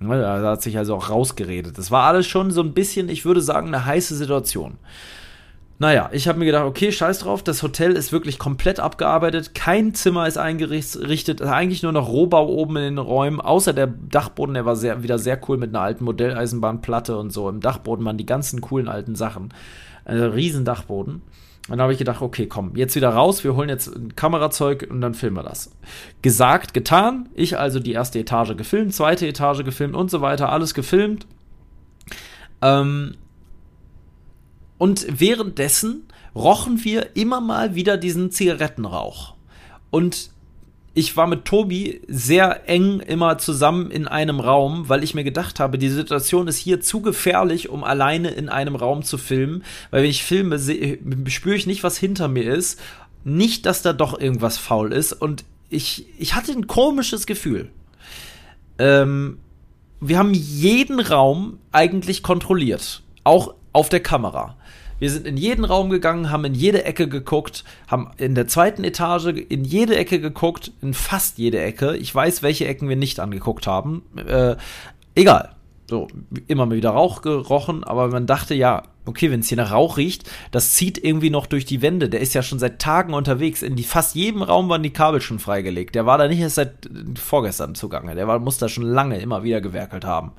Ne, 0.00 0.20
da 0.20 0.42
hat 0.42 0.62
sich 0.62 0.78
also 0.78 0.96
auch 0.96 1.10
rausgeredet. 1.10 1.78
Das 1.78 1.90
war 1.90 2.04
alles 2.04 2.26
schon 2.26 2.50
so 2.50 2.62
ein 2.62 2.72
bisschen, 2.72 3.08
ich 3.08 3.24
würde 3.24 3.40
sagen, 3.40 3.68
eine 3.68 3.84
heiße 3.84 4.14
Situation. 4.14 4.78
Naja, 5.80 6.10
ich 6.12 6.26
habe 6.26 6.40
mir 6.40 6.46
gedacht, 6.46 6.64
okay, 6.64 6.90
scheiß 6.90 7.20
drauf, 7.20 7.44
das 7.44 7.62
Hotel 7.62 7.92
ist 7.92 8.10
wirklich 8.10 8.40
komplett 8.40 8.80
abgearbeitet, 8.80 9.54
kein 9.54 9.94
Zimmer 9.94 10.26
ist 10.26 10.36
eingerichtet, 10.36 11.40
eigentlich 11.40 11.84
nur 11.84 11.92
noch 11.92 12.08
Rohbau 12.08 12.48
oben 12.48 12.76
in 12.78 12.82
den 12.82 12.98
Räumen, 12.98 13.40
außer 13.40 13.72
der 13.72 13.86
Dachboden, 13.86 14.54
der 14.54 14.66
war 14.66 14.74
sehr, 14.74 15.04
wieder 15.04 15.20
sehr 15.20 15.40
cool 15.48 15.56
mit 15.56 15.70
einer 15.70 15.82
alten 15.82 16.04
Modelleisenbahnplatte 16.04 17.16
und 17.16 17.30
so. 17.32 17.48
Im 17.48 17.60
Dachboden 17.60 18.04
waren 18.04 18.18
die 18.18 18.26
ganzen 18.26 18.60
coolen 18.60 18.88
alten 18.88 19.14
Sachen. 19.14 19.54
Also 20.04 20.26
riesen 20.26 20.64
Dachboden. 20.64 21.22
Und 21.68 21.76
dann 21.76 21.82
habe 21.82 21.92
ich 21.92 21.98
gedacht, 21.98 22.22
okay, 22.22 22.46
komm, 22.46 22.74
jetzt 22.74 22.96
wieder 22.96 23.10
raus, 23.10 23.44
wir 23.44 23.54
holen 23.54 23.68
jetzt 23.68 23.94
ein 23.94 24.16
Kamerazeug 24.16 24.88
und 24.90 25.00
dann 25.00 25.14
filmen 25.14 25.36
wir 25.36 25.42
das. 25.42 25.70
Gesagt, 26.22 26.74
getan. 26.74 27.28
Ich 27.34 27.58
also 27.58 27.78
die 27.78 27.92
erste 27.92 28.18
Etage 28.18 28.56
gefilmt, 28.56 28.94
zweite 28.94 29.28
Etage 29.28 29.64
gefilmt 29.64 29.94
und 29.94 30.10
so 30.10 30.22
weiter, 30.22 30.50
alles 30.50 30.74
gefilmt. 30.74 31.26
Ähm, 32.62 33.14
und 34.78 35.06
währenddessen 35.20 36.04
rochen 36.34 36.84
wir 36.84 37.16
immer 37.16 37.40
mal 37.40 37.74
wieder 37.74 37.96
diesen 37.96 38.30
Zigarettenrauch. 38.30 39.34
Und 39.90 40.30
ich 40.94 41.16
war 41.16 41.26
mit 41.26 41.44
Tobi 41.44 42.00
sehr 42.08 42.68
eng 42.68 43.00
immer 43.00 43.38
zusammen 43.38 43.90
in 43.90 44.08
einem 44.08 44.40
Raum, 44.40 44.88
weil 44.88 45.04
ich 45.04 45.14
mir 45.14 45.22
gedacht 45.22 45.60
habe, 45.60 45.78
die 45.78 45.90
Situation 45.90 46.48
ist 46.48 46.58
hier 46.58 46.80
zu 46.80 47.02
gefährlich, 47.02 47.68
um 47.68 47.84
alleine 47.84 48.30
in 48.30 48.48
einem 48.48 48.74
Raum 48.74 49.02
zu 49.02 49.16
filmen. 49.16 49.62
Weil 49.90 50.02
wenn 50.02 50.10
ich 50.10 50.24
filme, 50.24 50.58
spüre 51.28 51.54
ich 51.54 51.66
nicht, 51.66 51.84
was 51.84 51.98
hinter 51.98 52.26
mir 52.26 52.52
ist. 52.52 52.80
Nicht, 53.22 53.66
dass 53.66 53.82
da 53.82 53.92
doch 53.92 54.18
irgendwas 54.18 54.58
faul 54.58 54.92
ist. 54.92 55.12
Und 55.12 55.44
ich, 55.70 56.06
ich 56.18 56.34
hatte 56.34 56.52
ein 56.52 56.66
komisches 56.66 57.26
Gefühl. 57.26 57.70
Ähm, 58.78 59.38
wir 60.00 60.18
haben 60.18 60.34
jeden 60.34 60.98
Raum 60.98 61.58
eigentlich 61.70 62.22
kontrolliert. 62.22 63.02
Auch 63.22 63.54
auf 63.72 63.88
der 63.88 64.00
Kamera. 64.00 64.56
Wir 64.98 65.10
sind 65.10 65.26
in 65.26 65.36
jeden 65.36 65.64
Raum 65.64 65.90
gegangen, 65.90 66.30
haben 66.30 66.44
in 66.44 66.54
jede 66.54 66.84
Ecke 66.84 67.08
geguckt, 67.08 67.64
haben 67.86 68.10
in 68.16 68.34
der 68.34 68.48
zweiten 68.48 68.82
Etage 68.84 69.26
in 69.26 69.64
jede 69.64 69.96
Ecke 69.96 70.20
geguckt, 70.20 70.72
in 70.82 70.94
fast 70.94 71.38
jede 71.38 71.60
Ecke. 71.60 71.96
Ich 71.96 72.12
weiß, 72.12 72.42
welche 72.42 72.66
Ecken 72.66 72.88
wir 72.88 72.96
nicht 72.96 73.20
angeguckt 73.20 73.66
haben. 73.66 74.02
Äh, 74.16 74.56
egal. 75.14 75.50
So, 75.88 76.08
immer 76.48 76.66
mal 76.66 76.76
wieder 76.76 76.90
Rauch 76.90 77.22
gerochen, 77.22 77.82
aber 77.82 78.08
man 78.08 78.26
dachte, 78.26 78.54
ja, 78.54 78.82
okay, 79.06 79.30
wenn 79.30 79.40
es 79.40 79.48
hier 79.48 79.56
nach 79.56 79.72
Rauch 79.72 79.96
riecht, 79.96 80.30
das 80.50 80.74
zieht 80.74 81.02
irgendwie 81.02 81.30
noch 81.30 81.46
durch 81.46 81.64
die 81.64 81.80
Wände. 81.80 82.10
Der 82.10 82.20
ist 82.20 82.34
ja 82.34 82.42
schon 82.42 82.58
seit 82.58 82.78
Tagen 82.78 83.14
unterwegs. 83.14 83.62
In 83.62 83.74
die, 83.74 83.84
fast 83.84 84.14
jedem 84.14 84.42
Raum 84.42 84.68
waren 84.68 84.82
die 84.82 84.92
Kabel 84.92 85.22
schon 85.22 85.38
freigelegt. 85.38 85.94
Der 85.94 86.04
war 86.04 86.18
da 86.18 86.28
nicht 86.28 86.40
erst 86.40 86.56
seit 86.56 86.86
äh, 86.86 87.18
vorgestern 87.18 87.74
zugange. 87.74 88.14
Der 88.16 88.28
war, 88.28 88.38
muss 88.38 88.58
da 88.58 88.68
schon 88.68 88.84
lange 88.84 89.18
immer 89.18 89.44
wieder 89.44 89.62
gewerkelt 89.62 90.04
haben. 90.04 90.32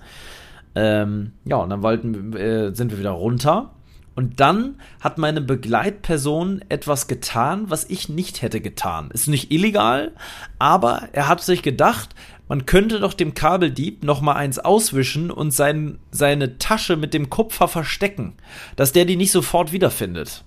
Ähm, 0.75 1.31
ja, 1.45 1.55
und 1.55 1.71
dann 1.71 1.81
wollten, 1.81 2.33
äh, 2.33 2.75
sind 2.75 2.91
wir 2.91 2.99
wieder 2.99 3.11
runter 3.11 3.71
und 4.15 4.39
dann 4.39 4.79
hat 4.99 5.17
meine 5.17 5.41
Begleitperson 5.41 6.61
etwas 6.69 7.07
getan, 7.07 7.69
was 7.69 7.85
ich 7.85 8.09
nicht 8.09 8.41
hätte 8.41 8.61
getan. 8.61 9.11
Ist 9.11 9.27
nicht 9.27 9.51
illegal, 9.51 10.13
aber 10.57 11.09
er 11.13 11.27
hat 11.27 11.41
sich 11.41 11.61
gedacht, 11.61 12.15
man 12.47 12.65
könnte 12.65 12.99
doch 12.99 13.13
dem 13.13 13.33
Kabeldieb 13.33 14.03
noch 14.03 14.21
mal 14.21 14.33
eins 14.33 14.59
auswischen 14.59 15.31
und 15.31 15.51
sein, 15.51 15.99
seine 16.11 16.57
Tasche 16.57 16.97
mit 16.97 17.13
dem 17.13 17.29
Kupfer 17.29 17.67
verstecken, 17.67 18.33
dass 18.75 18.91
der 18.91 19.05
die 19.05 19.15
nicht 19.15 19.31
sofort 19.31 19.71
wiederfindet. 19.71 20.43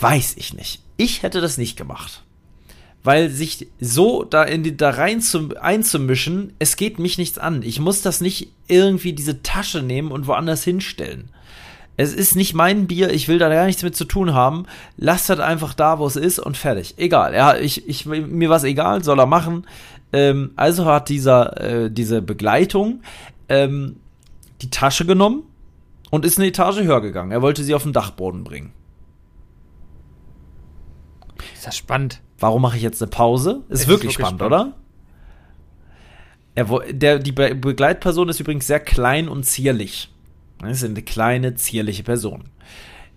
Weiß 0.00 0.36
ich 0.36 0.54
nicht. 0.54 0.82
Ich 0.96 1.22
hätte 1.22 1.40
das 1.40 1.58
nicht 1.58 1.76
gemacht 1.76 2.22
weil 3.04 3.30
sich 3.30 3.68
so 3.80 4.24
da 4.24 4.42
in 4.42 4.62
die, 4.62 4.76
da 4.76 4.90
rein 4.90 5.20
zu, 5.20 5.50
einzumischen, 5.60 6.52
es 6.58 6.76
geht 6.76 6.98
mich 6.98 7.18
nichts 7.18 7.38
an. 7.38 7.62
Ich 7.62 7.80
muss 7.80 8.02
das 8.02 8.20
nicht 8.20 8.52
irgendwie 8.66 9.12
diese 9.12 9.42
Tasche 9.42 9.82
nehmen 9.82 10.10
und 10.10 10.26
woanders 10.26 10.64
hinstellen. 10.64 11.30
Es 11.96 12.12
ist 12.12 12.36
nicht 12.36 12.54
mein 12.54 12.86
Bier, 12.86 13.10
ich 13.10 13.26
will 13.26 13.38
da 13.38 13.48
gar 13.48 13.66
nichts 13.66 13.82
mit 13.82 13.96
zu 13.96 14.04
tun 14.04 14.32
haben. 14.32 14.66
Lass 14.96 15.26
das 15.26 15.40
einfach 15.40 15.74
da, 15.74 15.98
wo 15.98 16.06
es 16.06 16.14
ist 16.14 16.38
und 16.38 16.56
fertig. 16.56 16.94
Egal. 16.96 17.34
Ja, 17.34 17.56
ich, 17.56 17.88
ich, 17.88 18.06
mir 18.06 18.50
was 18.50 18.62
egal, 18.62 19.02
soll 19.02 19.18
er 19.18 19.26
machen. 19.26 19.66
Ähm, 20.12 20.52
also 20.54 20.86
hat 20.86 21.08
dieser, 21.08 21.60
äh, 21.60 21.90
diese 21.90 22.22
Begleitung 22.22 23.02
ähm, 23.48 23.96
die 24.62 24.70
Tasche 24.70 25.06
genommen 25.06 25.42
und 26.10 26.24
ist 26.24 26.38
eine 26.38 26.48
Etage 26.48 26.80
höher 26.80 27.00
gegangen. 27.00 27.32
Er 27.32 27.42
wollte 27.42 27.64
sie 27.64 27.74
auf 27.74 27.82
den 27.82 27.92
Dachboden 27.92 28.44
bringen. 28.44 28.72
Ist 31.52 31.66
das 31.66 31.76
spannend. 31.76 32.20
Warum 32.38 32.62
mache 32.62 32.76
ich 32.76 32.82
jetzt 32.82 33.02
eine 33.02 33.10
Pause? 33.10 33.62
Ist, 33.68 33.82
ist 33.82 33.88
wirklich, 33.88 34.12
spannend, 34.12 34.40
spannend, 34.40 34.54
oder? 34.54 34.72
Er, 36.54 36.92
der, 36.92 37.18
die 37.18 37.32
Be 37.32 37.54
Begleitperson 37.54 38.28
ist 38.28 38.40
übrigens 38.40 38.66
sehr 38.66 38.80
klein 38.80 39.28
und 39.28 39.44
zierlich. 39.44 40.10
Das 40.60 40.82
ist 40.82 40.84
eine 40.84 41.02
kleine, 41.02 41.54
zierliche 41.54 42.02
Person. 42.02 42.44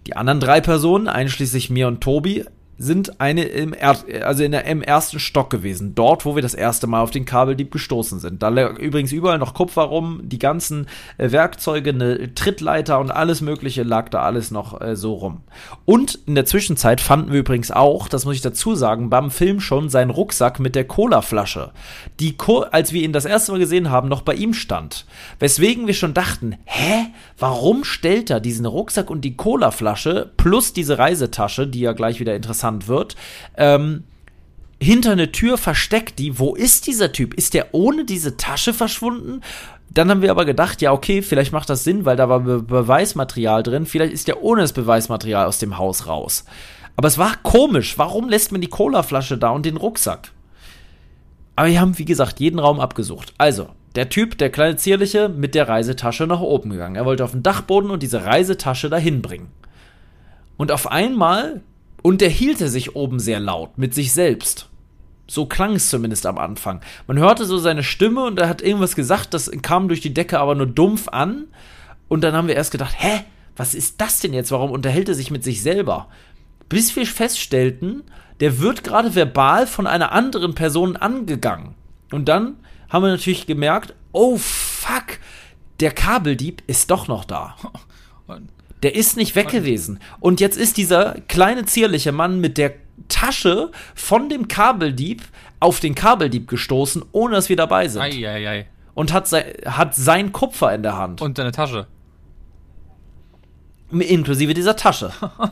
Die 0.08 0.16
anderen 0.16 0.40
drei 0.40 0.62
Personen, 0.62 1.08
einschließlich 1.08 1.70
mir 1.70 1.88
und 1.88 2.02
Tobi, 2.02 2.46
sind 2.82 3.22
eine 3.22 3.44
im, 3.44 3.74
er 3.74 3.98
also 4.26 4.44
in 4.44 4.52
der, 4.52 4.66
im 4.66 4.82
ersten 4.82 5.20
Stock 5.20 5.50
gewesen. 5.50 5.94
Dort, 5.94 6.26
wo 6.26 6.36
wir 6.36 6.42
das 6.42 6.56
erste 6.56 6.88
Mal 6.88 7.02
auf 7.02 7.12
den 7.12 7.26
Kabeldieb 7.26 7.72
gestoßen 7.72 8.20
sind. 8.20 8.42
Da 8.42 8.50
lag 8.50 8.80
übrigens 8.80 9.12
überall 9.12 9.38
noch 9.38 9.54
Kupfer 9.54 9.84
rum, 9.84 10.22
die 10.24 10.40
ganzen 10.40 10.88
äh, 11.18 11.32
Werkzeuge, 11.32 11.92
eine 11.92 12.34
Trittleiter 12.34 13.00
und 13.00 13.12
alles 13.12 13.42
Mögliche 13.42 13.84
lag 13.84 14.10
da 14.10 14.24
alles 14.24 14.50
noch 14.50 14.82
äh, 14.82 14.96
so 14.96 15.14
rum. 15.14 15.42
Und 15.86 16.20
in 16.26 16.36
der 16.36 16.46
Zwischenzeit 16.46 17.02
fanden 17.02 17.32
wir 17.32 17.40
übrigens 17.40 17.70
auch, 17.72 18.08
das 18.08 18.26
muss 18.26 18.36
ich 18.36 18.42
dazu 18.42 18.74
sagen, 18.74 19.10
beim 19.10 19.30
Film 19.30 19.60
schon 19.60 19.90
seinen 19.90 20.10
Rucksack 20.10 20.60
mit 20.60 20.74
der 20.74 20.86
Colaflasche, 20.86 21.72
die, 22.20 22.36
Co 22.36 22.62
als 22.62 22.94
wir 22.94 23.04
ihn 23.04 23.14
das 23.14 23.26
erste 23.26 23.52
Mal 23.52 23.60
gesehen 23.60 23.92
haben, 23.92 24.10
noch 24.10 24.24
bei 24.24 24.34
ihm 24.34 24.54
stand. 24.54 25.06
Weswegen 25.40 25.86
wir 25.86 25.94
schon 25.94 26.16
dachten, 26.16 26.56
hä, 26.66 27.08
warum 27.38 27.84
stellt 27.84 28.30
er 28.32 28.40
diesen 28.40 28.66
Rucksack 28.66 29.10
und 29.10 29.22
die 29.22 29.36
Colaflasche 29.36 30.32
plus 30.38 30.74
diese 30.74 30.98
Reisetasche, 30.98 31.68
die 31.68 31.82
ja 31.82 31.94
gleich 31.94 32.20
wieder 32.20 32.36
interessant 32.36 32.71
interessant 32.72 32.88
wird. 32.88 33.16
Ähm, 33.58 34.04
hinter 34.80 35.12
eine 35.12 35.32
Tür 35.32 35.58
versteckt 35.58 36.18
die. 36.18 36.40
Wo 36.40 36.56
ist 36.56 36.88
dieser 36.88 37.12
Typ? 37.12 37.34
Ist 37.36 37.54
der 37.54 37.74
ohne 37.74 38.04
diese 38.04 38.38
Tasche 38.38 38.74
verschwunden? 38.74 39.42
Dann 39.94 40.10
haben 40.10 40.22
wir 40.22 40.32
aber 40.32 40.46
gedacht, 40.46 40.82
ja, 40.82 40.92
okay, 40.92 41.22
vielleicht 41.22 41.52
macht 41.52 41.70
das 41.70 41.84
Sinn, 41.84 42.06
weil 42.06 42.16
da 42.16 42.30
war 42.30 42.40
Be 42.40 42.64
Beweismaterial 42.64 43.62
drin. 43.62 43.86
Vielleicht 43.86 44.14
ist 44.14 44.28
der 44.28 44.42
ohne 44.42 44.62
das 44.62 44.74
Beweismaterial 44.74 45.46
aus 45.46 45.60
dem 45.60 45.78
Haus 45.78 46.08
raus. 46.08 46.46
Aber 46.96 47.08
es 47.08 47.18
war 47.18 47.36
komisch. 47.44 47.98
Warum 47.98 48.30
lässt 48.30 48.52
man 48.52 48.62
die 48.62 48.70
Colaflasche 48.70 49.38
da 49.38 49.50
und 49.50 49.66
den 49.66 49.78
Rucksack? 49.78 50.32
Aber 51.56 51.68
wir 51.68 51.80
haben, 51.80 51.98
wie 52.00 52.06
gesagt, 52.06 52.40
jeden 52.40 52.58
Raum 52.58 52.80
abgesucht. 52.80 53.34
Also, 53.38 53.68
der 53.96 54.10
Typ, 54.10 54.38
der 54.38 54.50
kleine 54.50 54.78
Zierliche, 54.78 55.30
mit 55.30 55.54
der 55.54 55.68
Reisetasche 55.68 56.26
nach 56.26 56.40
oben 56.40 56.70
gegangen. 56.72 56.96
Er 56.96 57.06
wollte 57.06 57.26
auf 57.26 57.32
den 57.32 57.44
Dachboden 57.44 57.92
und 57.92 58.02
diese 58.02 58.26
Reisetasche 58.26 58.90
dahin 58.90 59.22
bringen. 59.22 59.52
Und 60.58 60.72
auf 60.72 60.90
einmal 60.90 61.62
unterhielt 62.02 62.62
er 62.62 62.70
sich 62.70 62.96
oben 62.96 63.20
sehr 63.20 63.40
laut 63.40 63.78
mit 63.78 63.94
sich 63.94 64.14
selbst. 64.14 64.68
So 65.28 65.46
klang 65.46 65.76
es 65.76 65.90
zumindest 65.90 66.26
am 66.26 66.38
Anfang. 66.38 66.82
Man 67.08 67.18
hörte 67.18 67.46
so 67.46 67.58
seine 67.58 67.84
Stimme 67.84 68.26
und 68.26 68.40
er 68.40 68.50
hat 68.50 68.62
irgendwas 68.62 68.96
gesagt, 68.96 69.34
das 69.34 69.50
kam 69.62 69.88
durch 69.88 70.02
die 70.02 70.14
Decke 70.14 70.40
aber 70.40 70.56
nur 70.56 70.66
dumpf 70.66 71.08
an. 71.08 71.46
Und 72.10 72.22
dann 72.24 72.34
haben 72.34 72.48
wir 72.48 72.56
erst 72.56 72.72
gedacht, 72.72 72.96
hä, 72.98 73.24
was 73.56 73.74
ist 73.74 74.02
das 74.02 74.20
denn 74.20 74.34
jetzt? 74.34 74.52
Warum 74.52 74.72
unterhält 74.72 75.08
er 75.08 75.16
sich 75.16 75.32
mit 75.32 75.44
sich 75.44 75.62
selber? 75.62 76.10
Bis 76.68 76.96
wir 76.96 77.06
feststellten, 77.06 78.04
der 78.42 78.60
wird 78.60 78.84
gerade 78.84 79.16
verbal 79.16 79.68
von 79.68 79.88
einer 79.88 80.12
anderen 80.12 80.56
Person 80.56 80.98
angegangen. 80.98 81.76
Und 82.12 82.28
dann 82.28 82.58
haben 82.90 83.04
wir 83.04 83.12
natürlich 83.12 83.48
gemerkt, 83.48 83.94
oh 84.12 84.38
fuck, 84.38 85.20
der 85.80 85.92
Kabeldieb 85.92 86.64
ist 86.68 86.92
doch 86.92 87.08
noch 87.08 87.24
da. 87.24 87.56
Der 88.84 88.96
ist 88.96 89.16
nicht 89.16 89.36
weg 89.36 89.50
gewesen. 89.50 90.00
Und 90.20 90.40
jetzt 90.40 90.58
ist 90.58 90.78
dieser 90.78 91.16
kleine 91.28 91.66
zierliche 91.66 92.12
Mann 92.12 92.40
mit 92.40 92.58
der 92.58 92.74
Tasche 93.08 93.72
von 93.94 94.30
dem 94.30 94.48
Kabeldieb 94.48 95.24
auf 95.60 95.80
den 95.80 95.96
Kabeldieb 95.96 96.48
gestoßen, 96.48 97.04
ohne 97.12 97.36
dass 97.36 97.50
wir 97.50 97.56
dabei 97.56 97.88
sind. 97.88 98.02
Ei, 98.02 98.28
ei, 98.28 98.50
ei. 98.50 98.68
Und 98.94 99.14
hat, 99.14 99.28
sein, 99.28 99.46
hat 99.66 99.96
sein 99.96 100.32
Kupfer 100.32 100.74
in 100.74 100.84
der 100.84 100.98
Hand. 100.98 101.22
Und 101.22 101.38
seine 101.38 101.52
Tasche. 101.52 101.88
Inklusive 103.92 104.54
dieser 104.54 104.76
Tasche. 104.76 105.12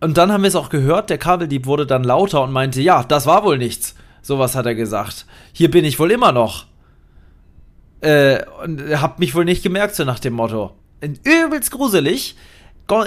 und 0.00 0.16
dann 0.16 0.32
haben 0.32 0.42
wir 0.42 0.48
es 0.48 0.56
auch 0.56 0.70
gehört, 0.70 1.10
der 1.10 1.18
Kabeldieb 1.18 1.66
wurde 1.66 1.86
dann 1.86 2.04
lauter 2.04 2.42
und 2.42 2.52
meinte, 2.52 2.80
ja, 2.80 3.04
das 3.04 3.26
war 3.26 3.44
wohl 3.44 3.58
nichts. 3.58 3.94
Sowas 4.22 4.54
hat 4.54 4.66
er 4.66 4.74
gesagt. 4.74 5.26
Hier 5.52 5.70
bin 5.70 5.84
ich 5.84 5.98
wohl 5.98 6.10
immer 6.10 6.32
noch. 6.32 6.66
Äh, 8.00 8.44
und 8.64 8.80
hab 9.00 9.18
mich 9.18 9.34
wohl 9.34 9.44
nicht 9.44 9.62
gemerkt, 9.62 9.94
so 9.94 10.04
nach 10.04 10.18
dem 10.18 10.34
Motto. 10.34 10.74
Übelst 11.00 11.70
gruselig. 11.70 12.36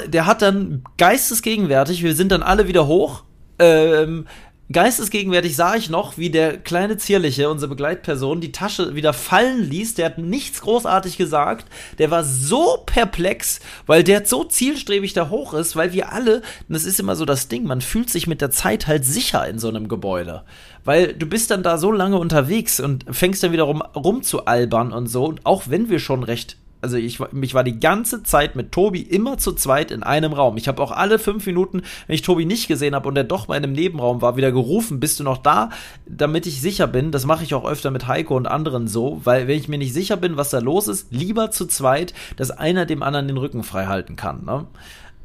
Der 0.07 0.25
hat 0.25 0.41
dann 0.41 0.83
geistesgegenwärtig, 0.97 2.03
wir 2.03 2.15
sind 2.15 2.31
dann 2.31 2.41
alle 2.41 2.67
wieder 2.67 2.87
hoch. 2.87 3.23
Ähm, 3.59 4.25
Geistesgegenwärtig 4.71 5.57
sah 5.57 5.75
ich 5.75 5.89
noch, 5.89 6.17
wie 6.17 6.29
der 6.29 6.57
kleine 6.57 6.97
Zierliche, 6.97 7.49
unsere 7.49 7.69
Begleitperson, 7.69 8.39
die 8.39 8.53
Tasche 8.53 8.95
wieder 8.95 9.11
fallen 9.11 9.69
ließ. 9.69 9.93
Der 9.95 10.05
hat 10.05 10.17
nichts 10.17 10.61
großartig 10.61 11.17
gesagt. 11.17 11.67
Der 11.99 12.11
war 12.11 12.23
so 12.23 12.77
perplex, 12.85 13.59
weil 13.85 14.03
der 14.03 14.25
so 14.25 14.45
zielstrebig 14.45 15.13
da 15.13 15.29
hoch 15.29 15.53
ist, 15.53 15.75
weil 15.75 15.91
wir 15.91 16.13
alle, 16.13 16.41
das 16.69 16.85
ist 16.85 16.99
immer 16.99 17.17
so 17.17 17.25
das 17.25 17.49
Ding, 17.49 17.65
man 17.65 17.81
fühlt 17.81 18.09
sich 18.09 18.25
mit 18.25 18.39
der 18.39 18.51
Zeit 18.51 18.87
halt 18.87 19.05
sicher 19.05 19.45
in 19.47 19.59
so 19.59 19.67
einem 19.67 19.89
Gebäude. 19.89 20.43
Weil 20.85 21.13
du 21.13 21.27
bist 21.27 21.51
dann 21.51 21.61
da 21.61 21.77
so 21.77 21.91
lange 21.91 22.17
unterwegs 22.17 22.79
und 22.79 23.05
fängst 23.11 23.43
dann 23.43 23.51
wieder 23.51 23.63
rum, 23.63 23.81
rumzualbern 23.81 24.93
und 24.93 25.07
so. 25.07 25.25
Und 25.25 25.45
auch 25.45 25.63
wenn 25.67 25.89
wir 25.89 25.99
schon 25.99 26.23
recht 26.23 26.57
also 26.83 26.97
ich, 26.97 27.19
ich 27.19 27.53
war 27.53 27.63
die 27.63 27.79
ganze 27.79 28.23
Zeit 28.23 28.55
mit 28.55 28.73
Tobi 28.73 29.01
immer 29.01 29.37
zu 29.37 29.53
zweit 29.53 29.89
in 29.89 30.03
einem 30.03 30.33
Raum. 30.33 30.57
Ich 30.57 30.67
habe 30.67 30.83
auch 30.83 30.91
alle 30.91 31.17
fünf 31.17 31.45
Minuten, 31.45 31.81
wenn 32.07 32.13
ich 32.13 32.21
Tobi 32.21 32.45
nicht 32.45 32.67
gesehen 32.67 32.93
habe 32.93 33.07
und 33.07 33.15
er 33.15 33.23
doch 33.23 33.47
mal 33.47 33.55
in 33.55 33.63
einem 33.63 33.73
Nebenraum 33.73 34.21
war, 34.21 34.35
wieder 34.35 34.51
gerufen, 34.51 34.99
bist 34.99 35.19
du 35.19 35.23
noch 35.23 35.37
da, 35.37 35.69
damit 36.05 36.45
ich 36.45 36.61
sicher 36.61 36.87
bin. 36.87 37.11
Das 37.11 37.25
mache 37.25 37.45
ich 37.45 37.53
auch 37.53 37.65
öfter 37.65 37.89
mit 37.89 38.07
Heiko 38.07 38.35
und 38.35 38.47
anderen 38.47 38.89
so, 38.89 39.21
weil 39.23 39.47
wenn 39.47 39.57
ich 39.57 39.69
mir 39.69 39.77
nicht 39.77 39.93
sicher 39.93 40.17
bin, 40.17 40.35
was 40.35 40.49
da 40.49 40.59
los 40.59 40.89
ist, 40.89 41.07
lieber 41.11 41.51
zu 41.51 41.67
zweit, 41.67 42.13
dass 42.35 42.51
einer 42.51 42.85
dem 42.85 43.01
anderen 43.01 43.29
den 43.29 43.37
Rücken 43.37 43.63
frei 43.63 43.85
halten 43.85 44.17
kann. 44.17 44.43
Ne? 44.43 44.67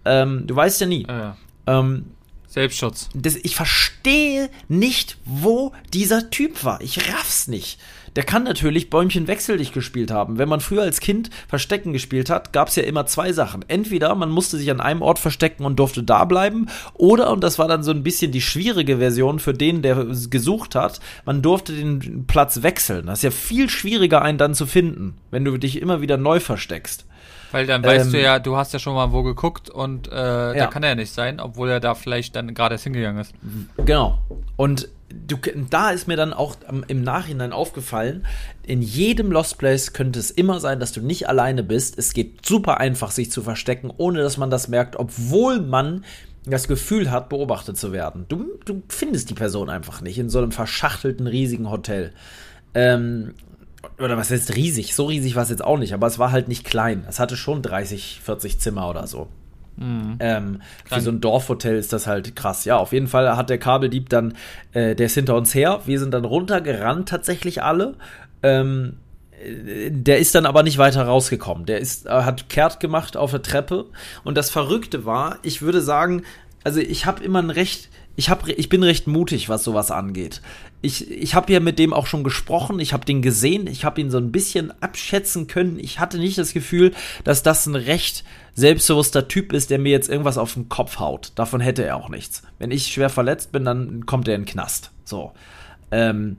Ähm, 0.04 0.46
du 0.46 0.54
weißt 0.54 0.80
ja 0.80 0.86
nie. 0.86 1.06
Ja, 1.08 1.18
ja. 1.18 1.36
Ähm, 1.66 2.06
Selbstschutz. 2.46 3.10
Das, 3.14 3.36
ich 3.36 3.56
verstehe 3.56 4.48
nicht, 4.68 5.18
wo 5.24 5.72
dieser 5.92 6.30
Typ 6.30 6.64
war. 6.64 6.80
Ich 6.80 7.12
raff's 7.12 7.48
nicht. 7.48 7.78
Der 8.18 8.24
kann 8.24 8.42
natürlich 8.42 8.90
Bäumchen 8.90 9.28
wechsel 9.28 9.58
dich 9.58 9.72
gespielt 9.72 10.10
haben. 10.10 10.38
Wenn 10.38 10.48
man 10.48 10.58
früher 10.58 10.82
als 10.82 10.98
Kind 10.98 11.30
Verstecken 11.46 11.92
gespielt 11.92 12.30
hat, 12.30 12.52
gab 12.52 12.66
es 12.66 12.74
ja 12.74 12.82
immer 12.82 13.06
zwei 13.06 13.32
Sachen. 13.32 13.64
Entweder 13.68 14.12
man 14.16 14.28
musste 14.28 14.56
sich 14.56 14.72
an 14.72 14.80
einem 14.80 15.02
Ort 15.02 15.20
verstecken 15.20 15.64
und 15.64 15.78
durfte 15.78 16.02
da 16.02 16.24
bleiben, 16.24 16.66
oder, 16.94 17.30
und 17.30 17.44
das 17.44 17.60
war 17.60 17.68
dann 17.68 17.84
so 17.84 17.92
ein 17.92 18.02
bisschen 18.02 18.32
die 18.32 18.40
schwierige 18.40 18.98
Version 18.98 19.38
für 19.38 19.54
den, 19.54 19.82
der 19.82 20.04
gesucht 20.30 20.74
hat, 20.74 20.98
man 21.26 21.42
durfte 21.42 21.72
den 21.72 22.26
Platz 22.26 22.64
wechseln. 22.64 23.06
Das 23.06 23.20
ist 23.20 23.22
ja 23.22 23.30
viel 23.30 23.70
schwieriger, 23.70 24.20
einen 24.20 24.36
dann 24.36 24.54
zu 24.54 24.66
finden, 24.66 25.14
wenn 25.30 25.44
du 25.44 25.56
dich 25.56 25.80
immer 25.80 26.00
wieder 26.00 26.16
neu 26.16 26.40
versteckst. 26.40 27.06
Weil 27.52 27.66
dann 27.66 27.84
weißt 27.84 28.06
ähm, 28.06 28.12
du 28.14 28.20
ja, 28.20 28.40
du 28.40 28.56
hast 28.56 28.72
ja 28.72 28.80
schon 28.80 28.94
mal 28.94 29.12
wo 29.12 29.22
geguckt 29.22 29.70
und 29.70 30.10
äh, 30.10 30.16
ja. 30.16 30.54
da 30.54 30.66
kann 30.66 30.82
er 30.82 30.88
ja 30.88 30.94
nicht 30.96 31.12
sein, 31.12 31.38
obwohl 31.38 31.70
er 31.70 31.78
da 31.78 31.94
vielleicht 31.94 32.34
dann 32.34 32.52
gerade 32.52 32.74
erst 32.74 32.82
hingegangen 32.82 33.20
ist. 33.20 33.32
Genau. 33.86 34.18
Und 34.56 34.88
du, 35.10 35.36
da 35.70 35.90
ist 35.90 36.08
mir 36.08 36.16
dann 36.16 36.32
auch 36.32 36.56
im 36.88 37.02
Nachhinein 37.02 37.52
aufgefallen, 37.52 38.26
in 38.62 38.82
jedem 38.82 39.32
Lost 39.32 39.58
Place 39.58 39.92
könnte 39.92 40.18
es 40.18 40.30
immer 40.30 40.60
sein, 40.60 40.80
dass 40.80 40.92
du 40.92 41.00
nicht 41.00 41.28
alleine 41.28 41.62
bist. 41.62 41.98
Es 41.98 42.12
geht 42.12 42.44
super 42.44 42.78
einfach, 42.78 43.10
sich 43.10 43.30
zu 43.30 43.42
verstecken, 43.42 43.92
ohne 43.96 44.22
dass 44.22 44.36
man 44.36 44.50
das 44.50 44.68
merkt, 44.68 44.96
obwohl 44.96 45.60
man 45.60 46.04
das 46.44 46.68
Gefühl 46.68 47.10
hat, 47.10 47.28
beobachtet 47.28 47.76
zu 47.76 47.92
werden. 47.92 48.26
Du, 48.28 48.58
du 48.64 48.82
findest 48.88 49.30
die 49.30 49.34
Person 49.34 49.68
einfach 49.68 50.00
nicht 50.00 50.18
in 50.18 50.30
so 50.30 50.38
einem 50.38 50.52
verschachtelten, 50.52 51.26
riesigen 51.26 51.70
Hotel. 51.70 52.12
Ähm, 52.74 53.34
oder 53.98 54.16
was 54.16 54.30
heißt 54.30 54.54
riesig? 54.54 54.94
So 54.94 55.06
riesig 55.06 55.34
war 55.36 55.42
es 55.42 55.50
jetzt 55.50 55.64
auch 55.64 55.78
nicht, 55.78 55.94
aber 55.94 56.06
es 56.06 56.18
war 56.18 56.32
halt 56.32 56.48
nicht 56.48 56.64
klein. 56.64 57.04
Es 57.08 57.18
hatte 57.18 57.36
schon 57.36 57.62
30, 57.62 58.20
40 58.22 58.58
Zimmer 58.58 58.88
oder 58.88 59.06
so. 59.06 59.28
Mhm. 59.78 60.16
Ähm, 60.20 60.62
für 60.84 61.00
so 61.00 61.10
ein 61.10 61.20
Dorfhotel 61.20 61.76
ist 61.76 61.92
das 61.92 62.06
halt 62.06 62.34
krass. 62.36 62.64
Ja, 62.64 62.76
auf 62.78 62.92
jeden 62.92 63.06
Fall 63.06 63.36
hat 63.36 63.50
der 63.50 63.58
Kabeldieb 63.58 64.08
dann, 64.08 64.34
äh, 64.72 64.94
der 64.94 65.06
ist 65.06 65.14
hinter 65.14 65.36
uns 65.36 65.54
her. 65.54 65.80
Wir 65.86 65.98
sind 65.98 66.12
dann 66.12 66.24
runtergerannt, 66.24 67.08
tatsächlich 67.08 67.62
alle. 67.62 67.94
Ähm, 68.42 68.96
äh, 69.42 69.90
der 69.90 70.18
ist 70.18 70.34
dann 70.34 70.46
aber 70.46 70.62
nicht 70.62 70.78
weiter 70.78 71.04
rausgekommen. 71.04 71.66
Der 71.66 71.78
ist, 71.78 72.06
äh, 72.06 72.10
hat 72.10 72.48
kehrt 72.48 72.80
gemacht 72.80 73.16
auf 73.16 73.30
der 73.30 73.42
Treppe. 73.42 73.86
Und 74.24 74.36
das 74.36 74.50
Verrückte 74.50 75.04
war, 75.04 75.38
ich 75.42 75.62
würde 75.62 75.80
sagen, 75.80 76.22
also 76.64 76.80
ich 76.80 77.06
habe 77.06 77.22
immer 77.22 77.40
ein 77.40 77.50
recht 77.50 77.88
ich, 78.18 78.30
hab, 78.30 78.48
ich 78.48 78.68
bin 78.68 78.82
recht 78.82 79.06
mutig, 79.06 79.48
was 79.48 79.62
sowas 79.62 79.92
angeht. 79.92 80.42
Ich, 80.82 81.08
ich 81.08 81.36
habe 81.36 81.52
ja 81.52 81.60
mit 81.60 81.78
dem 81.78 81.92
auch 81.92 82.08
schon 82.08 82.24
gesprochen, 82.24 82.80
ich 82.80 82.92
habe 82.92 83.04
den 83.04 83.22
gesehen, 83.22 83.68
ich 83.68 83.84
habe 83.84 84.00
ihn 84.00 84.10
so 84.10 84.18
ein 84.18 84.32
bisschen 84.32 84.72
abschätzen 84.82 85.46
können. 85.46 85.78
Ich 85.78 86.00
hatte 86.00 86.18
nicht 86.18 86.36
das 86.36 86.52
Gefühl, 86.52 86.94
dass 87.22 87.44
das 87.44 87.66
ein 87.66 87.76
recht 87.76 88.24
selbstbewusster 88.58 89.28
Typ 89.28 89.52
ist, 89.52 89.70
der 89.70 89.78
mir 89.78 89.92
jetzt 89.92 90.08
irgendwas 90.08 90.36
auf 90.36 90.54
den 90.54 90.68
Kopf 90.68 90.98
haut. 90.98 91.32
Davon 91.36 91.60
hätte 91.60 91.84
er 91.84 91.96
auch 91.96 92.08
nichts. 92.08 92.42
Wenn 92.58 92.72
ich 92.72 92.88
schwer 92.88 93.08
verletzt 93.08 93.52
bin, 93.52 93.64
dann 93.64 94.04
kommt 94.04 94.26
er 94.26 94.34
in 94.34 94.42
den 94.42 94.46
Knast. 94.46 94.90
So. 95.04 95.32
Ähm, 95.92 96.38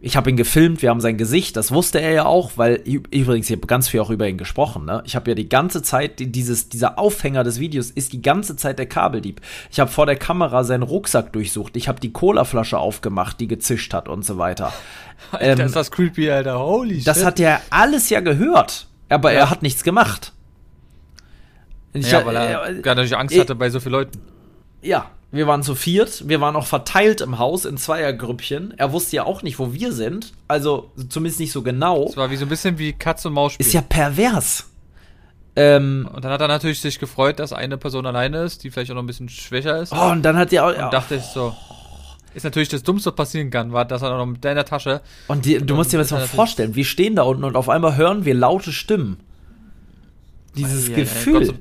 ich 0.00 0.16
habe 0.16 0.30
ihn 0.30 0.36
gefilmt, 0.36 0.80
wir 0.80 0.88
haben 0.88 1.00
sein 1.00 1.18
Gesicht, 1.18 1.56
das 1.56 1.72
wusste 1.72 2.00
er 2.00 2.12
ja 2.12 2.24
auch, 2.24 2.52
weil 2.56 2.76
übrigens, 2.84 3.50
ich 3.50 3.56
habe 3.56 3.66
ganz 3.66 3.88
viel 3.88 4.00
auch 4.00 4.08
über 4.08 4.26
ihn 4.28 4.38
gesprochen. 4.38 4.86
Ne? 4.86 5.02
Ich 5.04 5.14
habe 5.14 5.30
ja 5.30 5.34
die 5.34 5.48
ganze 5.48 5.82
Zeit, 5.82 6.14
dieses, 6.20 6.70
dieser 6.70 6.98
Aufhänger 6.98 7.44
des 7.44 7.60
Videos 7.60 7.90
ist 7.90 8.14
die 8.14 8.22
ganze 8.22 8.56
Zeit 8.56 8.78
der 8.78 8.86
Kabeldieb. 8.86 9.42
Ich 9.70 9.78
habe 9.78 9.90
vor 9.90 10.06
der 10.06 10.16
Kamera 10.16 10.64
seinen 10.64 10.84
Rucksack 10.84 11.32
durchsucht, 11.34 11.76
ich 11.76 11.88
habe 11.88 12.00
die 12.00 12.12
Colaflasche 12.12 12.78
aufgemacht, 12.78 13.40
die 13.40 13.48
gezischt 13.48 13.92
hat 13.92 14.08
und 14.08 14.24
so 14.24 14.38
weiter. 14.38 14.72
Alter, 15.32 15.60
ähm, 15.62 15.66
ist 15.66 15.76
das 15.76 15.90
creepy, 15.90 16.30
Alter, 16.30 16.60
holy 16.60 16.98
shit. 16.98 17.06
Das 17.06 17.24
hat 17.24 17.38
er 17.38 17.60
alles 17.68 18.08
ja 18.08 18.20
gehört, 18.20 18.86
aber 19.10 19.32
ja. 19.32 19.40
er 19.40 19.50
hat 19.50 19.62
nichts 19.62 19.82
gemacht. 19.84 20.32
Ich 21.92 22.10
ja, 22.10 22.24
weil 22.24 22.36
er 22.36 22.66
äh, 22.66 22.72
natürlich 22.84 23.16
Angst 23.16 23.38
hatte 23.38 23.54
bei 23.54 23.70
so 23.70 23.80
vielen 23.80 23.92
Leuten. 23.92 24.20
Ja, 24.82 25.10
wir 25.32 25.46
waren 25.46 25.62
zu 25.62 25.74
viert, 25.74 26.28
wir 26.28 26.40
waren 26.40 26.56
auch 26.56 26.66
verteilt 26.66 27.20
im 27.20 27.38
Haus 27.38 27.64
in 27.64 27.76
Zweiergrüppchen. 27.76 28.74
Er 28.76 28.92
wusste 28.92 29.16
ja 29.16 29.24
auch 29.24 29.42
nicht, 29.42 29.58
wo 29.58 29.72
wir 29.72 29.92
sind. 29.92 30.32
Also 30.48 30.90
zumindest 31.08 31.40
nicht 31.40 31.52
so 31.52 31.62
genau. 31.62 32.06
Es 32.08 32.16
war 32.16 32.30
wie 32.30 32.36
so 32.36 32.46
ein 32.46 32.48
bisschen 32.48 32.78
wie 32.78 32.92
Katz 32.92 33.24
und 33.24 33.34
Maus 33.34 33.52
spielen. 33.52 33.66
Ist 33.66 33.72
ja 33.72 33.82
pervers. 33.82 34.66
Ähm, 35.56 36.08
und 36.12 36.24
dann 36.24 36.32
hat 36.32 36.40
er 36.40 36.48
natürlich 36.48 36.80
sich 36.80 36.98
gefreut, 36.98 37.38
dass 37.38 37.52
eine 37.52 37.76
Person 37.76 38.06
alleine 38.06 38.42
ist, 38.42 38.64
die 38.64 38.70
vielleicht 38.70 38.90
auch 38.90 38.94
noch 38.94 39.02
ein 39.02 39.06
bisschen 39.06 39.28
schwächer 39.28 39.80
ist. 39.80 39.92
Oh, 39.92 40.10
und 40.10 40.22
dann 40.22 40.36
hat 40.36 40.52
er 40.52 40.66
auch. 40.66 40.84
Und 40.84 40.92
dachte 40.92 41.16
ich 41.16 41.24
so. 41.24 41.54
Ist 42.32 42.44
natürlich 42.44 42.68
das 42.68 42.84
Dummste, 42.84 43.10
was 43.10 43.16
passieren 43.16 43.50
kann, 43.50 43.72
war, 43.72 43.84
dass 43.84 44.02
er 44.02 44.16
noch 44.16 44.26
mit 44.26 44.44
deiner 44.44 44.64
Tasche. 44.64 45.00
Und 45.26 45.44
die, 45.44 45.58
du 45.58 45.74
musst 45.74 45.92
dir 45.92 45.98
das 45.98 46.12
mal 46.12 46.26
vorstellen, 46.26 46.76
wir 46.76 46.84
stehen 46.84 47.16
da 47.16 47.22
unten 47.22 47.42
und 47.42 47.56
auf 47.56 47.68
einmal 47.68 47.96
hören 47.96 48.24
wir 48.24 48.34
laute 48.34 48.72
Stimmen. 48.72 49.18
Dieses 50.56 50.88
ja, 50.88 50.94
Gefühl. 50.94 51.46
Ja, 51.48 51.52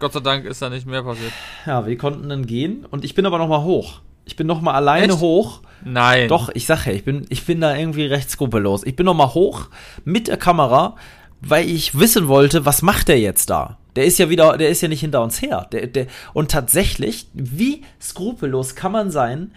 Gott 0.00 0.14
sei 0.14 0.20
Dank 0.20 0.46
ist 0.46 0.62
da 0.62 0.70
nicht 0.70 0.86
mehr 0.86 1.02
passiert. 1.02 1.32
Ja, 1.66 1.86
wir 1.86 1.96
konnten 1.98 2.28
dann 2.30 2.46
gehen 2.46 2.86
und 2.90 3.04
ich 3.04 3.14
bin 3.14 3.26
aber 3.26 3.38
noch 3.38 3.48
mal 3.48 3.62
hoch. 3.62 4.00
Ich 4.24 4.34
bin 4.34 4.46
noch 4.46 4.62
mal 4.62 4.72
alleine 4.72 5.12
Echt? 5.12 5.20
hoch. 5.20 5.60
Nein. 5.84 6.28
Doch, 6.28 6.48
ich 6.54 6.66
sag 6.66 6.86
ja, 6.86 6.92
ich 6.92 7.04
bin, 7.04 7.26
ich 7.28 7.44
bin 7.44 7.60
da 7.60 7.76
irgendwie 7.76 8.06
recht 8.06 8.30
skrupellos. 8.30 8.84
Ich 8.84 8.96
bin 8.96 9.06
noch 9.06 9.14
mal 9.14 9.34
hoch 9.34 9.68
mit 10.04 10.28
der 10.28 10.38
Kamera, 10.38 10.96
weil 11.42 11.68
ich 11.68 11.98
wissen 11.98 12.28
wollte, 12.28 12.64
was 12.64 12.80
macht 12.80 13.08
der 13.08 13.20
jetzt 13.20 13.50
da? 13.50 13.78
Der 13.96 14.04
ist 14.06 14.18
ja 14.18 14.30
wieder, 14.30 14.56
der 14.56 14.70
ist 14.70 14.80
ja 14.80 14.88
nicht 14.88 15.00
hinter 15.00 15.22
uns 15.22 15.42
her. 15.42 15.66
Der, 15.72 15.86
der, 15.86 16.06
und 16.32 16.50
tatsächlich, 16.50 17.28
wie 17.34 17.82
skrupellos 18.00 18.74
kann 18.74 18.92
man 18.92 19.10
sein? 19.10 19.52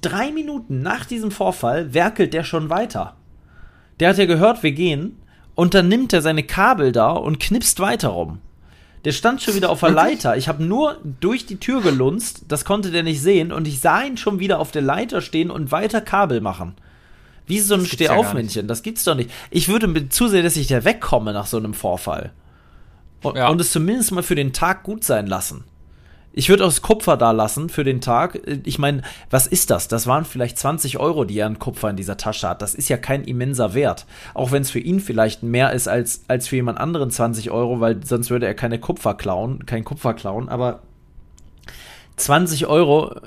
Drei 0.00 0.32
Minuten 0.32 0.82
nach 0.82 1.04
diesem 1.04 1.30
Vorfall 1.30 1.94
werkelt 1.94 2.34
der 2.34 2.42
schon 2.42 2.70
weiter. 2.70 3.16
Der 4.00 4.08
hat 4.10 4.18
ja 4.18 4.26
gehört, 4.26 4.62
wir 4.62 4.72
gehen, 4.72 5.20
und 5.54 5.74
dann 5.74 5.88
nimmt 5.88 6.12
er 6.12 6.22
seine 6.22 6.42
Kabel 6.42 6.92
da 6.92 7.10
und 7.10 7.38
knipst 7.40 7.80
weiter 7.80 8.08
rum. 8.08 8.40
Der 9.06 9.12
stand 9.12 9.40
schon 9.40 9.54
wieder 9.54 9.70
auf 9.70 9.78
der 9.78 9.90
Leiter. 9.90 10.36
Ich 10.36 10.48
habe 10.48 10.64
nur 10.64 10.98
durch 11.20 11.46
die 11.46 11.60
Tür 11.60 11.80
gelunzt, 11.80 12.46
das 12.48 12.64
konnte 12.64 12.90
der 12.90 13.04
nicht 13.04 13.22
sehen 13.22 13.52
und 13.52 13.68
ich 13.68 13.78
sah 13.78 14.02
ihn 14.02 14.16
schon 14.16 14.40
wieder 14.40 14.58
auf 14.58 14.72
der 14.72 14.82
Leiter 14.82 15.20
stehen 15.20 15.48
und 15.48 15.70
weiter 15.70 16.00
Kabel 16.00 16.40
machen. 16.40 16.74
Wie 17.46 17.60
so 17.60 17.76
ein 17.76 17.86
Stehaufmännchen. 17.86 18.62
Ja 18.62 18.66
das 18.66 18.82
gibt's 18.82 19.04
doch 19.04 19.14
nicht. 19.14 19.30
Ich 19.52 19.68
würde 19.68 20.08
zusehen, 20.08 20.42
dass 20.42 20.56
ich 20.56 20.66
da 20.66 20.84
wegkomme 20.84 21.32
nach 21.32 21.46
so 21.46 21.56
einem 21.56 21.72
Vorfall. 21.72 22.32
Und, 23.22 23.36
ja. 23.36 23.46
und 23.46 23.60
es 23.60 23.70
zumindest 23.70 24.10
mal 24.10 24.24
für 24.24 24.34
den 24.34 24.52
Tag 24.52 24.82
gut 24.82 25.04
sein 25.04 25.28
lassen. 25.28 25.62
Ich 26.38 26.50
würde 26.50 26.64
auch 26.64 26.68
das 26.68 26.82
Kupfer 26.82 27.16
da 27.16 27.30
lassen 27.30 27.70
für 27.70 27.82
den 27.82 28.02
Tag. 28.02 28.42
Ich 28.64 28.78
meine, 28.78 29.00
was 29.30 29.46
ist 29.46 29.70
das? 29.70 29.88
Das 29.88 30.06
waren 30.06 30.26
vielleicht 30.26 30.58
20 30.58 30.98
Euro, 30.98 31.24
die 31.24 31.38
er 31.38 31.46
an 31.46 31.58
Kupfer 31.58 31.88
in 31.88 31.96
dieser 31.96 32.18
Tasche 32.18 32.46
hat. 32.46 32.60
Das 32.60 32.74
ist 32.74 32.90
ja 32.90 32.98
kein 32.98 33.24
immenser 33.24 33.72
Wert. 33.72 34.04
Auch 34.34 34.52
wenn 34.52 34.60
es 34.60 34.70
für 34.70 34.78
ihn 34.78 35.00
vielleicht 35.00 35.42
mehr 35.42 35.72
ist 35.72 35.88
als, 35.88 36.24
als 36.28 36.46
für 36.46 36.56
jemand 36.56 36.78
anderen 36.78 37.10
20 37.10 37.50
Euro, 37.50 37.80
weil 37.80 38.04
sonst 38.04 38.28
würde 38.28 38.44
er 38.44 38.52
keine 38.52 38.78
Kupfer 38.78 39.14
klauen, 39.14 39.64
kein 39.64 39.82
Kupfer 39.82 40.12
klauen. 40.12 40.50
Aber 40.50 40.80
20 42.16 42.66
Euro. 42.66 43.18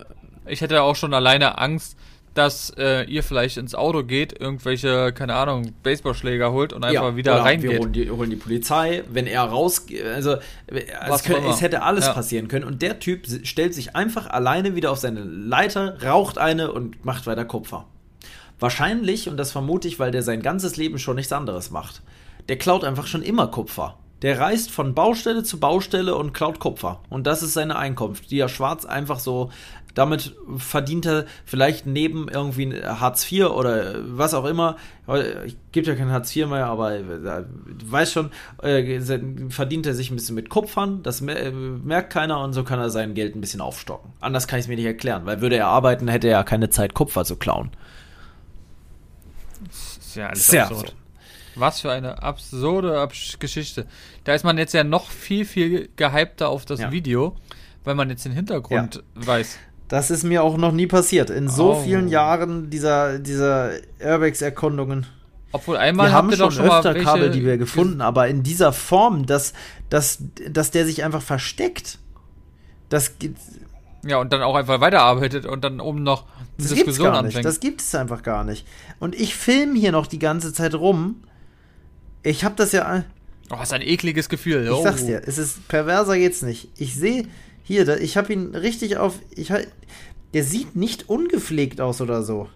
Ich 0.46 0.62
hätte 0.62 0.84
auch 0.84 0.96
schon 0.96 1.16
alleine 1.16 1.58
Angst, 1.58 1.98
dass 2.34 2.72
äh, 2.78 3.04
ihr 3.06 3.24
vielleicht 3.24 3.58
ins 3.58 3.76
Auto 3.76 4.04
geht, 4.04 4.40
irgendwelche, 4.40 5.12
keine 5.14 5.36
Ahnung, 5.36 5.74
Baseballschläger 5.84 6.52
holt 6.52 6.74
und 6.74 6.84
einfach 6.84 7.10
ja, 7.10 7.16
wieder 7.16 7.36
reingeht. 7.42 7.72
Wir 7.72 7.80
holen 7.80 7.94
die, 7.94 8.10
holen 8.10 8.30
die 8.30 8.36
Polizei, 8.36 9.04
wenn 9.10 9.28
er 9.28 9.44
rausgeht, 9.44 10.06
also 10.06 10.38
es, 10.68 11.24
können, 11.24 11.46
es, 11.46 11.62
hätte 11.62 11.82
alles 11.82 12.06
ja. 12.06 12.14
passieren 12.14 12.48
können. 12.48 12.66
Und 12.66 12.82
der 12.82 13.00
Typ 13.00 13.26
stellt 13.44 13.74
sich 13.74 13.96
einfach 13.96 14.30
alleine 14.30 14.76
wieder 14.76 14.92
auf 14.92 15.00
seine 15.00 15.22
Leiter, 15.22 15.98
raucht 16.04 16.38
eine 16.38 16.72
und 16.72 17.04
macht 17.04 17.28
weiter 17.28 17.46
Kupfer. 17.46 17.86
Wahrscheinlich, 18.60 19.30
und 19.30 19.38
das 19.38 19.52
vermute 19.52 19.88
ich, 19.88 20.00
weil 20.00 20.12
der 20.12 20.24
sein 20.24 20.42
ganzes 20.42 20.78
Leben 20.78 21.00
schon 21.00 21.16
nichts 21.16 21.32
anderes 21.32 21.72
macht. 21.72 22.02
Der 22.50 22.58
klaut 22.58 22.84
einfach 22.84 23.08
schon 23.08 23.22
immer 23.22 23.48
Kupfer. 23.48 23.98
Der 24.22 24.38
reist 24.38 24.70
von 24.70 24.94
Baustelle 24.94 25.44
zu 25.44 25.62
Baustelle 25.62 26.14
und 26.16 26.34
klaut 26.34 26.60
Kupfer. 26.60 27.02
Und 27.10 27.26
das 27.26 27.42
ist 27.42 27.54
seine 27.54 27.78
Einkunft, 27.78 28.32
die 28.32 28.40
er 28.40 28.50
schwarz 28.50 28.86
einfach 28.86 29.20
so 29.20 29.50
damit 29.94 30.36
verdient 30.58 31.06
er 31.06 31.26
vielleicht 31.46 31.86
neben 31.86 32.28
irgendwie 32.30 32.82
Hartz 32.84 33.30
IV 33.32 33.48
oder 33.48 33.96
was 34.16 34.34
auch 34.34 34.46
immer. 34.46 34.78
Es 35.08 35.56
gibt 35.72 35.88
ja 35.88 35.96
kein 35.96 36.12
Hartz 36.12 36.36
IV 36.36 36.48
mehr, 36.48 36.68
aber 36.68 36.96
äh, 36.96 37.04
du 37.04 37.92
weißt 37.92 38.14
schon, 38.14 38.32
äh, 38.62 39.00
verdient 39.50 39.88
er 39.88 39.94
sich 39.94 40.12
ein 40.12 40.16
bisschen 40.16 40.36
mit 40.36 40.50
Kupfern. 40.50 41.04
Das 41.04 41.22
merkt 41.22 42.14
keiner 42.14 42.42
und 42.42 42.54
so 42.54 42.64
kann 42.64 42.80
er 42.80 42.90
sein 42.90 43.14
Geld 43.14 43.36
ein 43.36 43.42
bisschen 43.42 43.62
aufstocken. 43.62 44.12
Anders 44.20 44.48
kann 44.48 44.60
ich 44.60 44.66
es 44.66 44.70
mir 44.70 44.76
nicht 44.76 44.86
erklären, 44.86 45.26
weil 45.26 45.42
würde 45.42 45.58
er 45.58 45.68
arbeiten, 45.68 46.08
hätte 46.08 46.28
er 46.28 46.34
ja 46.34 46.44
keine 46.44 46.70
Zeit, 46.70 46.94
Kupfer 46.94 47.26
zu 47.26 47.36
klauen. 47.36 47.72
Das 49.66 49.98
ist 49.98 50.16
ja 50.16 50.28
alles 50.28 50.48
Sehr 50.48 50.68
absurd. 50.68 50.96
Was 51.56 51.82
für 51.82 51.92
eine 51.92 52.24
absurde 52.24 53.00
Abs 53.00 53.38
Geschichte. 53.40 53.86
Da 54.24 54.34
ist 54.34 54.46
man 54.46 54.58
jetzt 54.58 54.74
ja 54.74 54.84
noch 54.84 55.10
viel, 55.10 55.46
viel 55.46 55.90
gehypter 55.96 56.50
auf 56.50 56.66
das 56.66 56.80
ja. 56.80 56.92
Video, 56.92 57.36
weil 57.84 57.96
man 57.96 58.10
jetzt 58.10 58.24
den 58.24 58.32
Hintergrund 58.32 58.96
ja. 58.96 59.28
weiß. 59.28 59.58
Das 59.90 60.12
ist 60.12 60.24
mir 60.24 60.44
auch 60.44 60.56
noch 60.56 60.72
nie 60.72 60.86
passiert. 60.86 61.32
In 61.32 61.50
so 61.50 61.74
oh. 61.74 61.82
vielen 61.84 62.08
Jahren 62.08 62.70
dieser, 62.70 63.18
dieser 63.18 63.72
Airbags-Erkundungen. 63.98 65.08
Obwohl 65.52 65.78
einmal 65.78 66.10
wir 66.10 66.14
haben 66.14 66.32
schon, 66.32 66.52
schon 66.52 66.70
öfter 66.70 66.94
Kabel, 66.94 67.32
die 67.32 67.44
wir 67.44 67.58
gefunden, 67.58 68.00
aber 68.02 68.28
in 68.28 68.44
dieser 68.44 68.72
Form, 68.72 69.26
dass, 69.26 69.54
dass, 69.90 70.20
dass 70.48 70.70
der 70.70 70.86
sich 70.86 71.04
einfach 71.04 71.24
versteckt. 71.24 71.98
Das 72.90 73.18
gibt. 73.18 73.40
Ja, 74.06 74.18
und 74.18 74.32
dann 74.32 74.44
auch 74.44 74.56
einfach 74.56 74.80
weiterarbeitet 74.80 75.48
und 75.48 75.64
dann 75.64 75.80
oben 75.80 76.04
noch 76.04 76.26
eine 76.26 76.46
das 76.60 76.70
Diskussion 76.70 77.08
gar 77.08 77.18
anfängt. 77.18 77.36
Nicht. 77.36 77.46
Das 77.46 77.60
gibt 77.60 77.82
es 77.82 77.94
einfach 77.96 78.22
gar 78.22 78.44
nicht. 78.44 78.68
Und 79.00 79.20
ich 79.20 79.36
filme 79.36 79.78
hier 79.78 79.92
noch 79.92 80.06
die 80.06 80.20
ganze 80.20 80.54
Zeit 80.54 80.76
rum. 80.76 81.24
Ich 82.22 82.44
habe 82.44 82.56
das 82.56 82.72
ja. 82.72 83.04
Oh, 83.50 83.56
was 83.58 83.74
ein 83.74 83.82
ekliges 83.82 84.30
Gefühl. 84.30 84.70
Oh. 84.72 84.78
Ich 84.78 84.84
sag's 84.84 85.06
dir, 85.06 85.24
es 85.26 85.40
ist 85.40 85.68
perverser 85.68 86.16
geht's 86.16 86.44
nicht. 86.44 86.70
Ich 86.78 86.96
sehe 86.96 87.28
hier, 87.70 87.86
da, 87.86 87.98
ich 87.98 88.18
habe 88.18 88.34
ihn 88.34 88.56
richtig 88.56 88.98
auf. 88.98 89.20
Ich, 89.30 89.54
der 90.34 90.44
sieht 90.44 90.76
nicht 90.76 91.08
ungepflegt 91.08 91.80
aus 91.82 92.02
oder 92.02 92.24
so. 92.24 92.50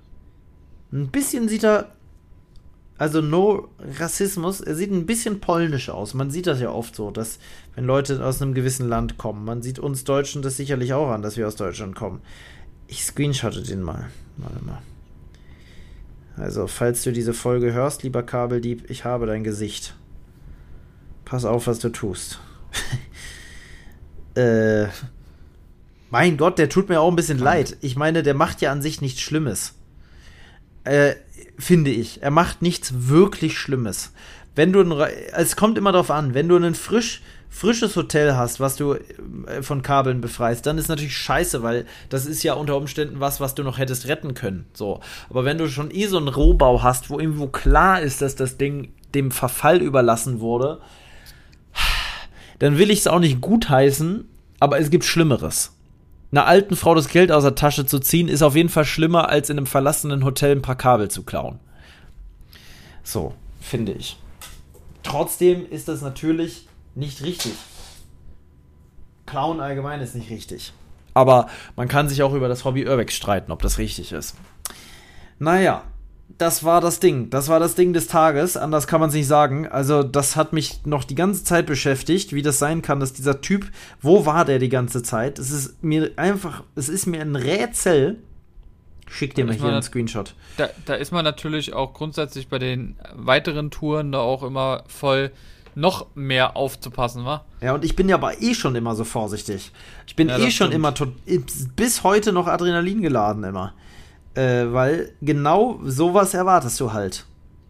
Ein 0.92 1.10
bisschen 1.10 1.48
sieht 1.48 1.64
er. 1.64 1.94
Also 2.98 3.22
no 3.22 3.70
Rassismus, 4.00 4.60
er 4.60 4.74
sieht 4.74 4.90
ein 4.90 5.06
bisschen 5.06 5.40
polnisch 5.40 5.90
aus. 5.90 6.16
Man 6.16 6.32
sieht 6.32 6.48
das 6.48 6.60
ja 6.60 6.72
oft 6.72 6.96
so, 6.96 7.12
dass 7.12 7.38
wenn 7.76 7.86
Leute 7.86 8.26
aus 8.26 8.42
einem 8.42 8.56
gewissen 8.56 8.90
Land 8.90 9.20
kommen, 9.20 9.46
man 9.46 9.62
sieht 9.62 9.78
uns 9.78 10.04
Deutschen 10.04 10.42
das 10.42 10.58
sicherlich 10.58 10.94
auch 10.94 11.10
an, 11.10 11.22
dass 11.22 11.38
wir 11.38 11.48
aus 11.48 11.56
Deutschland 11.56 11.94
kommen. 11.94 12.22
Ich 12.88 13.04
screenshotte 13.06 13.62
den 13.62 13.84
mal. 13.84 14.10
Warte 14.38 14.66
mal. 14.66 14.82
Also, 16.38 16.66
falls 16.66 17.04
du 17.04 17.12
diese 17.12 17.36
Folge 17.36 17.72
hörst, 17.72 18.02
lieber 18.02 18.24
Kabeldieb, 18.24 18.90
ich 18.90 19.06
habe 19.06 19.28
dein 19.28 19.44
Gesicht. 19.44 19.94
Pass 21.24 21.46
auf, 21.46 21.68
was 21.68 21.78
du 21.78 21.90
tust. 21.90 22.40
äh, 24.36 24.88
mein 26.10 26.38
Gott, 26.38 26.60
der 26.60 26.70
tut 26.70 26.90
mir 26.90 27.02
auch 27.02 27.10
ein 27.10 27.16
bisschen 27.16 27.40
leid. 27.40 27.78
Ich 27.82 27.96
meine, 27.96 28.22
der 28.24 28.36
macht 28.36 28.62
ja 28.62 28.72
an 28.72 28.82
sich 28.82 29.02
nichts 29.02 29.22
Schlimmes. 29.22 29.74
Äh, 30.84 31.16
finde 31.58 31.92
ich. 31.92 32.22
Er 32.22 32.32
macht 32.32 32.62
nichts 32.62 33.08
wirklich 33.08 33.58
Schlimmes. 33.58 34.14
Wenn 34.56 34.72
du 34.72 34.82
ein, 34.82 34.92
es 35.34 35.56
kommt 35.56 35.78
immer 35.78 35.92
darauf 35.92 36.12
an, 36.12 36.34
wenn 36.34 36.48
du 36.48 36.56
ein 36.58 36.76
frisch, 36.76 37.24
frisches 37.50 37.96
Hotel 37.96 38.36
hast, 38.36 38.60
was 38.60 38.76
du 38.76 38.94
äh, 38.94 39.62
von 39.62 39.82
Kabeln 39.82 40.22
befreist, 40.22 40.66
dann 40.66 40.78
ist 40.78 40.88
natürlich 40.88 41.18
scheiße, 41.18 41.64
weil 41.64 41.86
das 42.10 42.26
ist 42.26 42.44
ja 42.44 42.54
unter 42.54 42.78
Umständen 42.78 43.20
was, 43.20 43.40
was 43.40 43.56
du 43.56 43.64
noch 43.64 43.78
hättest 43.78 44.08
retten 44.08 44.34
können. 44.34 44.66
So. 44.74 45.00
Aber 45.30 45.46
wenn 45.46 45.58
du 45.58 45.68
schon 45.68 45.90
eh 45.90 46.06
so 46.06 46.18
einen 46.18 46.28
Rohbau 46.28 46.84
hast, 46.84 47.10
wo 47.10 47.20
irgendwo 47.20 47.48
klar 47.48 48.02
ist, 48.02 48.22
dass 48.22 48.36
das 48.36 48.58
Ding 48.58 48.94
dem 49.16 49.32
Verfall 49.32 49.82
überlassen 49.82 50.40
wurde, 50.40 50.80
dann 52.64 52.78
will 52.78 52.92
ich 52.92 53.00
es 53.00 53.08
auch 53.08 53.20
nicht 53.20 53.42
gutheißen, 53.42 54.24
aber 54.62 54.80
es 54.80 54.90
gibt 54.90 55.04
Schlimmeres. 55.04 55.74
Einer 56.32 56.46
alten 56.46 56.78
Frau 56.78 56.96
das 56.96 57.10
Geld 57.10 57.30
aus 57.30 57.44
der 57.44 57.56
Tasche 57.56 57.86
zu 57.86 58.00
ziehen, 58.00 58.30
ist 58.30 58.42
auf 58.42 58.56
jeden 58.56 58.70
Fall 58.70 58.86
schlimmer, 58.86 59.28
als 59.28 59.50
in 59.50 59.58
einem 59.58 59.68
verlassenen 59.68 60.24
Hotel 60.24 60.56
ein 60.56 60.62
paar 60.62 60.78
Kabel 60.78 61.12
zu 61.12 61.24
klauen. 61.24 61.60
So, 63.04 63.34
finde 63.60 63.92
ich. 63.92 64.18
Trotzdem 65.04 65.70
ist 65.70 65.90
das 65.90 66.02
natürlich 66.02 66.70
nicht 66.96 67.22
richtig. 67.22 67.52
Klauen 69.26 69.60
allgemein 69.60 70.00
ist 70.00 70.16
nicht 70.16 70.30
richtig. 70.30 70.72
Aber 71.14 71.50
man 71.76 71.90
kann 71.90 72.08
sich 72.08 72.24
auch 72.24 72.34
über 72.34 72.48
das 72.48 72.64
Hobby 72.64 72.88
Urbex 72.88 73.14
streiten, 73.14 73.52
ob 73.52 73.62
das 73.62 73.78
richtig 73.78 74.14
ist. 74.14 74.38
Naja, 75.38 75.84
das 76.38 76.64
war 76.64 76.82
das 76.82 77.00
Ding. 77.00 77.30
Das 77.30 77.48
war 77.48 77.60
das 77.60 77.76
Ding 77.76 77.94
des 77.94 78.08
Tages. 78.08 78.58
Anders 78.58 78.88
kann 78.88 79.00
man 79.00 79.10
es 79.10 79.16
nicht 79.16 79.28
sagen. 79.28 79.68
Also, 79.68 80.04
das 80.04 80.36
hat 80.36 80.54
mich 80.54 80.86
noch 80.86 81.04
die 81.04 81.16
ganze 81.16 81.44
Zeit 81.44 81.66
beschäftigt, 81.66 82.34
wie 82.34 82.42
das 82.42 82.60
sein 82.60 82.82
kann, 82.82 83.00
dass 83.00 83.14
dieser 83.14 83.42
Typ, 83.42 83.70
wo 84.02 84.26
war 84.26 84.46
der 84.46 84.60
die 84.60 84.70
ganze 84.70 85.04
Zeit? 85.04 85.40
Es 85.40 85.52
ist 85.52 85.84
mir 85.84 86.12
einfach, 86.16 86.64
es 86.76 86.90
ist 86.90 87.06
mir 87.06 87.22
ein 87.22 87.36
Rätsel. 87.36 88.18
Schick 89.10 89.36
dir 89.36 89.46
mal 89.46 89.54
hier 89.54 89.66
einen 89.66 89.84
Screenshot. 89.84 90.34
Da, 90.58 90.70
da 90.86 90.96
ist 90.96 91.12
man 91.12 91.24
natürlich 91.24 91.74
auch 91.74 91.94
grundsätzlich 91.94 92.48
bei 92.48 92.58
den 92.58 92.96
weiteren 93.14 93.70
Touren 93.70 94.12
da 94.12 94.20
auch 94.20 94.44
immer 94.44 94.86
voll 94.88 95.32
noch 95.76 96.08
mehr 96.16 96.56
aufzupassen, 96.56 97.26
wa? 97.26 97.46
Ja, 97.62 97.74
und 97.74 97.84
ich 97.84 97.96
bin 97.96 98.10
ja 98.10 98.16
aber 98.16 98.42
eh 98.42 98.54
schon 98.54 98.76
immer 98.76 98.96
so 98.96 99.04
vorsichtig. 99.04 99.72
Ich 100.08 100.16
bin 100.16 100.30
ja, 100.30 100.38
eh 100.38 100.52
schon 100.52 100.72
stimmt. 100.72 100.74
immer 100.74 100.94
bis 101.76 102.04
heute 102.04 102.32
noch 102.32 102.48
Adrenalin 102.48 103.02
geladen 103.02 103.44
immer. 103.44 103.74
Äh, 104.36 104.74
weil 104.74 105.12
genau 105.22 105.80
sowas 105.84 106.34
erwartest 106.34 106.80
du 106.80 106.94
halt. 106.94 107.26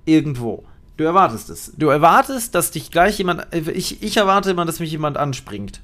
Irgendwo. 0.06 0.64
Du 0.98 1.04
erwartest 1.04 1.50
es. 1.50 1.74
Du 1.78 1.90
erwartest, 1.90 2.56
dass 2.56 2.72
dich 2.72 2.92
gleich 2.92 3.18
jemand. 3.18 3.48
Ich, 3.54 4.04
ich 4.04 4.18
erwarte 4.18 4.52
immer, 4.52 4.66
dass 4.66 4.80
mich 4.80 4.92
jemand 4.92 5.18
anspringt. 5.18 5.82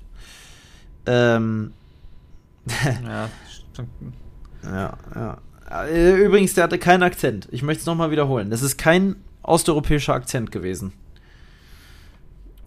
Ähm. 1.05 1.73
ja, 3.03 3.29
stimmt. 3.73 3.89
Ja, 4.63 4.93
ja. 5.15 5.37
Äh, 5.87 6.15
übrigens, 6.15 6.53
der 6.53 6.65
hatte 6.65 6.79
keinen 6.79 7.03
Akzent. 7.03 7.47
Ich 7.51 7.63
möchte 7.63 7.81
es 7.81 7.85
nochmal 7.85 8.11
wiederholen. 8.11 8.49
Das 8.49 8.61
ist 8.61 8.77
kein 8.77 9.15
osteuropäischer 9.43 10.13
Akzent 10.13 10.51
gewesen. 10.51 10.93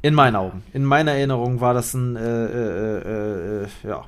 In 0.03 0.15
meinen 0.15 0.37
Augen. 0.37 0.65
In 0.73 0.85
meiner 0.85 1.13
Erinnerung 1.13 1.61
war 1.61 1.75
das 1.75 1.95
ein, 1.95 2.17
äh, 2.17 2.47
äh, 2.47 2.99
äh, 2.99 3.65
äh 3.65 3.69
ja. 3.85 4.05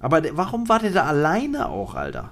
Aber 0.00 0.22
warum 0.32 0.68
war 0.68 0.80
der 0.80 0.90
da 0.90 1.04
alleine 1.04 1.68
auch, 1.68 1.94
Alter? 1.94 2.30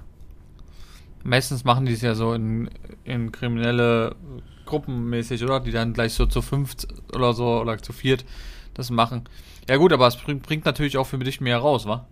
Meistens 1.25 1.63
machen 1.63 1.87
die 1.87 1.93
es 1.93 2.01
ja 2.01 2.13
so 2.13 2.35
in, 2.35 2.69
in 3.03 3.31
kriminelle 3.31 4.15
Gruppen 4.67 5.09
mäßig, 5.09 5.43
oder? 5.43 5.59
Die 5.59 5.71
dann 5.71 5.93
gleich 5.93 6.13
so 6.13 6.27
zu 6.27 6.43
fünft 6.43 6.87
oder 7.15 7.33
so 7.33 7.59
oder 7.59 7.79
zu 7.79 7.93
viert 7.93 8.25
das 8.75 8.91
machen. 8.91 9.23
Ja 9.67 9.77
gut, 9.77 9.91
aber 9.91 10.05
es 10.05 10.17
bringt, 10.17 10.43
bringt 10.43 10.65
natürlich 10.65 10.97
auch 10.97 11.07
für 11.07 11.17
dich 11.17 11.41
mehr 11.41 11.57
raus, 11.57 11.87
wa? 11.87 12.05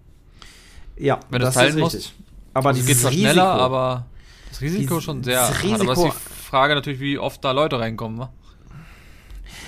Ja, 0.98 1.20
wenn 1.30 1.42
du 1.42 1.46
das 1.46 1.54
teilen 1.54 1.78
musst. 1.78 2.14
Aber 2.56 2.70
also 2.70 2.84
geht 2.84 2.98
zwar 2.98 3.12
schneller, 3.12 3.52
aber 3.52 4.08
das 4.50 4.62
Risiko 4.62 5.00
schon 5.00 5.24
sehr. 5.24 5.48
Das 5.48 5.62
Risiko, 5.62 5.92
aber 5.92 5.94
ist 5.94 6.04
die 6.04 6.44
Frage 6.50 6.74
natürlich, 6.74 7.00
wie 7.00 7.20
oft 7.20 7.46
da 7.46 7.52
Leute 7.52 7.80
reinkommen, 7.80 8.18
wa? 8.18 8.34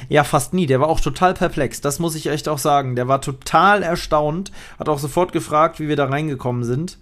Ja, 0.10 0.24
fast 0.24 0.56
nie. 0.56 0.66
Der 0.66 0.80
war 0.82 0.88
auch 0.88 1.00
total 1.00 1.36
perplex. 1.36 1.82
Das 1.82 2.00
muss 2.00 2.16
ich 2.16 2.26
echt 2.28 2.50
auch 2.50 2.58
sagen. 2.58 2.96
Der 2.96 3.08
war 3.08 3.22
total 3.22 3.84
erstaunt, 3.84 4.52
hat 4.80 4.90
auch 4.90 4.98
sofort 4.98 5.34
gefragt, 5.34 5.80
wie 5.80 5.88
wir 5.88 5.96
da 5.96 6.06
reingekommen 6.06 6.64
sind. 6.64 6.98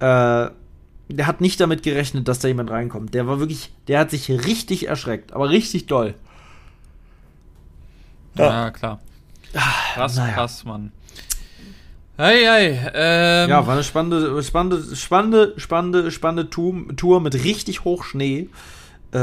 Äh, 0.00 0.50
der 1.16 1.26
hat 1.26 1.40
nicht 1.40 1.60
damit 1.60 1.82
gerechnet, 1.82 2.28
dass 2.28 2.38
da 2.38 2.48
jemand 2.48 2.70
reinkommt. 2.70 3.14
Der 3.14 3.26
war 3.26 3.40
wirklich, 3.40 3.70
der 3.88 4.00
hat 4.00 4.10
sich 4.10 4.30
richtig 4.30 4.88
erschreckt, 4.88 5.32
aber 5.32 5.50
richtig 5.50 5.86
doll. 5.86 6.14
Ja, 8.36 8.64
ja 8.64 8.70
klar. 8.70 9.00
Ah, 9.54 9.94
krass, 9.94 10.16
naja. 10.16 10.34
krass, 10.34 10.64
Mann. 10.64 10.92
Hey, 12.16 12.44
hey, 12.44 12.78
ähm. 12.94 13.50
Ja, 13.50 13.66
war 13.66 13.74
eine 13.74 13.82
spannende, 13.82 14.42
spannende, 14.42 14.94
spannende, 14.94 15.54
spannende, 15.58 16.10
spannende 16.10 16.50
Tour, 16.50 17.20
mit 17.20 17.34
richtig 17.44 17.84
Hochschnee. 17.84 18.48
Äh, 19.12 19.18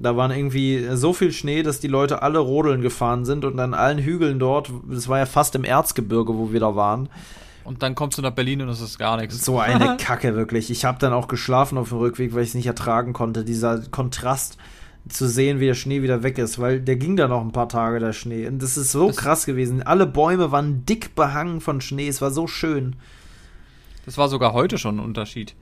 da 0.00 0.16
waren 0.16 0.30
irgendwie 0.30 0.88
so 0.94 1.12
viel 1.12 1.32
Schnee, 1.32 1.62
dass 1.62 1.80
die 1.80 1.88
Leute 1.88 2.22
alle 2.22 2.38
rodeln 2.38 2.80
gefahren 2.80 3.24
sind 3.24 3.44
und 3.44 3.58
an 3.60 3.74
allen 3.74 3.98
Hügeln 3.98 4.38
dort, 4.38 4.70
das 4.88 5.08
war 5.08 5.18
ja 5.18 5.26
fast 5.26 5.54
im 5.56 5.64
Erzgebirge, 5.64 6.36
wo 6.36 6.52
wir 6.52 6.60
da 6.60 6.74
waren. 6.74 7.08
Und 7.68 7.82
dann 7.82 7.94
kommst 7.94 8.16
du 8.16 8.22
nach 8.22 8.30
Berlin 8.30 8.62
und 8.62 8.70
es 8.70 8.80
ist 8.80 8.98
gar 8.98 9.18
nichts. 9.18 9.44
So 9.44 9.60
eine 9.60 9.96
Kacke, 10.00 10.34
wirklich. 10.34 10.70
Ich 10.70 10.86
habe 10.86 10.98
dann 10.98 11.12
auch 11.12 11.28
geschlafen 11.28 11.76
auf 11.76 11.90
dem 11.90 11.98
Rückweg, 11.98 12.34
weil 12.34 12.42
ich 12.42 12.48
es 12.48 12.54
nicht 12.54 12.66
ertragen 12.66 13.12
konnte. 13.12 13.44
Dieser 13.44 13.80
Kontrast 13.90 14.56
zu 15.10 15.28
sehen, 15.28 15.60
wie 15.60 15.66
der 15.66 15.74
Schnee 15.74 16.00
wieder 16.00 16.22
weg 16.22 16.38
ist, 16.38 16.58
weil 16.58 16.80
der 16.80 16.96
ging 16.96 17.16
dann 17.16 17.28
noch 17.28 17.42
ein 17.42 17.52
paar 17.52 17.68
Tage, 17.68 18.00
der 18.00 18.14
Schnee. 18.14 18.46
Und 18.46 18.62
das 18.62 18.78
ist 18.78 18.90
so 18.90 19.08
das 19.08 19.18
krass 19.18 19.44
gewesen. 19.44 19.82
Alle 19.82 20.06
Bäume 20.06 20.50
waren 20.50 20.86
dick 20.86 21.14
behangen 21.14 21.60
von 21.60 21.82
Schnee. 21.82 22.08
Es 22.08 22.22
war 22.22 22.30
so 22.30 22.46
schön. 22.46 22.96
Das 24.06 24.16
war 24.16 24.30
sogar 24.30 24.54
heute 24.54 24.78
schon 24.78 24.96
ein 24.96 25.04
Unterschied. 25.04 25.54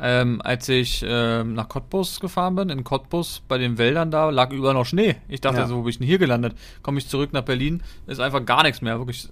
Ähm, 0.00 0.42
als 0.42 0.68
ich 0.68 1.04
ähm, 1.06 1.54
nach 1.54 1.68
Cottbus 1.68 2.18
gefahren 2.18 2.56
bin, 2.56 2.68
in 2.68 2.82
Cottbus 2.82 3.42
bei 3.46 3.58
den 3.58 3.78
Wäldern 3.78 4.10
da, 4.10 4.28
lag 4.30 4.50
überall 4.50 4.74
noch 4.74 4.86
Schnee. 4.86 5.14
Ich 5.28 5.40
dachte 5.40 5.58
ja. 5.58 5.66
so, 5.68 5.76
wo 5.76 5.82
bin 5.82 5.90
ich 5.90 5.98
denn 5.98 6.06
hier 6.08 6.18
gelandet? 6.18 6.56
Komme 6.82 6.98
ich 6.98 7.08
zurück 7.08 7.32
nach 7.32 7.42
Berlin, 7.42 7.80
ist 8.08 8.18
einfach 8.18 8.44
gar 8.44 8.64
nichts 8.64 8.82
mehr. 8.82 8.98
Wirklich, 8.98 9.28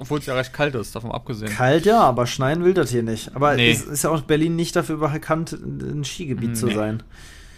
obwohl 0.00 0.18
es 0.18 0.26
ja 0.26 0.34
recht 0.34 0.52
kalt 0.52 0.74
ist, 0.74 0.96
davon 0.96 1.12
abgesehen. 1.12 1.52
Kalt 1.52 1.86
ja, 1.86 2.00
aber 2.00 2.26
schneien 2.26 2.64
will 2.64 2.74
das 2.74 2.90
hier 2.90 3.02
nicht. 3.02 3.34
Aber 3.36 3.54
nee. 3.54 3.70
es 3.70 3.82
ist 3.84 4.04
ja 4.04 4.10
auch 4.10 4.22
Berlin 4.22 4.56
nicht 4.56 4.74
dafür 4.74 4.96
bekannt, 4.96 5.52
ein 5.52 6.04
Skigebiet 6.04 6.50
nee. 6.50 6.54
zu 6.54 6.70
sein. 6.70 7.02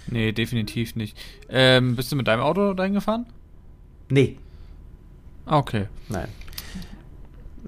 Nee, 0.09 0.33
definitiv 0.33 0.97
nicht. 0.97 1.17
Ähm, 1.49 1.97
bist 1.97 2.11
du 2.11 2.17
mit 2.17 2.27
deinem 2.27 2.43
Auto 2.43 2.75
dahin 2.75 2.95
gefahren? 2.95 3.27
Nee. 4.09 4.37
Ah, 5.47 5.59
okay. 5.59 5.87
Nein. 6.09 6.29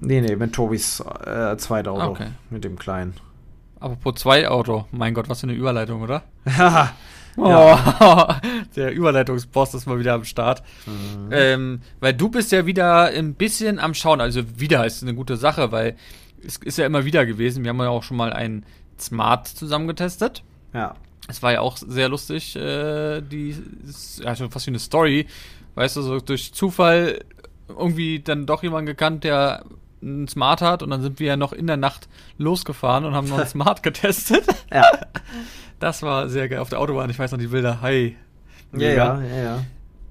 Nee, 0.01 0.21
nee, 0.21 0.35
mit 0.35 0.53
Tobis 0.53 0.99
äh, 0.99 1.55
Zweitauto. 1.57 2.01
Ah, 2.01 2.07
okay. 2.07 2.27
Mit 2.49 2.63
dem 2.63 2.77
kleinen. 2.77 3.13
Apropos 3.79 4.15
Zweitauto. 4.15 4.85
Mein 4.91 5.13
Gott, 5.13 5.29
was 5.29 5.39
für 5.39 5.47
eine 5.47 5.55
Überleitung, 5.55 6.01
oder? 6.01 6.23
Ja. 7.37 8.39
Oh, 8.41 8.47
der 8.75 8.93
Überleitungsboss 8.93 9.73
ist 9.73 9.85
mal 9.85 9.99
wieder 9.99 10.13
am 10.13 10.23
Start. 10.23 10.63
Mhm. 10.85 11.29
Ähm, 11.31 11.81
weil 11.99 12.13
du 12.13 12.29
bist 12.29 12.51
ja 12.51 12.65
wieder 12.65 13.05
ein 13.05 13.33
bisschen 13.35 13.79
am 13.79 13.93
Schauen. 13.93 14.21
Also 14.21 14.41
wieder 14.59 14.85
ist 14.85 15.03
eine 15.03 15.13
gute 15.13 15.37
Sache, 15.37 15.71
weil 15.71 15.95
es 16.45 16.57
ist 16.57 16.77
ja 16.77 16.85
immer 16.85 17.05
wieder 17.05 17.25
gewesen. 17.25 17.63
Wir 17.63 17.69
haben 17.69 17.79
ja 17.79 17.89
auch 17.89 18.03
schon 18.03 18.17
mal 18.17 18.31
einen 18.31 18.65
Smart 18.99 19.47
zusammengetestet. 19.47 20.43
Ja. 20.73 20.95
Es 21.27 21.41
war 21.41 21.53
ja 21.53 21.61
auch 21.61 21.77
sehr 21.77 22.07
lustig, 22.07 22.55
äh, 22.55 23.21
die, 23.21 23.55
ja, 24.19 24.35
schon 24.35 24.51
fast 24.51 24.67
wie 24.67 24.71
eine 24.71 24.79
Story. 24.79 25.27
Weißt 25.73 25.97
du, 25.97 26.01
so 26.01 26.19
durch 26.19 26.53
Zufall 26.53 27.19
irgendwie 27.67 28.19
dann 28.19 28.45
doch 28.45 28.63
jemanden 28.63 28.85
gekannt, 28.85 29.23
der 29.23 29.65
einen 30.01 30.27
Smart 30.27 30.61
hat 30.61 30.83
und 30.83 30.91
dann 30.91 31.01
sind 31.01 31.19
wir 31.19 31.27
ja 31.27 31.37
noch 31.37 31.51
in 31.51 31.67
der 31.67 31.77
Nacht 31.77 32.07
losgefahren 32.37 33.05
und 33.05 33.15
haben 33.15 33.27
noch 33.27 33.39
einen 33.39 33.47
Smart 33.47 33.83
getestet. 33.83 34.45
ja. 34.71 34.85
Das 35.79 36.01
war 36.01 36.29
sehr 36.29 36.49
geil 36.49 36.59
auf 36.59 36.69
der 36.69 36.79
Autobahn. 36.79 37.09
Ich 37.09 37.19
weiß 37.19 37.31
noch 37.31 37.39
die 37.39 37.47
Bilder. 37.47 37.81
Hi. 37.81 38.15
Ja, 38.73 38.89
ja, 38.89 39.21
ja, 39.21 39.43
ja. 39.43 39.65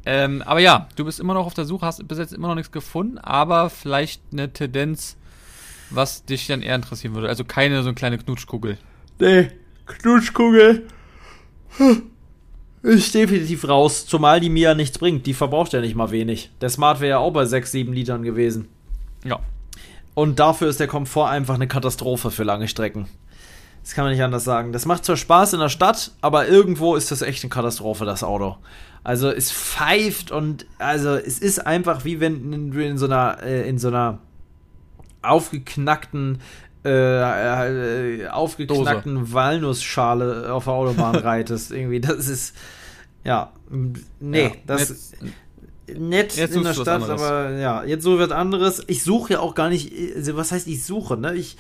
Ähm, 0.07 0.43
aber 0.43 0.61
ja, 0.61 0.89
du 0.97 1.05
bist 1.05 1.19
immer 1.19 1.35
noch 1.35 1.47
auf 1.47 1.55
der 1.55 1.65
Suche, 1.65 1.87
hast 1.87 2.07
bis 2.07 2.19
jetzt 2.19 2.33
immer 2.33 2.49
noch 2.49 2.55
nichts 2.55 2.73
gefunden, 2.73 3.19
aber 3.19 3.71
vielleicht 3.71 4.23
eine 4.33 4.53
Tendenz, 4.53 5.17
was 5.91 6.25
dich 6.27 6.47
dann 6.47 6.61
eher 6.61 6.75
interessieren 6.75 7.15
würde. 7.15 7.29
Also 7.29 7.45
keine 7.45 7.83
so 7.83 7.89
eine 7.89 7.95
kleine 7.95 8.19
Knutschkugel. 8.19 8.77
Nee, 9.19 9.49
Knutschkugel 9.87 10.87
ist 12.83 13.15
definitiv 13.15 13.67
raus, 13.67 14.07
zumal 14.07 14.41
die 14.41 14.51
mir 14.51 14.71
ja 14.71 14.75
nichts 14.75 14.99
bringt. 14.99 15.27
Die 15.27 15.35
verbraucht 15.35 15.73
ja 15.73 15.81
nicht 15.81 15.95
mal 15.95 16.11
wenig. 16.11 16.51
Der 16.61 16.69
Smart 16.69 17.01
wäre 17.01 17.11
ja 17.11 17.19
auch 17.19 17.33
bei 17.33 17.47
6, 17.47 17.73
7 17.73 17.93
Litern 17.93 18.23
gewesen. 18.23 18.69
Ja. 19.25 19.41
Und 20.12 20.39
dafür 20.39 20.69
ist 20.69 20.81
der 20.81 20.87
Komfort 20.87 21.29
einfach 21.29 21.55
eine 21.55 21.67
Katastrophe 21.67 22.31
für 22.31 22.45
lange 22.45 22.69
Strecken. 22.69 23.09
Das 23.85 23.93
kann 23.93 24.05
man 24.05 24.14
nicht 24.14 24.22
anders 24.22 24.45
sagen. 24.45 24.72
Das 24.72 24.87
macht 24.87 25.05
zwar 25.05 25.18
Spaß 25.18 25.53
in 25.53 25.61
der 25.61 25.68
Stadt, 25.68 26.12
aber 26.22 26.49
irgendwo 26.49 26.97
ist 26.97 27.11
das 27.11 27.20
echt 27.20 27.45
eine 27.45 27.51
Katastrophe, 27.51 28.07
das 28.07 28.24
Auto. 28.24 28.57
Also 29.05 29.28
es 29.28 29.53
pfeift 29.53 30.30
und 30.30 30.64
also 30.78 31.16
es 31.16 31.39
ist 31.39 31.66
einfach 31.66 32.07
wie 32.07 32.18
wenn 32.18 32.70
du 32.70 32.82
in 32.82 32.97
so 32.97 33.05
einer 33.05 33.43
äh, 33.43 33.68
in 33.68 33.78
so 33.78 33.89
einer 33.89 34.20
aufgeknackten 35.20 36.41
äh, 36.87 38.22
äh, 38.22 38.28
aufgeknackten 38.28 39.14
Dose. 39.16 39.32
Walnussschale 39.35 40.51
auf 40.51 40.64
der 40.64 40.72
Autobahn 40.72 41.14
reitest. 41.16 41.70
Irgendwie, 41.70 42.01
das 42.01 42.26
ist 42.28 42.57
ja 43.22 43.53
nee, 44.18 44.45
ja, 44.45 44.51
das 44.66 45.12
nett 45.87 46.37
jetzt 46.37 46.57
in 46.57 46.64
der 46.64 46.72
Stadt, 46.72 47.03
aber 47.11 47.51
ja, 47.51 47.85
jetzt 47.85 48.03
so 48.03 48.18
wird 48.18 48.32
anderes. 48.32 48.82
Ich 48.87 49.03
suche 49.03 49.35
ja 49.35 49.41
auch 49.41 49.55
gar 49.55 49.68
nicht, 49.68 49.93
also 50.16 50.37
was 50.37 50.53
heißt 50.53 50.66
ich 50.68 50.87
suche, 50.87 51.18
ne? 51.18 51.35
Ich 51.35 51.59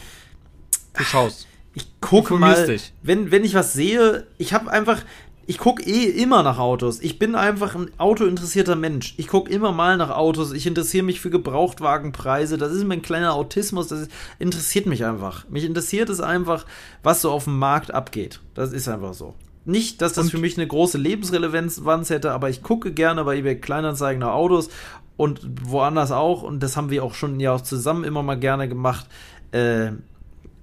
Du 0.94 1.04
schaust. 1.04 1.46
Ich 1.74 2.00
gucke 2.00 2.34
mal, 2.34 2.66
dich. 2.66 2.92
wenn 3.02 3.30
wenn 3.30 3.44
ich 3.44 3.54
was 3.54 3.72
sehe, 3.72 4.26
ich 4.38 4.52
habe 4.52 4.70
einfach 4.70 5.02
ich 5.46 5.58
gucke 5.58 5.82
eh 5.84 6.04
immer 6.04 6.42
nach 6.42 6.58
Autos. 6.58 7.00
Ich 7.00 7.18
bin 7.18 7.34
einfach 7.34 7.74
ein 7.74 7.90
autointeressierter 7.98 8.76
Mensch. 8.76 9.14
Ich 9.16 9.28
gucke 9.28 9.52
immer 9.52 9.72
mal 9.72 9.96
nach 9.96 10.10
Autos. 10.10 10.52
Ich 10.52 10.66
interessiere 10.66 11.04
mich 11.04 11.20
für 11.20 11.30
Gebrauchtwagenpreise. 11.30 12.56
Das 12.56 12.72
ist 12.72 12.84
mein 12.84 13.02
kleiner 13.02 13.34
Autismus. 13.34 13.88
Das 13.88 14.08
interessiert 14.38 14.86
mich 14.86 15.04
einfach. 15.04 15.48
Mich 15.48 15.64
interessiert 15.64 16.08
es 16.08 16.20
einfach, 16.20 16.64
was 17.02 17.20
so 17.20 17.30
auf 17.30 17.44
dem 17.44 17.58
Markt 17.58 17.92
abgeht. 17.92 18.40
Das 18.54 18.72
ist 18.72 18.88
einfach 18.88 19.14
so. 19.14 19.34
Nicht, 19.66 20.02
dass 20.02 20.12
das 20.12 20.26
und? 20.26 20.30
für 20.30 20.38
mich 20.38 20.56
eine 20.56 20.66
große 20.66 20.98
Lebensrelevanz 20.98 22.10
hätte, 22.10 22.32
aber 22.32 22.50
ich 22.50 22.62
gucke 22.62 22.92
gerne 22.92 23.24
bei 23.24 23.38
eBay 23.38 23.56
Kleinanzeigen 23.56 24.20
nach 24.20 24.32
Autos 24.32 24.68
und 25.16 25.40
woanders 25.62 26.12
auch. 26.12 26.42
Und 26.42 26.62
das 26.62 26.76
haben 26.76 26.90
wir 26.90 27.04
auch 27.04 27.14
schon 27.14 27.40
ja 27.40 27.52
auch 27.52 27.62
zusammen 27.62 28.04
immer 28.04 28.22
mal 28.22 28.38
gerne 28.38 28.68
gemacht. 28.68 29.06
Äh, 29.52 29.92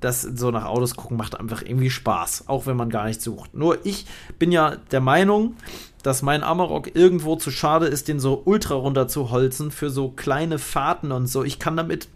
das 0.02 0.22
so 0.22 0.52
nach 0.52 0.66
Autos 0.66 0.96
gucken 0.96 1.16
macht 1.16 1.40
einfach 1.40 1.62
irgendwie 1.62 1.90
Spaß, 1.90 2.48
auch 2.48 2.66
wenn 2.66 2.76
man 2.76 2.90
gar 2.90 3.06
nicht 3.06 3.22
sucht. 3.22 3.54
Nur 3.54 3.86
ich 3.86 4.06
bin 4.38 4.52
ja 4.52 4.76
der 4.92 5.00
Meinung, 5.00 5.56
dass 6.04 6.24
mein 6.24 6.44
Amarok 6.44 6.96
irgendwo 6.96 7.36
zu 7.36 7.52
schade 7.52 7.86
ist, 7.86 8.08
den 8.08 8.20
so 8.20 8.42
ultra 8.46 8.76
runter 8.76 9.08
zu 9.08 9.32
holzen 9.32 9.72
für 9.72 9.90
so 9.90 10.10
kleine 10.10 10.60
Fahrten 10.60 11.12
und 11.12 11.28
so. 11.28 11.44
Ich 11.44 11.60
kann 11.60 11.78
damit 11.78 12.10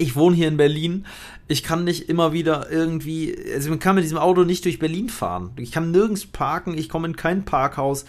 ich 0.00 0.16
wohne 0.16 0.34
hier 0.34 0.48
in 0.48 0.56
Berlin. 0.56 1.04
Ich 1.46 1.62
kann 1.62 1.84
nicht 1.84 2.08
immer 2.08 2.32
wieder 2.32 2.70
irgendwie, 2.70 3.36
also 3.54 3.68
man 3.68 3.78
kann 3.78 3.96
mit 3.96 4.04
diesem 4.04 4.16
Auto 4.16 4.44
nicht 4.44 4.64
durch 4.64 4.78
Berlin 4.78 5.10
fahren. 5.10 5.50
Ich 5.56 5.72
kann 5.72 5.90
nirgends 5.90 6.24
parken, 6.24 6.76
ich 6.76 6.88
komme 6.88 7.08
in 7.08 7.16
kein 7.16 7.44
Parkhaus. 7.44 8.06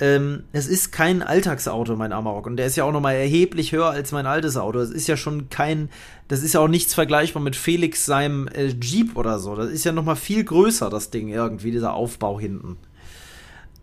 Ähm, 0.00 0.44
es 0.52 0.68
ist 0.68 0.92
kein 0.92 1.22
Alltagsauto, 1.22 1.96
mein 1.96 2.12
Amarok. 2.12 2.46
Und 2.46 2.56
der 2.56 2.66
ist 2.66 2.76
ja 2.76 2.84
auch 2.84 2.92
nochmal 2.92 3.16
erheblich 3.16 3.72
höher 3.72 3.90
als 3.90 4.12
mein 4.12 4.26
altes 4.26 4.56
Auto. 4.56 4.78
Es 4.78 4.90
ist 4.90 5.08
ja 5.08 5.16
schon 5.16 5.50
kein, 5.50 5.90
das 6.28 6.42
ist 6.42 6.54
ja 6.54 6.60
auch 6.60 6.68
nichts 6.68 6.94
vergleichbar 6.94 7.42
mit 7.42 7.56
Felix 7.56 8.06
seinem 8.06 8.48
äh, 8.48 8.68
Jeep 8.68 9.16
oder 9.16 9.38
so. 9.38 9.56
Das 9.56 9.70
ist 9.70 9.84
ja 9.84 9.92
nochmal 9.92 10.16
viel 10.16 10.44
größer, 10.44 10.88
das 10.90 11.10
Ding 11.10 11.28
irgendwie, 11.28 11.72
dieser 11.72 11.94
Aufbau 11.94 12.38
hinten. 12.38 12.76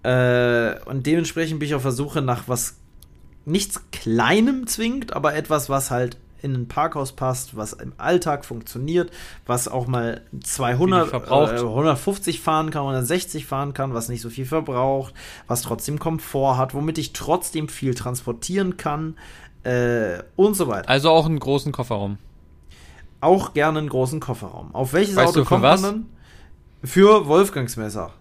Äh, 0.04 0.80
und 0.86 1.06
dementsprechend 1.06 1.60
bin 1.60 1.68
ich 1.68 1.76
auf 1.76 1.84
der 1.84 1.92
Suche 1.92 2.22
nach 2.22 2.48
was 2.48 2.78
nichts 3.46 3.82
Kleinem 3.92 4.68
zwingt, 4.68 5.14
aber 5.14 5.36
etwas, 5.36 5.70
was 5.70 5.92
halt 5.92 6.18
in 6.42 6.54
ein 6.54 6.68
Parkhaus 6.68 7.14
passt, 7.14 7.56
was 7.56 7.74
im 7.74 7.94
Alltag 7.98 8.46
funktioniert, 8.46 9.12
was 9.46 9.68
auch 9.68 9.88
mal 9.88 10.22
200, 10.44 11.14
äh, 11.14 11.60
150 11.62 12.40
fahren 12.40 12.70
kann 12.72 12.84
oder 12.84 13.04
60 13.04 13.46
fahren 13.46 13.74
kann, 13.74 13.94
was 13.94 14.10
nicht 14.10 14.22
so 14.22 14.30
viel 14.30 14.46
verbraucht, 14.46 15.14
was 15.48 15.62
trotzdem 15.62 16.00
Komfort 16.00 16.58
hat, 16.58 16.74
womit 16.74 16.98
ich 16.98 17.14
trotzdem 17.14 17.70
viel 17.70 17.96
transportieren 17.96 18.78
kann 18.78 19.18
äh, 19.64 20.20
und 20.36 20.56
so 20.56 20.68
weiter. 20.68 20.90
Also 20.90 21.10
auch 21.10 21.26
einen 21.26 21.40
großen 21.40 21.72
Kofferraum. 21.72 22.18
Auch 23.22 23.54
gerne 23.54 23.80
einen 23.80 23.90
großen 23.90 24.20
Kofferraum. 24.20 24.74
Auf 24.74 24.94
welches 24.94 25.16
weißt 25.16 25.30
Auto 25.30 25.46
kommt 25.46 25.64
man 25.64 25.82
dann? 25.82 26.06
Für 26.84 27.28
Wolfgangsmesser. 27.28 28.14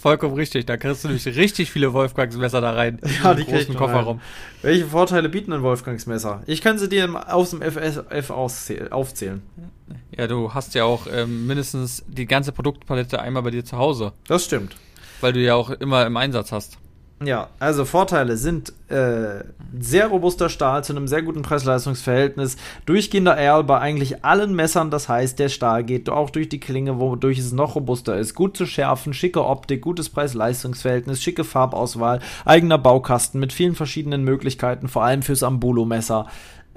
Vollkommen 0.00 0.34
richtig. 0.34 0.64
Da 0.64 0.78
kriegst 0.78 1.04
du 1.04 1.08
nämlich 1.08 1.26
richtig 1.26 1.70
viele 1.70 1.92
Wolfgangsmesser 1.92 2.62
da 2.62 2.72
rein. 2.72 2.98
Ja, 3.22 3.34
die 3.34 3.44
großen 3.44 3.76
Kofferraum. 3.76 4.16
Rein. 4.16 4.26
Welche 4.62 4.86
Vorteile 4.86 5.28
bieten 5.28 5.52
ein 5.52 5.62
Wolfgangsmesser? 5.62 6.42
Ich 6.46 6.62
kann 6.62 6.78
sie 6.78 6.88
dir 6.88 7.30
aus 7.30 7.50
dem 7.50 7.60
FSF 7.60 8.30
aufzählen. 8.30 9.42
Ja, 10.16 10.26
du 10.26 10.54
hast 10.54 10.74
ja 10.74 10.84
auch 10.84 11.06
ähm, 11.12 11.46
mindestens 11.46 12.02
die 12.08 12.24
ganze 12.24 12.52
Produktpalette 12.52 13.20
einmal 13.20 13.42
bei 13.42 13.50
dir 13.50 13.62
zu 13.62 13.76
Hause. 13.76 14.14
Das 14.26 14.46
stimmt. 14.46 14.74
Weil 15.20 15.34
du 15.34 15.40
ja 15.40 15.54
auch 15.54 15.68
immer 15.68 16.06
im 16.06 16.16
Einsatz 16.16 16.50
hast. 16.50 16.78
Ja, 17.22 17.48
also 17.58 17.84
Vorteile 17.84 18.38
sind 18.38 18.72
äh, 18.88 19.44
sehr 19.78 20.06
robuster 20.06 20.48
Stahl 20.48 20.82
zu 20.84 20.94
einem 20.94 21.06
sehr 21.06 21.20
guten 21.20 21.42
Preis-Leistungs-Verhältnis, 21.42 22.56
durchgehender 22.86 23.36
Erl 23.36 23.62
bei 23.62 23.78
eigentlich 23.78 24.24
allen 24.24 24.54
Messern, 24.54 24.90
das 24.90 25.10
heißt, 25.10 25.38
der 25.38 25.50
Stahl 25.50 25.84
geht 25.84 26.08
auch 26.08 26.30
durch 26.30 26.48
die 26.48 26.60
Klinge, 26.60 26.98
wodurch 26.98 27.38
es 27.38 27.52
noch 27.52 27.74
robuster 27.74 28.16
ist, 28.16 28.34
gut 28.34 28.56
zu 28.56 28.64
schärfen, 28.64 29.12
schicke 29.12 29.44
Optik, 29.44 29.82
gutes 29.82 30.08
Preis-Leistungs-Verhältnis, 30.08 31.22
schicke 31.22 31.44
Farbauswahl, 31.44 32.20
eigener 32.46 32.78
Baukasten 32.78 33.38
mit 33.38 33.52
vielen 33.52 33.74
verschiedenen 33.74 34.24
Möglichkeiten, 34.24 34.88
vor 34.88 35.04
allem 35.04 35.20
fürs 35.20 35.42
Ambulo-Messer. 35.42 36.26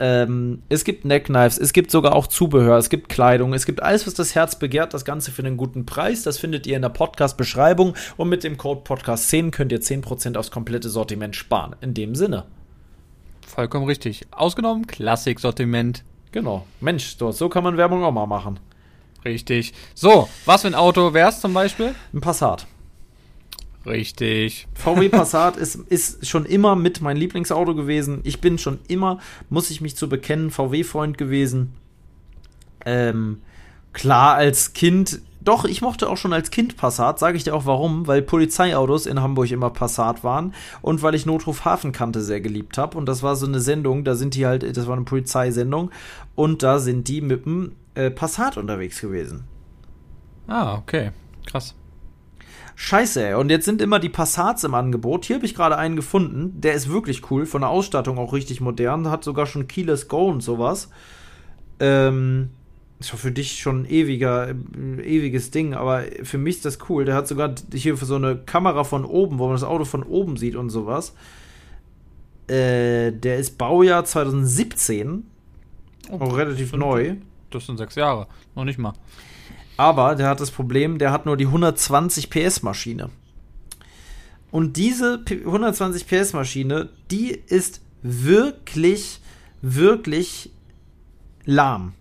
Ähm, 0.05 0.63
es 0.67 0.83
gibt 0.83 1.05
Neckknives, 1.05 1.57
es 1.57 1.71
gibt 1.71 1.89
sogar 1.89 2.13
auch 2.13 2.27
Zubehör, 2.27 2.77
es 2.77 2.89
gibt 2.89 3.07
Kleidung, 3.07 3.53
es 3.53 3.65
gibt 3.65 3.81
alles, 3.81 4.05
was 4.05 4.13
das 4.13 4.35
Herz 4.35 4.59
begehrt, 4.59 4.93
das 4.93 5.05
Ganze 5.05 5.31
für 5.31 5.45
einen 5.45 5.55
guten 5.55 5.85
Preis. 5.85 6.23
Das 6.23 6.37
findet 6.37 6.67
ihr 6.67 6.75
in 6.75 6.81
der 6.81 6.89
Podcast-Beschreibung 6.89 7.93
und 8.17 8.27
mit 8.27 8.43
dem 8.43 8.57
Code 8.57 8.81
Podcast10 8.81 9.51
könnt 9.51 9.71
ihr 9.71 9.79
10% 9.79 10.35
aufs 10.35 10.51
komplette 10.51 10.89
Sortiment 10.89 11.37
sparen. 11.37 11.77
In 11.79 11.93
dem 11.93 12.15
Sinne. 12.15 12.43
Vollkommen 13.47 13.85
richtig. 13.85 14.27
Ausgenommen 14.31 14.87
Klassik-Sortiment. 14.87 16.03
Genau. 16.33 16.65
Mensch, 16.81 17.15
so 17.17 17.47
kann 17.47 17.63
man 17.63 17.77
Werbung 17.77 18.03
auch 18.03 18.11
mal 18.11 18.25
machen. 18.25 18.59
Richtig. 19.23 19.71
So, 19.95 20.27
was 20.43 20.63
für 20.63 20.67
ein 20.67 20.75
Auto 20.75 21.13
wär's 21.13 21.39
zum 21.39 21.53
Beispiel? 21.53 21.95
Ein 22.13 22.19
Passat. 22.19 22.67
Richtig. 23.85 24.67
VW 24.75 25.09
Passat 25.09 25.57
ist, 25.57 25.75
ist 25.75 26.27
schon 26.27 26.45
immer 26.45 26.75
mit 26.75 27.01
mein 27.01 27.17
Lieblingsauto 27.17 27.75
gewesen. 27.75 28.21
Ich 28.23 28.39
bin 28.39 28.57
schon 28.57 28.79
immer, 28.87 29.19
muss 29.49 29.69
ich 29.69 29.81
mich 29.81 29.95
zu 29.95 30.07
bekennen, 30.07 30.51
VW-Freund 30.51 31.17
gewesen. 31.17 31.73
Ähm, 32.85 33.41
klar, 33.91 34.35
als 34.35 34.71
Kind, 34.73 35.21
doch, 35.41 35.65
ich 35.65 35.81
mochte 35.81 36.09
auch 36.09 36.15
schon 36.15 36.31
als 36.31 36.49
Kind 36.49 36.77
Passat, 36.77 37.19
sage 37.19 37.35
ich 37.35 37.43
dir 37.43 37.53
auch 37.53 37.65
warum, 37.65 38.07
weil 38.07 38.21
Polizeiautos 38.21 39.05
in 39.05 39.21
Hamburg 39.21 39.51
immer 39.51 39.69
Passat 39.69 40.23
waren 40.23 40.53
und 40.81 41.01
weil 41.01 41.15
ich 41.15 41.25
Notruf 41.25 41.65
Hafenkante 41.65 42.21
sehr 42.21 42.39
geliebt 42.39 42.77
habe. 42.77 42.97
Und 42.97 43.05
das 43.05 43.21
war 43.21 43.35
so 43.35 43.45
eine 43.45 43.59
Sendung, 43.59 44.05
da 44.05 44.15
sind 44.15 44.35
die 44.35 44.45
halt, 44.45 44.77
das 44.77 44.87
war 44.87 44.95
eine 44.95 45.05
Polizeisendung 45.05 45.91
und 46.35 46.63
da 46.63 46.79
sind 46.79 47.09
die 47.09 47.19
mit 47.19 47.45
dem 47.45 47.73
äh, 47.95 48.09
Passat 48.09 48.55
unterwegs 48.55 49.01
gewesen. 49.01 49.43
Ah, 50.47 50.75
okay. 50.75 51.11
Krass. 51.45 51.75
Scheiße, 52.75 53.27
ey. 53.27 53.33
Und 53.35 53.49
jetzt 53.49 53.65
sind 53.65 53.81
immer 53.81 53.99
die 53.99 54.09
Passats 54.09 54.63
im 54.63 54.73
Angebot. 54.73 55.25
Hier 55.25 55.35
habe 55.35 55.45
ich 55.45 55.55
gerade 55.55 55.77
einen 55.77 55.95
gefunden. 55.95 56.59
Der 56.59 56.73
ist 56.73 56.89
wirklich 56.89 57.29
cool. 57.31 57.45
Von 57.45 57.61
der 57.61 57.69
Ausstattung 57.69 58.17
auch 58.17 58.33
richtig 58.33 58.61
modern. 58.61 59.09
Hat 59.09 59.23
sogar 59.23 59.45
schon 59.45 59.67
Keyless 59.67 60.07
Go 60.07 60.29
und 60.29 60.41
sowas. 60.41 60.89
Ähm, 61.79 62.49
ist 62.99 63.11
für 63.11 63.31
dich 63.31 63.59
schon 63.59 63.81
ein 63.81 63.85
ewiger, 63.85 64.47
ein 64.47 64.99
ewiges 65.03 65.51
Ding, 65.51 65.73
aber 65.73 66.03
für 66.23 66.37
mich 66.37 66.57
ist 66.57 66.65
das 66.65 66.77
cool. 66.89 67.05
Der 67.05 67.15
hat 67.15 67.27
sogar 67.27 67.53
hier 67.73 67.95
so 67.97 68.15
eine 68.15 68.37
Kamera 68.37 68.83
von 68.83 69.05
oben, 69.05 69.39
wo 69.39 69.45
man 69.45 69.55
das 69.55 69.63
Auto 69.63 69.85
von 69.85 70.03
oben 70.03 70.37
sieht 70.37 70.55
und 70.55 70.69
sowas. 70.69 71.13
Äh, 72.47 73.11
der 73.11 73.37
ist 73.37 73.57
Baujahr 73.57 74.05
2017. 74.05 75.25
Oh, 76.11 76.19
auch 76.19 76.37
relativ 76.37 76.73
neu. 76.73 77.15
Das 77.49 77.65
sind 77.65 77.77
sechs 77.77 77.95
Jahre. 77.95 78.27
Noch 78.55 78.65
nicht 78.65 78.79
mal. 78.79 78.93
Aber 79.77 80.15
der 80.15 80.27
hat 80.27 80.39
das 80.39 80.51
Problem, 80.51 80.97
der 80.97 81.11
hat 81.11 81.25
nur 81.25 81.37
die 81.37 81.47
120 81.47 82.29
PS 82.29 82.61
Maschine. 82.61 83.09
Und 84.51 84.77
diese 84.77 85.23
120 85.27 86.07
PS 86.07 86.33
Maschine, 86.33 86.89
die 87.09 87.31
ist 87.31 87.81
wirklich, 88.03 89.19
wirklich 89.61 90.51
lahm. 91.45 91.93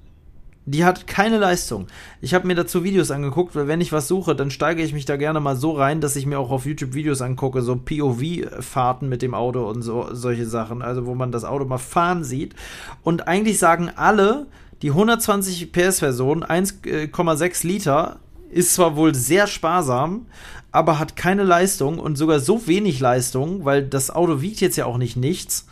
Die 0.64 0.84
hat 0.84 1.08
keine 1.08 1.38
Leistung. 1.38 1.88
Ich 2.20 2.34
habe 2.34 2.46
mir 2.46 2.54
dazu 2.54 2.84
Videos 2.84 3.10
angeguckt, 3.10 3.56
weil 3.56 3.66
wenn 3.66 3.80
ich 3.80 3.90
was 3.90 4.06
suche, 4.06 4.36
dann 4.36 4.52
steige 4.52 4.82
ich 4.82 4.92
mich 4.92 5.06
da 5.06 5.16
gerne 5.16 5.40
mal 5.40 5.56
so 5.56 5.72
rein, 5.72 6.00
dass 6.00 6.14
ich 6.14 6.26
mir 6.26 6.38
auch 6.38 6.50
auf 6.50 6.66
YouTube 6.66 6.94
Videos 6.94 7.20
angucke, 7.20 7.62
so 7.62 7.74
POV-Fahrten 7.74 9.08
mit 9.08 9.22
dem 9.22 9.34
Auto 9.34 9.68
und 9.68 9.82
so 9.82 10.10
solche 10.12 10.46
Sachen, 10.46 10.82
also 10.82 11.06
wo 11.06 11.16
man 11.16 11.32
das 11.32 11.44
Auto 11.44 11.64
mal 11.64 11.78
fahren 11.78 12.22
sieht. 12.22 12.54
Und 13.02 13.26
eigentlich 13.26 13.58
sagen 13.58 13.90
alle, 13.96 14.46
die 14.82 14.90
120 14.90 15.72
PS-Version, 15.72 16.44
1,6 16.44 17.66
Liter, 17.66 18.18
ist 18.50 18.74
zwar 18.74 18.96
wohl 18.96 19.14
sehr 19.14 19.46
sparsam, 19.46 20.26
aber 20.72 20.98
hat 20.98 21.16
keine 21.16 21.44
Leistung 21.44 21.98
und 21.98 22.16
sogar 22.16 22.40
so 22.40 22.66
wenig 22.66 23.00
Leistung, 23.00 23.64
weil 23.64 23.84
das 23.84 24.10
Auto 24.10 24.40
wiegt 24.40 24.60
jetzt 24.60 24.76
ja 24.76 24.86
auch 24.86 24.98
nicht 24.98 25.16
nichts, 25.16 25.66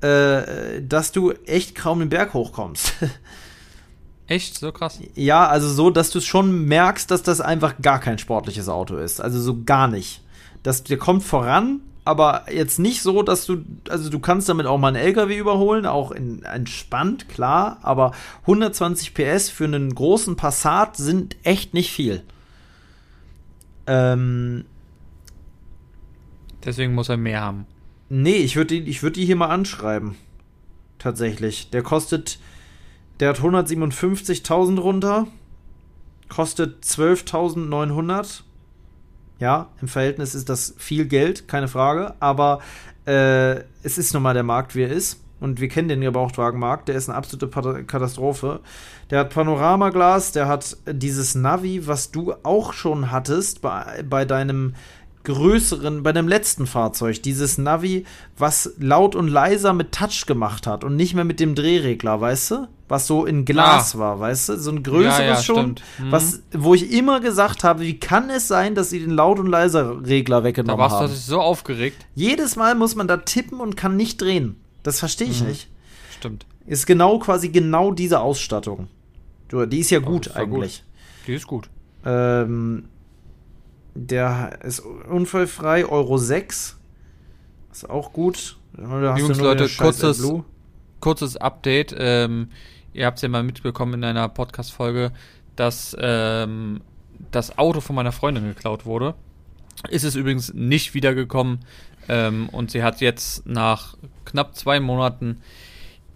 äh, 0.00 0.80
dass 0.82 1.12
du 1.12 1.32
echt 1.46 1.74
kaum 1.74 2.00
den 2.00 2.08
Berg 2.08 2.34
hochkommst. 2.34 2.94
Echt? 4.28 4.58
So 4.58 4.72
krass? 4.72 4.98
Ja, 5.14 5.48
also 5.48 5.70
so, 5.70 5.88
dass 5.88 6.10
du 6.10 6.20
schon 6.20 6.66
merkst, 6.66 7.10
dass 7.10 7.22
das 7.22 7.40
einfach 7.40 7.76
gar 7.80 7.98
kein 7.98 8.18
sportliches 8.18 8.68
Auto 8.68 8.98
ist. 8.98 9.22
Also 9.22 9.40
so 9.40 9.62
gar 9.64 9.88
nicht. 9.88 10.22
Das, 10.62 10.84
der 10.84 10.98
kommt 10.98 11.24
voran, 11.24 11.80
aber 12.08 12.46
jetzt 12.50 12.78
nicht 12.78 13.02
so, 13.02 13.22
dass 13.22 13.44
du, 13.44 13.62
also 13.90 14.08
du 14.08 14.18
kannst 14.18 14.48
damit 14.48 14.64
auch 14.64 14.78
mal 14.78 14.88
einen 14.88 14.96
LKW 14.96 15.36
überholen, 15.36 15.84
auch 15.84 16.10
in, 16.10 16.42
entspannt, 16.42 17.28
klar, 17.28 17.80
aber 17.82 18.12
120 18.42 19.12
PS 19.12 19.50
für 19.50 19.64
einen 19.64 19.94
großen 19.94 20.34
Passat 20.34 20.96
sind 20.96 21.36
echt 21.42 21.74
nicht 21.74 21.92
viel. 21.92 22.22
Ähm, 23.86 24.64
Deswegen 26.64 26.94
muss 26.94 27.10
er 27.10 27.18
mehr 27.18 27.42
haben. 27.42 27.66
Nee, 28.08 28.36
ich 28.36 28.56
würde 28.56 28.80
die, 28.80 29.02
würd 29.02 29.16
die 29.16 29.26
hier 29.26 29.36
mal 29.36 29.48
anschreiben. 29.48 30.14
Tatsächlich. 30.98 31.68
Der 31.68 31.82
kostet, 31.82 32.38
der 33.20 33.28
hat 33.28 33.40
157.000 33.40 34.80
runter, 34.80 35.26
kostet 36.30 36.82
12.900 36.84 38.44
ja, 39.40 39.68
im 39.80 39.88
Verhältnis 39.88 40.34
ist 40.34 40.48
das 40.48 40.74
viel 40.78 41.06
Geld, 41.06 41.48
keine 41.48 41.68
Frage, 41.68 42.14
aber 42.20 42.60
äh, 43.06 43.60
es 43.82 43.98
ist 43.98 44.14
nun 44.14 44.22
mal 44.22 44.34
der 44.34 44.42
Markt, 44.42 44.74
wie 44.74 44.82
er 44.82 44.90
ist. 44.90 45.20
Und 45.40 45.60
wir 45.60 45.68
kennen 45.68 45.88
den 45.88 46.00
Gebrauchtwagenmarkt, 46.00 46.88
der 46.88 46.96
ist 46.96 47.08
eine 47.08 47.16
absolute 47.16 47.46
Katastrophe. 47.84 48.58
Der 49.10 49.20
hat 49.20 49.30
Panoramaglas, 49.30 50.32
der 50.32 50.48
hat 50.48 50.76
dieses 50.84 51.36
Navi, 51.36 51.86
was 51.86 52.10
du 52.10 52.34
auch 52.42 52.72
schon 52.72 53.12
hattest 53.12 53.62
bei, 53.62 54.04
bei 54.08 54.24
deinem 54.24 54.74
größeren, 55.22 56.02
bei 56.02 56.12
dem 56.12 56.26
letzten 56.26 56.66
Fahrzeug, 56.66 57.22
dieses 57.22 57.56
Navi, 57.56 58.04
was 58.36 58.74
laut 58.78 59.14
und 59.14 59.28
leiser 59.28 59.72
mit 59.74 59.92
Touch 59.92 60.26
gemacht 60.26 60.66
hat 60.66 60.82
und 60.82 60.96
nicht 60.96 61.14
mehr 61.14 61.24
mit 61.24 61.38
dem 61.38 61.54
Drehregler, 61.54 62.20
weißt 62.20 62.50
du? 62.50 62.68
Was 62.88 63.06
so 63.06 63.26
in 63.26 63.44
Glas 63.44 63.94
ah. 63.94 63.98
war, 63.98 64.20
weißt 64.20 64.48
du? 64.48 64.58
So 64.58 64.70
ein 64.70 64.82
größeres 64.82 65.18
ja, 65.18 65.24
ja, 65.24 65.42
schon, 65.42 65.76
mhm. 65.98 66.10
was, 66.10 66.42
wo 66.52 66.74
ich 66.74 66.90
immer 66.92 67.20
gesagt 67.20 67.62
habe, 67.64 67.80
wie 67.82 68.00
kann 68.00 68.30
es 68.30 68.48
sein, 68.48 68.74
dass 68.74 68.90
sie 68.90 69.00
den 69.00 69.10
Laut- 69.10 69.38
und 69.38 69.46
Leiser-Regler 69.46 70.42
weggenommen 70.44 70.82
haben? 70.82 70.90
Da 70.90 71.00
warst 71.00 71.14
du 71.28 71.32
so 71.32 71.40
aufgeregt. 71.40 72.06
Jedes 72.14 72.56
Mal 72.56 72.74
muss 72.74 72.94
man 72.94 73.06
da 73.06 73.18
tippen 73.18 73.60
und 73.60 73.76
kann 73.76 73.96
nicht 73.96 74.20
drehen. 74.20 74.56
Das 74.82 74.98
verstehe 74.98 75.28
ich 75.28 75.42
mhm. 75.42 75.48
nicht. 75.48 75.68
Stimmt. 76.16 76.46
Ist 76.66 76.86
genau 76.86 77.18
quasi 77.18 77.48
genau 77.50 77.92
diese 77.92 78.20
Ausstattung. 78.20 78.88
Die 79.50 79.78
ist 79.78 79.90
ja 79.90 80.00
gut 80.00 80.26
ist 80.26 80.36
eigentlich. 80.36 80.82
Gut. 80.82 81.26
Die 81.26 81.34
ist 81.34 81.46
gut. 81.46 81.70
Ähm, 82.04 82.88
der 83.94 84.60
ist 84.62 84.80
unfallfrei, 84.80 85.86
Euro 85.86 86.18
6. 86.18 86.78
Ist 87.72 87.90
auch 87.90 88.12
gut. 88.12 88.56
Jungs, 88.76 89.38
Leute, 89.38 89.68
kurzes, 89.68 90.22
kurzes 91.00 91.36
Update. 91.36 91.94
Ähm, 91.98 92.48
ihr 92.98 93.06
habt 93.06 93.18
es 93.18 93.22
ja 93.22 93.28
mal 93.28 93.42
mitbekommen 93.42 93.94
in 93.94 94.04
einer 94.04 94.28
Podcast-Folge, 94.28 95.12
dass 95.56 95.96
ähm, 96.00 96.80
das 97.30 97.58
Auto 97.58 97.80
von 97.80 97.96
meiner 97.96 98.12
Freundin 98.12 98.44
geklaut 98.44 98.84
wurde. 98.84 99.14
Ist 99.88 100.04
es 100.04 100.16
übrigens 100.16 100.52
nicht 100.52 100.94
wiedergekommen 100.94 101.60
ähm, 102.08 102.48
und 102.50 102.72
sie 102.72 102.82
hat 102.82 103.00
jetzt 103.00 103.46
nach 103.46 103.96
knapp 104.24 104.56
zwei 104.56 104.80
Monaten 104.80 105.40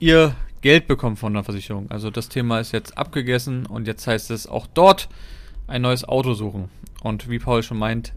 ihr 0.00 0.34
Geld 0.60 0.88
bekommen 0.88 1.16
von 1.16 1.34
der 1.34 1.44
Versicherung. 1.44 1.90
Also 1.90 2.10
das 2.10 2.28
Thema 2.28 2.58
ist 2.58 2.72
jetzt 2.72 2.98
abgegessen 2.98 3.66
und 3.66 3.86
jetzt 3.86 4.06
heißt 4.06 4.30
es 4.32 4.48
auch 4.48 4.66
dort 4.66 5.08
ein 5.68 5.82
neues 5.82 6.04
Auto 6.04 6.34
suchen. 6.34 6.68
Und 7.02 7.30
wie 7.30 7.38
Paul 7.38 7.62
schon 7.62 7.78
meint, 7.78 8.12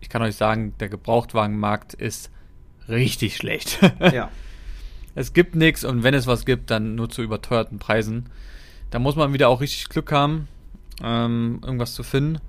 ich 0.00 0.10
kann 0.10 0.22
euch 0.22 0.36
sagen, 0.36 0.74
der 0.80 0.90
Gebrauchtwagenmarkt 0.90 1.94
ist 1.94 2.30
richtig 2.88 3.36
schlecht. 3.36 3.78
Ja. 4.12 4.30
Es 5.14 5.32
gibt 5.32 5.54
nichts 5.54 5.84
und 5.84 6.02
wenn 6.02 6.14
es 6.14 6.26
was 6.26 6.44
gibt, 6.44 6.70
dann 6.70 6.94
nur 6.94 7.08
zu 7.08 7.22
überteuerten 7.22 7.78
Preisen. 7.78 8.28
Da 8.90 8.98
muss 8.98 9.16
man 9.16 9.32
wieder 9.32 9.48
auch 9.48 9.60
richtig 9.60 9.88
Glück 9.88 10.12
haben, 10.12 10.48
ähm, 11.02 11.60
irgendwas 11.62 11.94
zu 11.94 12.02
finden. 12.02 12.40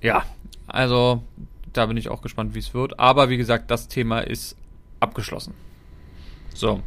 Ja, 0.00 0.24
also 0.66 1.22
da 1.72 1.86
bin 1.86 1.96
ich 1.96 2.08
auch 2.08 2.22
gespannt, 2.22 2.54
wie 2.54 2.58
es 2.58 2.74
wird. 2.74 2.98
Aber 2.98 3.28
wie 3.28 3.36
gesagt, 3.36 3.70
das 3.70 3.88
Thema 3.88 4.20
ist 4.20 4.56
abgeschlossen. 5.00 5.54
So. 6.54 6.82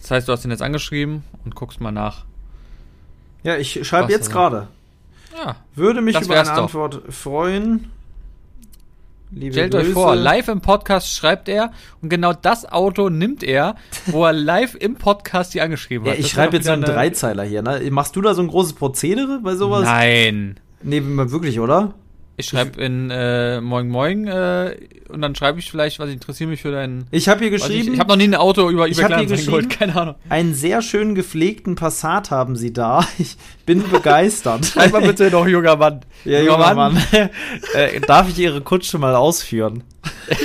Das 0.00 0.10
heißt, 0.10 0.28
du 0.28 0.32
hast 0.32 0.44
ihn 0.44 0.50
jetzt 0.50 0.62
angeschrieben 0.62 1.24
und 1.44 1.54
guckst 1.54 1.80
mal 1.80 1.92
nach. 1.92 2.24
Ja, 3.42 3.56
ich 3.56 3.86
schreibe 3.86 4.10
jetzt 4.12 4.30
gerade. 4.30 4.68
Ja. 5.36 5.56
Würde 5.74 6.00
mich 6.00 6.20
über 6.20 6.40
eine 6.40 6.48
doch. 6.48 6.62
Antwort 6.64 7.02
freuen. 7.12 7.90
Liebe 9.32 9.52
Stellt 9.52 9.72
Grüße. 9.72 9.86
euch 9.86 9.92
vor, 9.92 10.16
live 10.16 10.48
im 10.48 10.60
Podcast 10.60 11.14
schreibt 11.14 11.48
er 11.48 11.70
und 12.02 12.08
genau 12.08 12.32
das 12.32 12.70
Auto 12.70 13.10
nimmt 13.10 13.44
er, 13.44 13.76
wo 14.06 14.24
er 14.24 14.32
live 14.34 14.74
im 14.74 14.96
Podcast 14.96 15.54
die 15.54 15.60
angeschrieben 15.60 16.08
hat. 16.08 16.14
Ja, 16.14 16.20
ich 16.20 16.30
schreibe 16.30 16.56
jetzt 16.56 16.66
so 16.66 16.72
einen 16.72 16.82
Dreizeiler 16.82 17.44
hier. 17.44 17.62
Ne? 17.62 17.80
Machst 17.90 18.16
du 18.16 18.22
da 18.22 18.34
so 18.34 18.42
ein 18.42 18.48
großes 18.48 18.72
Prozedere 18.72 19.38
bei 19.40 19.54
sowas? 19.54 19.84
Nein. 19.84 20.58
Nee, 20.82 21.00
wirklich, 21.04 21.60
oder? 21.60 21.94
Ich 22.40 22.46
schreibe 22.46 22.82
in 22.82 23.10
äh, 23.10 23.60
Moin 23.60 23.88
Moin 23.88 24.26
äh, 24.26 24.76
und 25.08 25.22
dann 25.22 25.34
schreibe 25.34 25.58
ich 25.58 25.70
vielleicht, 25.70 25.98
was 25.98 26.08
ich 26.08 26.14
interessiere 26.14 26.50
mich 26.50 26.62
für 26.62 26.70
deinen. 26.70 27.06
Ich 27.10 27.28
habe 27.28 27.40
hier 27.40 27.50
geschrieben. 27.50 27.88
Ich, 27.88 27.94
ich 27.94 28.00
habe 28.00 28.08
noch 28.08 28.16
nie 28.16 28.24
ein 28.24 28.34
Auto 28.34 28.68
über 28.70 28.88
eBay 28.88 29.26
geholt, 29.26 29.70
keine 29.70 29.96
Ahnung. 29.96 30.14
Einen 30.28 30.54
sehr 30.54 30.82
schön 30.82 31.14
gepflegten 31.14 31.74
Passat 31.74 32.30
haben 32.30 32.56
Sie 32.56 32.72
da. 32.72 33.06
Ich 33.18 33.36
bin 33.66 33.88
begeistert. 33.88 34.64
Schreib 34.72 34.92
mal 34.92 35.02
bitte 35.02 35.30
noch 35.30 35.46
junger 35.46 35.76
Mann. 35.76 36.00
Ja, 36.24 36.40
junger, 36.40 36.52
junger 36.52 36.74
Mann. 36.74 36.94
Mann. 36.94 37.02
äh, 37.74 38.00
darf 38.00 38.28
ich 38.28 38.38
Ihre 38.38 38.62
Kutsche 38.62 38.98
mal 38.98 39.14
ausführen? 39.14 39.84
das 40.26 40.38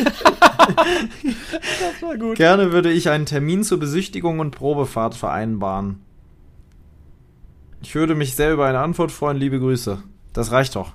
war 2.02 2.18
gut. 2.18 2.36
Gerne 2.36 2.74
würde 2.74 2.91
ich 2.91 3.10
einen 3.10 3.26
Termin 3.26 3.64
zur 3.64 3.80
Besichtigung 3.80 4.39
und 4.39 4.52
Probefahrt 4.52 5.16
vereinbaren. 5.16 6.02
Ich 7.82 7.96
würde 7.96 8.16
mich 8.16 8.36
sehr 8.36 8.52
über 8.52 8.66
eine 8.66 8.80
Antwort 8.80 9.12
freuen. 9.12 9.38
Liebe 9.38 9.60
Grüße. 9.60 10.04
Das 10.36 10.52
reicht 10.52 10.76
doch. 10.76 10.92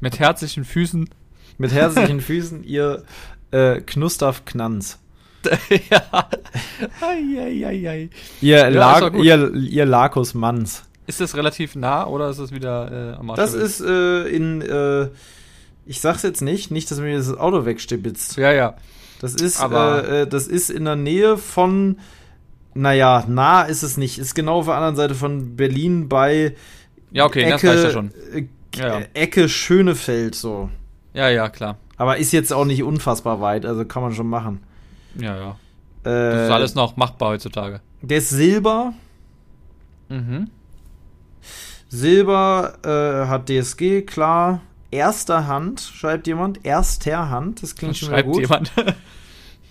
Mit 0.00 0.20
herzlichen 0.20 0.64
Füßen. 0.64 1.10
Mit 1.58 1.72
herzlichen 1.72 2.20
Füßen, 2.22 2.62
ihr 2.62 3.02
äh, 3.50 3.80
Knustav 3.80 4.44
Knanz. 4.44 5.00
ja. 5.90 6.28
Ei, 7.00 7.38
ei, 7.38 7.66
ei, 7.66 7.90
ei. 7.90 8.10
Ihr, 8.40 8.56
ja, 8.56 8.68
La 8.68 9.08
ihr, 9.08 9.52
ihr 9.52 9.84
Lakus 9.84 10.32
Manns. 10.34 10.84
Ist 11.06 11.20
das 11.20 11.36
relativ 11.36 11.74
nah 11.74 12.06
oder 12.06 12.30
ist 12.30 12.38
das 12.38 12.52
wieder 12.52 13.14
äh, 13.14 13.16
am 13.16 13.30
Arsch 13.30 13.36
Das 13.36 13.52
ist 13.52 13.80
äh, 13.80 14.28
in, 14.28 14.62
äh, 14.62 15.08
Ich 15.84 16.00
sag's 16.00 16.22
jetzt 16.22 16.40
nicht, 16.40 16.70
nicht, 16.70 16.88
dass 16.90 17.00
mir 17.00 17.16
das 17.16 17.36
Auto 17.36 17.66
wegstibitzt. 17.66 18.36
Ja, 18.36 18.52
ja. 18.52 18.76
Das 19.20 19.34
ist, 19.34 19.60
äh, 19.60 20.22
äh, 20.22 20.26
das 20.26 20.46
ist 20.46 20.70
in 20.70 20.84
der 20.84 20.96
Nähe 20.96 21.36
von, 21.36 21.98
naja, 22.74 23.24
nah 23.26 23.62
ist 23.62 23.82
es 23.82 23.96
nicht. 23.96 24.18
Ist 24.18 24.34
genau 24.34 24.60
auf 24.60 24.66
der 24.66 24.76
anderen 24.76 24.96
Seite 24.96 25.16
von 25.16 25.56
Berlin 25.56 26.08
bei 26.08 26.54
ja, 27.10 27.26
okay, 27.26 27.42
Ecke, 27.42 27.50
das 27.52 27.64
reicht 27.64 27.84
ja 27.84 27.90
schon. 27.90 28.12
Äh, 28.76 28.80
ja, 28.80 28.98
ja. 29.00 29.06
Ecke 29.14 29.48
Schönefeld, 29.48 30.34
so. 30.34 30.70
Ja, 31.12 31.28
ja, 31.28 31.48
klar. 31.48 31.78
Aber 31.96 32.16
ist 32.16 32.32
jetzt 32.32 32.52
auch 32.52 32.64
nicht 32.64 32.82
unfassbar 32.82 33.40
weit, 33.40 33.66
also 33.66 33.84
kann 33.84 34.02
man 34.02 34.12
schon 34.12 34.28
machen. 34.28 34.62
Ja, 35.16 35.36
ja. 35.36 35.50
Äh, 36.02 36.32
das 36.32 36.42
ist 36.46 36.50
alles 36.50 36.74
noch 36.74 36.96
machbar 36.96 37.30
heutzutage. 37.30 37.80
Der 38.02 38.18
ist 38.18 38.30
Silber. 38.30 38.92
Mhm. 40.08 40.50
Silber 41.88 42.74
äh, 42.84 43.28
hat 43.28 43.48
DSG, 43.48 44.02
klar. 44.02 44.60
Erster 44.90 45.46
Hand, 45.46 45.80
schreibt 45.80 46.26
jemand. 46.26 46.64
Erster 46.64 47.30
Hand, 47.30 47.62
das 47.62 47.74
klingt 47.74 47.92
das 47.92 47.98
schon 47.98 48.08
schreibt 48.10 48.28
gut. 48.28 48.40
jemand. 48.40 48.72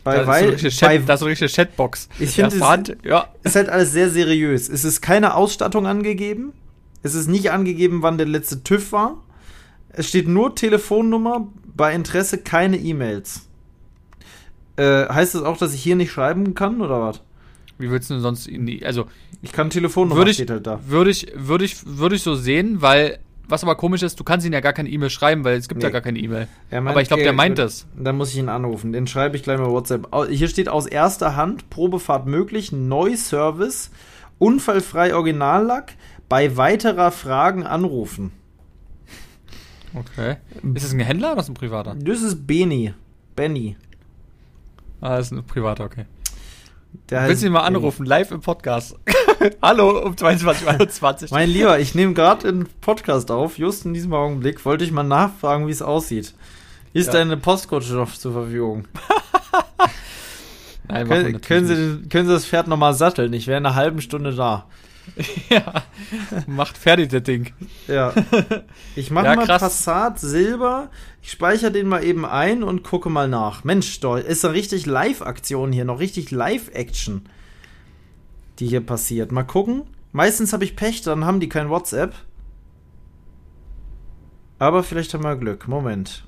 Bei, 0.03 0.17
das, 0.17 0.27
weil, 0.27 0.49
ist 0.49 0.79
so 0.79 0.85
bei, 0.85 0.97
das 0.97 1.21
ist 1.21 1.23
eine 1.23 1.31
richtige 1.31 1.49
Chatbox. 1.49 2.09
Ich 2.19 2.31
finde, 2.31 2.57
es 2.57 3.05
ja. 3.05 3.27
ist 3.41 3.55
halt 3.55 3.69
alles 3.69 3.93
sehr 3.93 4.09
seriös. 4.09 4.67
Es 4.67 4.83
ist 4.83 4.99
keine 4.99 5.33
Ausstattung 5.33 5.87
angegeben. 5.87 6.51
Es 7.03 7.15
ist 7.15 7.27
nicht 7.27 7.51
angegeben, 7.51 8.01
wann 8.01 8.17
der 8.17 8.27
letzte 8.27 8.63
TÜV 8.63 8.91
war. 8.91 9.17
Es 9.89 10.09
steht 10.09 10.27
nur 10.27 10.55
Telefonnummer, 10.55 11.47
bei 11.75 11.93
Interesse 11.93 12.39
keine 12.39 12.77
E-Mails. 12.77 13.47
Äh, 14.75 15.07
heißt 15.07 15.35
das 15.35 15.43
auch, 15.43 15.57
dass 15.57 15.73
ich 15.73 15.83
hier 15.83 15.95
nicht 15.95 16.11
schreiben 16.11 16.55
kann 16.55 16.81
oder 16.81 17.01
was? 17.01 17.21
Wie 17.77 17.91
willst 17.91 18.09
du 18.09 18.15
denn 18.15 18.23
sonst 18.23 18.47
in 18.47 18.65
die, 18.65 18.85
also 18.85 19.05
ich 19.41 19.51
kann 19.51 19.69
Telefonnummer 19.69 20.15
würde 20.15 20.31
ich, 20.31 20.37
steht 20.37 20.49
halt 20.49 20.65
da. 20.65 20.79
Würde 20.87 21.11
ich 21.11 21.27
würde 21.35 21.65
ich 21.65 21.85
würde 21.85 22.15
ich 22.15 22.23
so 22.23 22.33
sehen, 22.33 22.81
weil 22.81 23.19
was 23.47 23.63
aber 23.63 23.75
komisch 23.75 24.01
ist, 24.03 24.19
du 24.19 24.23
kannst 24.23 24.45
ihn 24.45 24.53
ja 24.53 24.61
gar 24.61 24.73
keine 24.73 24.89
E-Mail 24.89 25.09
schreiben, 25.09 25.43
weil 25.43 25.57
es 25.57 25.67
gibt 25.67 25.79
nee. 25.79 25.87
ja 25.87 25.91
gar 25.91 26.01
keine 26.01 26.17
E-Mail. 26.17 26.47
Aber 26.71 27.01
ich 27.01 27.09
glaube, 27.09 27.23
der 27.23 27.33
meint 27.33 27.57
das. 27.57 27.85
Dann 27.95 28.17
muss 28.17 28.31
ich 28.31 28.37
ihn 28.37 28.49
anrufen. 28.49 28.93
Den 28.93 29.05
schreibe 29.05 29.35
ich 29.35 29.43
gleich 29.43 29.59
mal 29.59 29.69
WhatsApp. 29.69 30.07
Hier 30.29 30.47
steht 30.47 30.69
aus 30.69 30.87
erster 30.87 31.35
Hand 31.35 31.69
Probefahrt 31.69 32.25
möglich, 32.25 32.71
Neuservice, 32.71 33.91
unfallfrei 34.39 35.13
Originallack, 35.13 35.93
bei 36.33 36.57
weiterer 36.57 37.11
Fragen 37.11 37.63
anrufen. 37.63 38.31
Okay. 39.93 40.37
Ist 40.73 40.83
das 40.83 40.91
ein 40.91 40.99
Händler 40.99 41.33
oder 41.33 41.41
ist 41.41 41.45
das 41.45 41.51
ein 41.51 41.53
privater? 41.53 41.95
Das 41.95 42.23
ist 42.23 42.47
Beni. 42.47 42.91
Benny. 43.35 43.77
Ah, 44.99 45.17
das 45.17 45.27
ist 45.27 45.33
ein 45.33 45.43
privater, 45.45 45.83
okay. 45.83 46.07
Der 47.11 47.27
Willst 47.27 47.43
du 47.43 47.45
ihn 47.45 47.53
mal 47.53 47.61
anrufen, 47.61 48.07
live 48.07 48.31
im 48.31 48.41
Podcast? 48.41 48.95
Hallo, 49.61 50.03
um 50.03 50.15
22.21 50.15 51.21
Uhr. 51.21 51.27
mein 51.29 51.51
Lieber, 51.51 51.77
ich 51.77 51.93
nehme 51.93 52.15
gerade 52.15 52.47
einen 52.47 52.67
Podcast 52.81 53.29
auf. 53.29 53.59
Just 53.59 53.85
in 53.85 53.93
diesem 53.93 54.11
Augenblick 54.11 54.65
wollte 54.65 54.85
ich 54.85 54.91
mal 54.91 55.03
nachfragen, 55.03 55.67
wie 55.67 55.71
es 55.71 55.83
aussieht. 55.83 56.33
Ist 56.93 57.05
ja. 57.05 57.13
deine 57.13 57.37
Postkutsche 57.37 57.93
noch 57.93 58.11
zur 58.11 58.33
Verfügung? 58.33 58.87
Nein, 60.87 61.07
können, 61.07 61.41
können, 61.41 61.67
Sie, 61.67 62.09
können 62.09 62.25
Sie 62.25 62.33
das 62.33 62.47
Pferd 62.47 62.67
nochmal 62.67 62.95
satteln? 62.95 63.33
Ich 63.33 63.45
wäre 63.45 63.59
in 63.59 63.67
einer 63.67 63.75
halben 63.75 64.01
Stunde 64.01 64.33
da. 64.33 64.65
ja, 65.49 65.83
macht 66.47 66.77
fertig 66.77 67.09
das 67.09 67.23
Ding. 67.23 67.53
Ja. 67.87 68.13
Ich 68.95 69.09
mache 69.09 69.25
ja, 69.25 69.35
mal 69.35 69.45
krass. 69.45 69.61
Passat 69.61 70.19
Silber. 70.19 70.89
Ich 71.21 71.31
speichere 71.31 71.71
den 71.71 71.87
mal 71.87 72.03
eben 72.03 72.25
ein 72.25 72.63
und 72.63 72.83
gucke 72.83 73.09
mal 73.09 73.27
nach. 73.27 73.63
Mensch, 73.63 73.99
doch, 74.01 74.17
ist 74.17 74.45
eine 74.45 74.53
richtig 74.53 74.85
Live-Aktion 74.85 75.71
hier, 75.71 75.83
noch 75.83 75.99
richtig 75.99 76.29
Live-Action, 76.29 77.27
die 78.59 78.67
hier 78.67 78.85
passiert. 78.85 79.31
Mal 79.31 79.43
gucken. 79.43 79.83
Meistens 80.11 80.53
habe 80.53 80.63
ich 80.63 80.75
Pech, 80.75 81.01
dann 81.01 81.25
haben 81.25 81.39
die 81.39 81.49
kein 81.49 81.69
WhatsApp. 81.69 82.13
Aber 84.59 84.83
vielleicht 84.83 85.13
haben 85.13 85.23
wir 85.23 85.35
Glück. 85.35 85.67
Moment. 85.67 86.23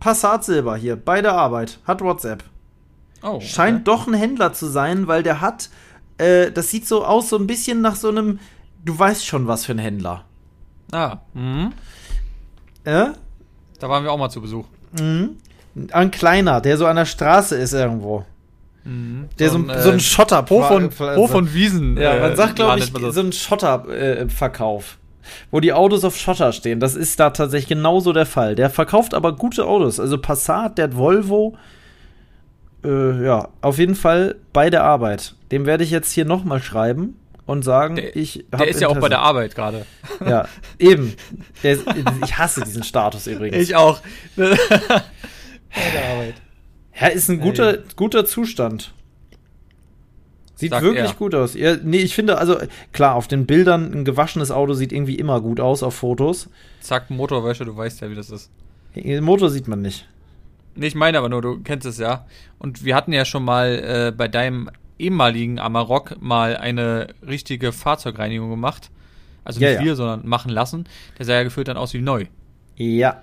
Passat 0.00 0.44
Silber 0.44 0.76
hier, 0.76 0.96
bei 0.96 1.20
der 1.20 1.34
Arbeit. 1.34 1.80
Hat 1.84 2.00
WhatsApp. 2.00 2.44
Oh, 3.22 3.34
okay. 3.34 3.46
Scheint 3.46 3.88
doch 3.88 4.06
ein 4.06 4.14
Händler 4.14 4.52
zu 4.52 4.66
sein, 4.66 5.06
weil 5.06 5.22
der 5.22 5.40
hat 5.40 5.70
äh, 6.18 6.50
das 6.50 6.70
sieht 6.70 6.86
so 6.86 7.04
aus, 7.04 7.30
so 7.30 7.36
ein 7.36 7.46
bisschen 7.46 7.80
nach 7.80 7.96
so 7.96 8.08
einem, 8.08 8.38
du 8.84 8.98
weißt 8.98 9.24
schon, 9.24 9.46
was 9.46 9.64
für 9.64 9.72
ein 9.72 9.78
Händler. 9.78 10.24
Ah, 10.92 11.18
mhm. 11.34 11.72
Äh? 12.84 13.06
Da 13.78 13.88
waren 13.88 14.04
wir 14.04 14.12
auch 14.12 14.18
mal 14.18 14.30
zu 14.30 14.40
Besuch. 14.40 14.66
Mhm. 14.98 15.36
Ein 15.92 16.10
kleiner, 16.10 16.60
der 16.60 16.76
so 16.76 16.86
an 16.86 16.96
der 16.96 17.04
Straße 17.04 17.56
ist 17.56 17.72
irgendwo. 17.72 18.24
Mhm. 18.84 19.28
Der 19.38 19.50
so, 19.50 19.58
so, 19.58 19.70
ein, 19.70 19.82
so 19.82 19.90
ein 19.90 19.96
äh, 19.96 20.00
Schotter. 20.00 20.44
Hof 20.48 20.68
von, 20.68 20.90
Hof 21.16 21.30
von 21.30 21.52
Wiesen. 21.52 21.96
Ja, 21.96 22.18
man 22.18 22.32
äh, 22.32 22.36
sagt, 22.36 22.56
glaube 22.56 22.78
ich, 22.78 22.92
so 23.10 23.20
ein 23.20 23.32
Schotterverkauf. 23.32 24.98
Wo 25.50 25.60
die 25.60 25.74
Autos 25.74 26.04
auf 26.04 26.16
Schotter 26.16 26.52
stehen. 26.52 26.80
Das 26.80 26.94
ist 26.94 27.20
da 27.20 27.30
tatsächlich 27.30 27.68
genauso 27.68 28.14
der 28.14 28.24
Fall. 28.24 28.54
Der 28.54 28.70
verkauft 28.70 29.12
aber 29.12 29.32
gute 29.36 29.66
Autos. 29.66 30.00
Also 30.00 30.16
Passat, 30.16 30.78
der 30.78 30.84
hat 30.84 30.96
Volvo, 30.96 31.56
äh, 32.84 33.24
ja, 33.24 33.48
auf 33.60 33.78
jeden 33.78 33.94
Fall 33.94 34.36
bei 34.52 34.70
der 34.70 34.84
Arbeit. 34.84 35.34
Dem 35.50 35.66
werde 35.66 35.84
ich 35.84 35.90
jetzt 35.90 36.12
hier 36.12 36.24
nochmal 36.24 36.62
schreiben 36.62 37.16
und 37.46 37.64
sagen, 37.64 37.96
der, 37.96 38.14
ich 38.14 38.44
habe. 38.52 38.64
Der 38.64 38.68
ist 38.68 38.80
ja 38.80 38.88
auch 38.88 38.98
bei 38.98 39.08
der 39.08 39.20
Arbeit 39.20 39.54
gerade. 39.54 39.86
Ja, 40.24 40.46
eben. 40.78 41.14
Der, 41.62 41.78
ich 42.24 42.38
hasse 42.38 42.62
diesen 42.62 42.82
Status 42.82 43.26
übrigens. 43.26 43.56
Ich 43.56 43.74
auch. 43.74 44.00
bei 44.36 44.44
der 45.94 46.10
Arbeit. 46.10 46.34
Ja, 47.00 47.06
ist 47.08 47.28
ein 47.28 47.40
guter, 47.40 47.78
guter 47.96 48.26
Zustand. 48.26 48.92
Sieht 50.56 50.70
Sagt 50.70 50.82
wirklich 50.82 51.10
er. 51.10 51.14
gut 51.14 51.34
aus. 51.36 51.54
Ja, 51.54 51.76
nee, 51.80 51.98
ich 51.98 52.16
finde, 52.16 52.38
also 52.38 52.56
klar, 52.92 53.14
auf 53.14 53.28
den 53.28 53.46
Bildern 53.46 53.92
ein 53.92 54.04
gewaschenes 54.04 54.50
Auto 54.50 54.74
sieht 54.74 54.92
irgendwie 54.92 55.14
immer 55.14 55.40
gut 55.40 55.60
aus 55.60 55.84
auf 55.84 55.94
Fotos. 55.94 56.48
Zack, 56.80 57.10
Motorwäsche, 57.10 57.64
du 57.64 57.76
weißt 57.76 58.00
ja, 58.00 58.10
wie 58.10 58.16
das 58.16 58.30
ist. 58.30 58.50
Den 58.96 59.22
Motor 59.22 59.50
sieht 59.50 59.68
man 59.68 59.80
nicht. 59.80 60.08
Nee, 60.78 60.86
ich 60.86 60.94
meine 60.94 61.18
aber 61.18 61.28
nur, 61.28 61.42
du 61.42 61.60
kennst 61.60 61.86
es 61.86 61.98
ja. 61.98 62.26
Und 62.58 62.84
wir 62.84 62.94
hatten 62.94 63.12
ja 63.12 63.24
schon 63.24 63.44
mal 63.44 64.08
äh, 64.10 64.12
bei 64.16 64.28
deinem 64.28 64.70
ehemaligen 64.98 65.58
Amarok 65.58 66.20
mal 66.20 66.56
eine 66.56 67.08
richtige 67.26 67.72
Fahrzeugreinigung 67.72 68.48
gemacht. 68.48 68.90
Also 69.44 69.60
nicht 69.60 69.68
ja, 69.68 69.74
ja. 69.74 69.84
wir, 69.84 69.96
sondern 69.96 70.28
machen 70.28 70.50
lassen. 70.50 70.84
Der 71.18 71.26
sah 71.26 71.34
ja 71.34 71.42
gefühlt 71.42 71.68
dann 71.68 71.76
aus 71.76 71.94
wie 71.94 72.00
neu. 72.00 72.26
Ja. 72.76 73.22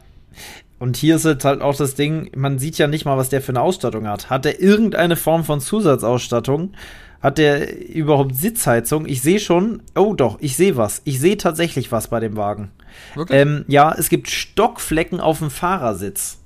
Und 0.80 0.98
hier 0.98 1.16
ist 1.16 1.24
jetzt 1.24 1.46
halt 1.46 1.62
auch 1.62 1.76
das 1.76 1.96
Ding, 1.96 2.30
man 2.36 2.60
sieht 2.60 2.78
ja 2.78 2.88
nicht 2.88 3.06
mal, 3.06 3.18
was 3.18 3.30
der 3.30 3.42
für 3.42 3.54
eine 3.54 3.62
Ausstattung 3.62 4.08
hat. 4.08 4.30
Hat 4.30 4.44
der 4.44 4.60
irgendeine 4.60 5.16
Form 5.16 5.46
von 5.46 5.62
Zusatzausstattung? 5.62 6.74
Hat 7.22 7.38
der 7.38 7.88
überhaupt 7.88 8.36
Sitzheizung? 8.36 9.06
Ich 9.06 9.22
sehe 9.22 9.40
schon, 9.40 9.82
oh 9.96 10.14
doch, 10.14 10.38
ich 10.42 10.58
sehe 10.58 10.76
was. 10.76 11.02
Ich 11.06 11.22
sehe 11.22 11.38
tatsächlich 11.38 11.92
was 11.92 12.10
bei 12.10 12.20
dem 12.20 12.36
Wagen. 12.36 12.72
Wirklich? 13.16 13.40
Ähm, 13.40 13.64
ja, 13.68 13.96
es 13.98 14.10
gibt 14.10 14.30
Stockflecken 14.30 15.22
auf 15.22 15.40
dem 15.40 15.50
Fahrersitz 15.50 16.40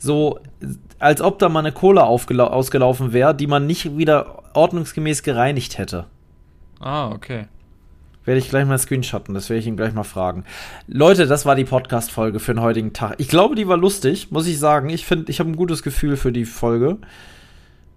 so, 0.00 0.40
als 0.98 1.20
ob 1.20 1.38
da 1.38 1.48
mal 1.48 1.60
eine 1.60 1.72
Kohle 1.72 2.04
ausgelaufen 2.04 3.12
wäre, 3.12 3.34
die 3.34 3.46
man 3.46 3.66
nicht 3.66 3.96
wieder 3.96 4.42
ordnungsgemäß 4.54 5.22
gereinigt 5.22 5.78
hätte. 5.78 6.06
Ah, 6.80 7.10
okay. 7.10 7.46
Werde 8.24 8.38
ich 8.38 8.48
gleich 8.48 8.66
mal 8.66 8.78
screenshotten, 8.78 9.34
das 9.34 9.48
werde 9.48 9.60
ich 9.60 9.66
ihn 9.66 9.76
gleich 9.76 9.92
mal 9.92 10.04
fragen. 10.04 10.44
Leute, 10.86 11.26
das 11.26 11.46
war 11.46 11.54
die 11.54 11.64
Podcast-Folge 11.64 12.40
für 12.40 12.54
den 12.54 12.62
heutigen 12.62 12.92
Tag. 12.92 13.14
Ich 13.18 13.28
glaube, 13.28 13.54
die 13.54 13.68
war 13.68 13.76
lustig, 13.76 14.30
muss 14.30 14.46
ich 14.46 14.58
sagen. 14.58 14.88
Ich 14.88 15.04
finde, 15.04 15.30
ich 15.30 15.40
habe 15.40 15.50
ein 15.50 15.56
gutes 15.56 15.82
Gefühl 15.82 16.16
für 16.16 16.32
die 16.32 16.44
Folge. 16.44 16.98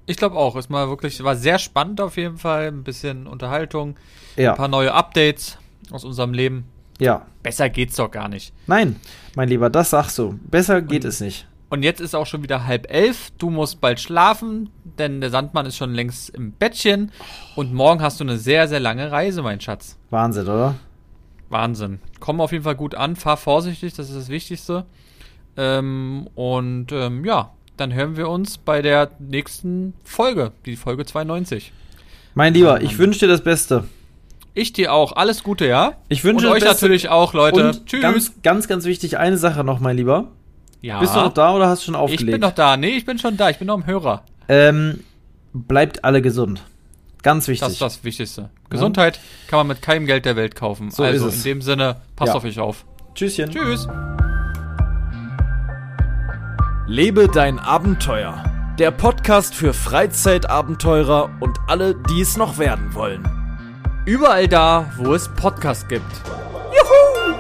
Ich 0.05 0.17
glaube 0.17 0.35
auch. 0.35 0.55
Es 0.55 0.69
war 0.69 0.89
wirklich, 0.89 1.23
war 1.23 1.35
sehr 1.35 1.59
spannend 1.59 2.01
auf 2.01 2.17
jeden 2.17 2.37
Fall. 2.37 2.67
Ein 2.67 2.83
bisschen 2.83 3.27
Unterhaltung. 3.27 3.95
Ja. 4.35 4.51
Ein 4.51 4.57
paar 4.57 4.67
neue 4.67 4.93
Updates 4.93 5.57
aus 5.91 6.03
unserem 6.03 6.33
Leben. 6.33 6.65
Ja. 6.99 7.25
Besser 7.41 7.69
geht's 7.69 7.95
doch 7.95 8.11
gar 8.11 8.27
nicht. 8.27 8.53
Nein, 8.67 8.97
mein 9.35 9.49
Lieber, 9.49 9.69
das 9.69 9.89
sagst 9.89 10.17
du. 10.17 10.39
Besser 10.49 10.81
geht 10.81 11.03
Und 11.03 11.09
es 11.09 11.21
nicht. 11.21 11.47
Und 11.73 11.81
jetzt 11.81 12.01
ist 12.01 12.13
auch 12.13 12.27
schon 12.27 12.43
wieder 12.43 12.67
halb 12.67 12.85
elf. 12.93 13.31
Du 13.39 13.49
musst 13.49 13.81
bald 13.81 13.99
schlafen, 13.99 14.69
denn 14.99 15.21
der 15.21 15.31
Sandmann 15.31 15.65
ist 15.65 15.75
schon 15.75 15.91
längst 15.91 16.29
im 16.29 16.51
Bettchen. 16.51 17.11
Und 17.55 17.73
morgen 17.73 17.99
hast 17.99 18.19
du 18.19 18.23
eine 18.25 18.37
sehr, 18.37 18.67
sehr 18.67 18.79
lange 18.79 19.11
Reise, 19.11 19.41
mein 19.41 19.59
Schatz. 19.59 19.97
Wahnsinn, 20.11 20.43
oder? 20.43 20.75
Wahnsinn. 21.49 21.99
Komm 22.19 22.41
auf 22.41 22.51
jeden 22.51 22.63
Fall 22.63 22.75
gut 22.75 22.93
an, 22.93 23.15
fahr 23.15 23.37
vorsichtig, 23.37 23.95
das 23.95 24.09
ist 24.09 24.15
das 24.15 24.29
Wichtigste. 24.29 24.85
Ähm, 25.57 26.29
und 26.35 26.91
ähm, 26.91 27.25
ja, 27.25 27.53
dann 27.75 27.91
hören 27.91 28.17
wir 28.17 28.29
uns 28.29 28.59
bei 28.59 28.83
der 28.83 29.09
nächsten 29.17 29.95
Folge, 30.03 30.51
die 30.67 30.75
Folge 30.75 31.07
92. 31.07 31.73
Mein 32.35 32.53
Lieber, 32.53 32.83
ich 32.83 32.99
wünsche 32.99 33.21
dir 33.21 33.29
das 33.29 33.43
Beste. 33.43 33.85
Ich 34.53 34.73
dir 34.73 34.93
auch. 34.93 35.13
Alles 35.13 35.41
Gute, 35.41 35.65
ja? 35.65 35.93
Ich 36.07 36.23
wünsche 36.23 36.51
euch 36.51 36.63
Beste. 36.63 36.85
natürlich 36.85 37.09
auch, 37.09 37.33
Leute. 37.33 37.69
Und 37.69 37.87
Tschüss. 37.87 38.01
Ganz, 38.03 38.33
ganz, 38.43 38.67
ganz 38.67 38.85
wichtig, 38.85 39.17
eine 39.17 39.39
Sache 39.39 39.63
noch, 39.63 39.79
mein 39.79 39.97
Lieber. 39.97 40.27
Ja. 40.83 40.99
Bist 40.99 41.15
du 41.15 41.19
noch 41.19 41.33
da 41.33 41.55
oder 41.55 41.69
hast 41.69 41.81
du 41.81 41.85
schon 41.85 41.95
aufgelegt? 41.95 42.23
Ich 42.23 42.31
bin 42.31 42.41
noch 42.41 42.51
da. 42.51 42.75
Nee, 42.75 42.97
ich 42.97 43.05
bin 43.05 43.17
schon 43.17 43.37
da. 43.37 43.49
Ich 43.49 43.57
bin 43.57 43.67
noch 43.67 43.75
im 43.75 43.85
Hörer. 43.85 44.23
Ähm, 44.49 44.99
bleibt 45.53 46.03
alle 46.03 46.21
gesund. 46.21 46.61
Ganz 47.21 47.47
wichtig. 47.47 47.61
Das 47.61 47.71
ist 47.71 47.81
das 47.81 48.03
Wichtigste. 48.03 48.49
Gesundheit 48.69 49.21
kann 49.47 49.59
man 49.59 49.67
mit 49.67 49.81
keinem 49.81 50.05
Geld 50.05 50.25
der 50.25 50.35
Welt 50.35 50.55
kaufen. 50.55 50.91
So 50.91 51.03
also 51.03 51.29
in 51.29 51.43
dem 51.43 51.61
Sinne, 51.61 52.01
passt 52.17 52.33
ja. 52.33 52.35
auf 52.35 52.43
euch 52.43 52.59
auf. 52.59 52.83
Tschüsschen. 53.15 53.49
Tschüss. 53.49 53.87
Lebe 56.85 57.29
dein 57.29 57.59
Abenteuer. 57.59 58.43
Der 58.77 58.91
Podcast 58.91 59.55
für 59.55 59.73
Freizeitabenteurer 59.73 61.29
und 61.39 61.59
alle, 61.67 61.95
die 62.09 62.19
es 62.19 62.35
noch 62.35 62.57
werden 62.57 62.93
wollen. 62.93 63.25
Überall 64.05 64.49
da, 64.49 64.91
wo 64.97 65.13
es 65.13 65.29
Podcasts 65.29 65.87
gibt. 65.87 66.11
Juhu! 66.73 67.37